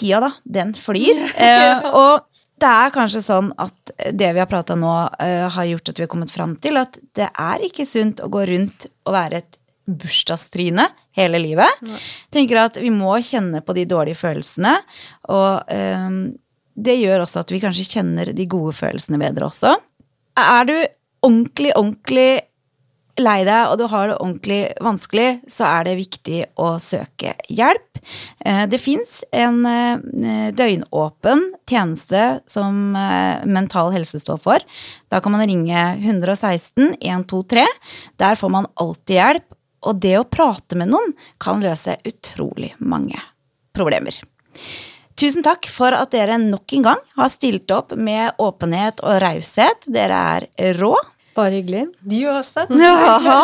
Tida, 0.00 0.20
da, 0.26 0.32
den 0.44 0.74
flyr. 0.78 1.22
Eh, 1.40 1.86
og 1.94 2.26
det 2.60 2.68
er 2.68 2.92
kanskje 2.92 3.22
sånn 3.24 3.48
at 3.60 3.94
det 4.12 4.32
vi 4.34 4.42
har 4.42 4.48
prata 4.50 4.76
nå, 4.76 4.92
eh, 5.22 5.46
har 5.48 5.68
gjort 5.70 5.92
at 5.92 6.00
vi 6.00 6.04
har 6.04 6.10
kommet 6.12 6.32
fram 6.32 6.56
til 6.60 6.76
at 6.80 6.98
det 7.16 7.30
er 7.30 7.64
ikke 7.64 7.86
sunt 7.88 8.20
å 8.20 8.28
gå 8.32 8.44
rundt 8.50 8.86
og 9.08 9.14
være 9.16 9.40
et 9.40 9.58
bursdagstryne 9.90 10.84
hele 11.16 11.40
livet. 11.42 11.80
Tenker 12.30 12.60
at 12.66 12.78
vi 12.80 12.92
må 12.94 13.14
kjenne 13.24 13.62
på 13.64 13.74
de 13.74 13.86
dårlige 13.90 14.20
følelsene, 14.20 14.76
og 15.32 15.72
eh, 15.72 16.20
det 16.80 16.96
gjør 17.00 17.24
også 17.24 17.44
at 17.44 17.54
vi 17.54 17.62
kanskje 17.62 17.88
kjenner 17.96 18.32
de 18.36 18.46
gode 18.50 18.76
følelsene 18.76 19.20
bedre 19.20 19.48
også. 19.48 19.74
Er 20.40 20.68
du 20.68 20.76
ordentlig, 21.26 21.72
ordentlig 21.76 22.30
lei 23.18 23.42
deg, 23.46 23.70
og 23.70 23.78
du 23.80 23.86
har 23.90 24.10
det 24.10 24.18
ordentlig 24.20 24.60
vanskelig, 24.82 25.40
så 25.50 25.66
er 25.68 25.88
det 25.88 25.98
viktig 25.98 26.40
å 26.60 26.74
søke 26.82 27.34
hjelp. 27.48 28.00
Eh, 28.44 28.66
Det 28.70 28.80
fins 28.80 29.24
en 29.32 29.64
eh, 29.66 30.50
døgnåpen 30.56 31.46
tjeneste 31.68 32.40
som 32.46 32.96
eh, 32.96 33.44
Mental 33.46 33.92
Helse 33.94 34.20
står 34.22 34.40
for. 34.42 34.66
Da 35.10 35.20
kan 35.20 35.34
man 35.34 35.46
ringe 35.46 35.86
116 35.98 36.96
123. 37.00 37.66
Der 38.16 38.38
får 38.38 38.52
man 38.52 38.70
alltid 38.74 39.16
hjelp, 39.16 39.48
og 39.80 40.00
det 40.00 40.16
å 40.18 40.28
prate 40.28 40.76
med 40.76 40.92
noen 40.92 41.14
kan 41.40 41.62
løse 41.64 41.96
utrolig 42.04 42.74
mange 42.78 43.18
problemer. 43.76 44.14
Tusen 45.20 45.44
takk 45.44 45.66
for 45.68 45.92
at 45.92 46.12
dere 46.14 46.38
nok 46.40 46.72
en 46.78 46.84
gang 46.86 47.00
har 47.18 47.28
stilt 47.32 47.70
opp 47.76 47.92
med 47.92 48.38
åpenhet 48.40 49.02
og 49.04 49.18
raushet. 49.20 49.84
Dere 49.92 50.16
er 50.16 50.78
rå. 50.78 50.94
Bare 51.36 51.60
hyggelig. 51.60 51.86
Du 52.02 52.20
også. 52.30 52.66
Jaha. 52.84 53.40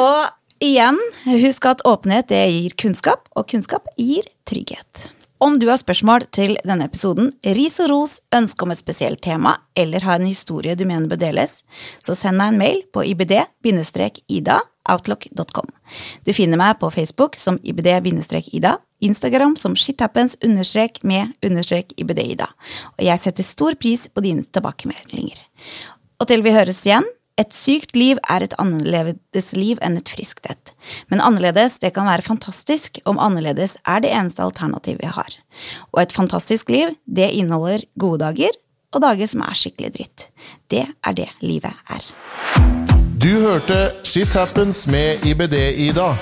Og 0.00 0.64
igjen, 0.64 0.98
husk 1.28 1.70
at 1.70 1.84
åpenhet 1.88 2.30
det 2.32 2.44
gir 2.50 2.76
kunnskap, 2.80 3.28
og 3.36 3.48
kunnskap 3.50 3.88
gir 4.00 4.28
trygghet. 4.48 5.10
Om 5.40 5.54
du 5.56 5.70
har 5.70 5.78
spørsmål 5.80 6.26
til 6.36 6.58
denne 6.68 6.84
episoden, 6.84 7.30
ris 7.56 7.78
og 7.80 7.88
ros, 7.88 8.18
ønske 8.36 8.66
om 8.66 8.74
et 8.74 8.80
spesielt 8.80 9.22
tema, 9.24 9.54
eller 9.72 10.04
har 10.04 10.20
en 10.20 10.28
historie 10.28 10.74
du 10.76 10.84
mener 10.84 11.08
bør 11.08 11.22
deles, 11.22 11.62
så 12.04 12.12
send 12.12 12.36
meg 12.36 12.52
en 12.52 12.60
mail 12.60 12.82
på 12.92 13.06
ibd-ida 13.08 14.58
outlook.com. 14.90 15.68
Du 16.28 16.32
finner 16.36 16.60
meg 16.60 16.76
på 16.80 16.92
Facebook 16.92 17.40
som 17.40 17.56
ibd-ida, 17.64 18.76
Instagram 19.00 19.56
som 19.56 19.76
shithappens-med-ibd-ida. 19.76 22.48
Og 22.98 23.04
jeg 23.06 23.18
setter 23.24 23.42
stor 23.46 23.74
pris 23.80 24.08
på 24.12 24.20
dine 24.24 24.42
tilbakemeldinger. 24.44 25.38
Og 26.20 26.28
til 26.28 26.42
vi 26.44 26.52
høres 26.52 26.82
igjen, 26.84 27.06
et 27.40 27.54
sykt 27.56 27.94
liv 27.96 28.18
er 28.28 28.44
et 28.44 28.54
annerledes 28.60 29.54
liv 29.56 29.78
enn 29.80 29.96
et 29.96 30.10
friskt 30.12 30.44
et. 30.52 30.72
Men 31.08 31.22
annerledes, 31.24 31.78
det 31.80 31.94
kan 31.96 32.04
være 32.04 32.26
fantastisk 32.26 33.00
om 33.08 33.16
annerledes 33.16 33.78
er 33.88 34.02
det 34.04 34.10
eneste 34.12 34.44
alternativet 34.44 35.00
vi 35.00 35.12
har. 35.14 35.38
Og 35.94 36.02
et 36.02 36.12
fantastisk 36.12 36.68
liv, 36.68 36.92
det 37.06 37.30
inneholder 37.32 37.86
gode 37.96 38.20
dager 38.26 38.52
og 38.92 39.00
dager 39.06 39.30
som 39.30 39.46
er 39.46 39.56
skikkelig 39.56 39.94
dritt. 39.96 40.26
Det 40.68 40.84
er 40.84 41.16
det 41.16 41.30
livet 41.40 41.72
er. 41.88 42.10
Du 43.20 43.32
hørte 43.40 43.80
Shit 44.04 44.36
Happens 44.36 44.84
med 44.90 45.24
IBD-Ida. 45.24 46.12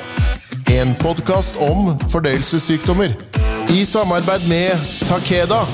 En 0.71 0.95
podkast 1.03 1.59
om 1.65 1.97
fordøyelsessykdommer. 2.07 3.17
I 3.75 3.83
samarbeid 3.85 4.47
med 4.47 4.91
Takeda. 5.09 5.65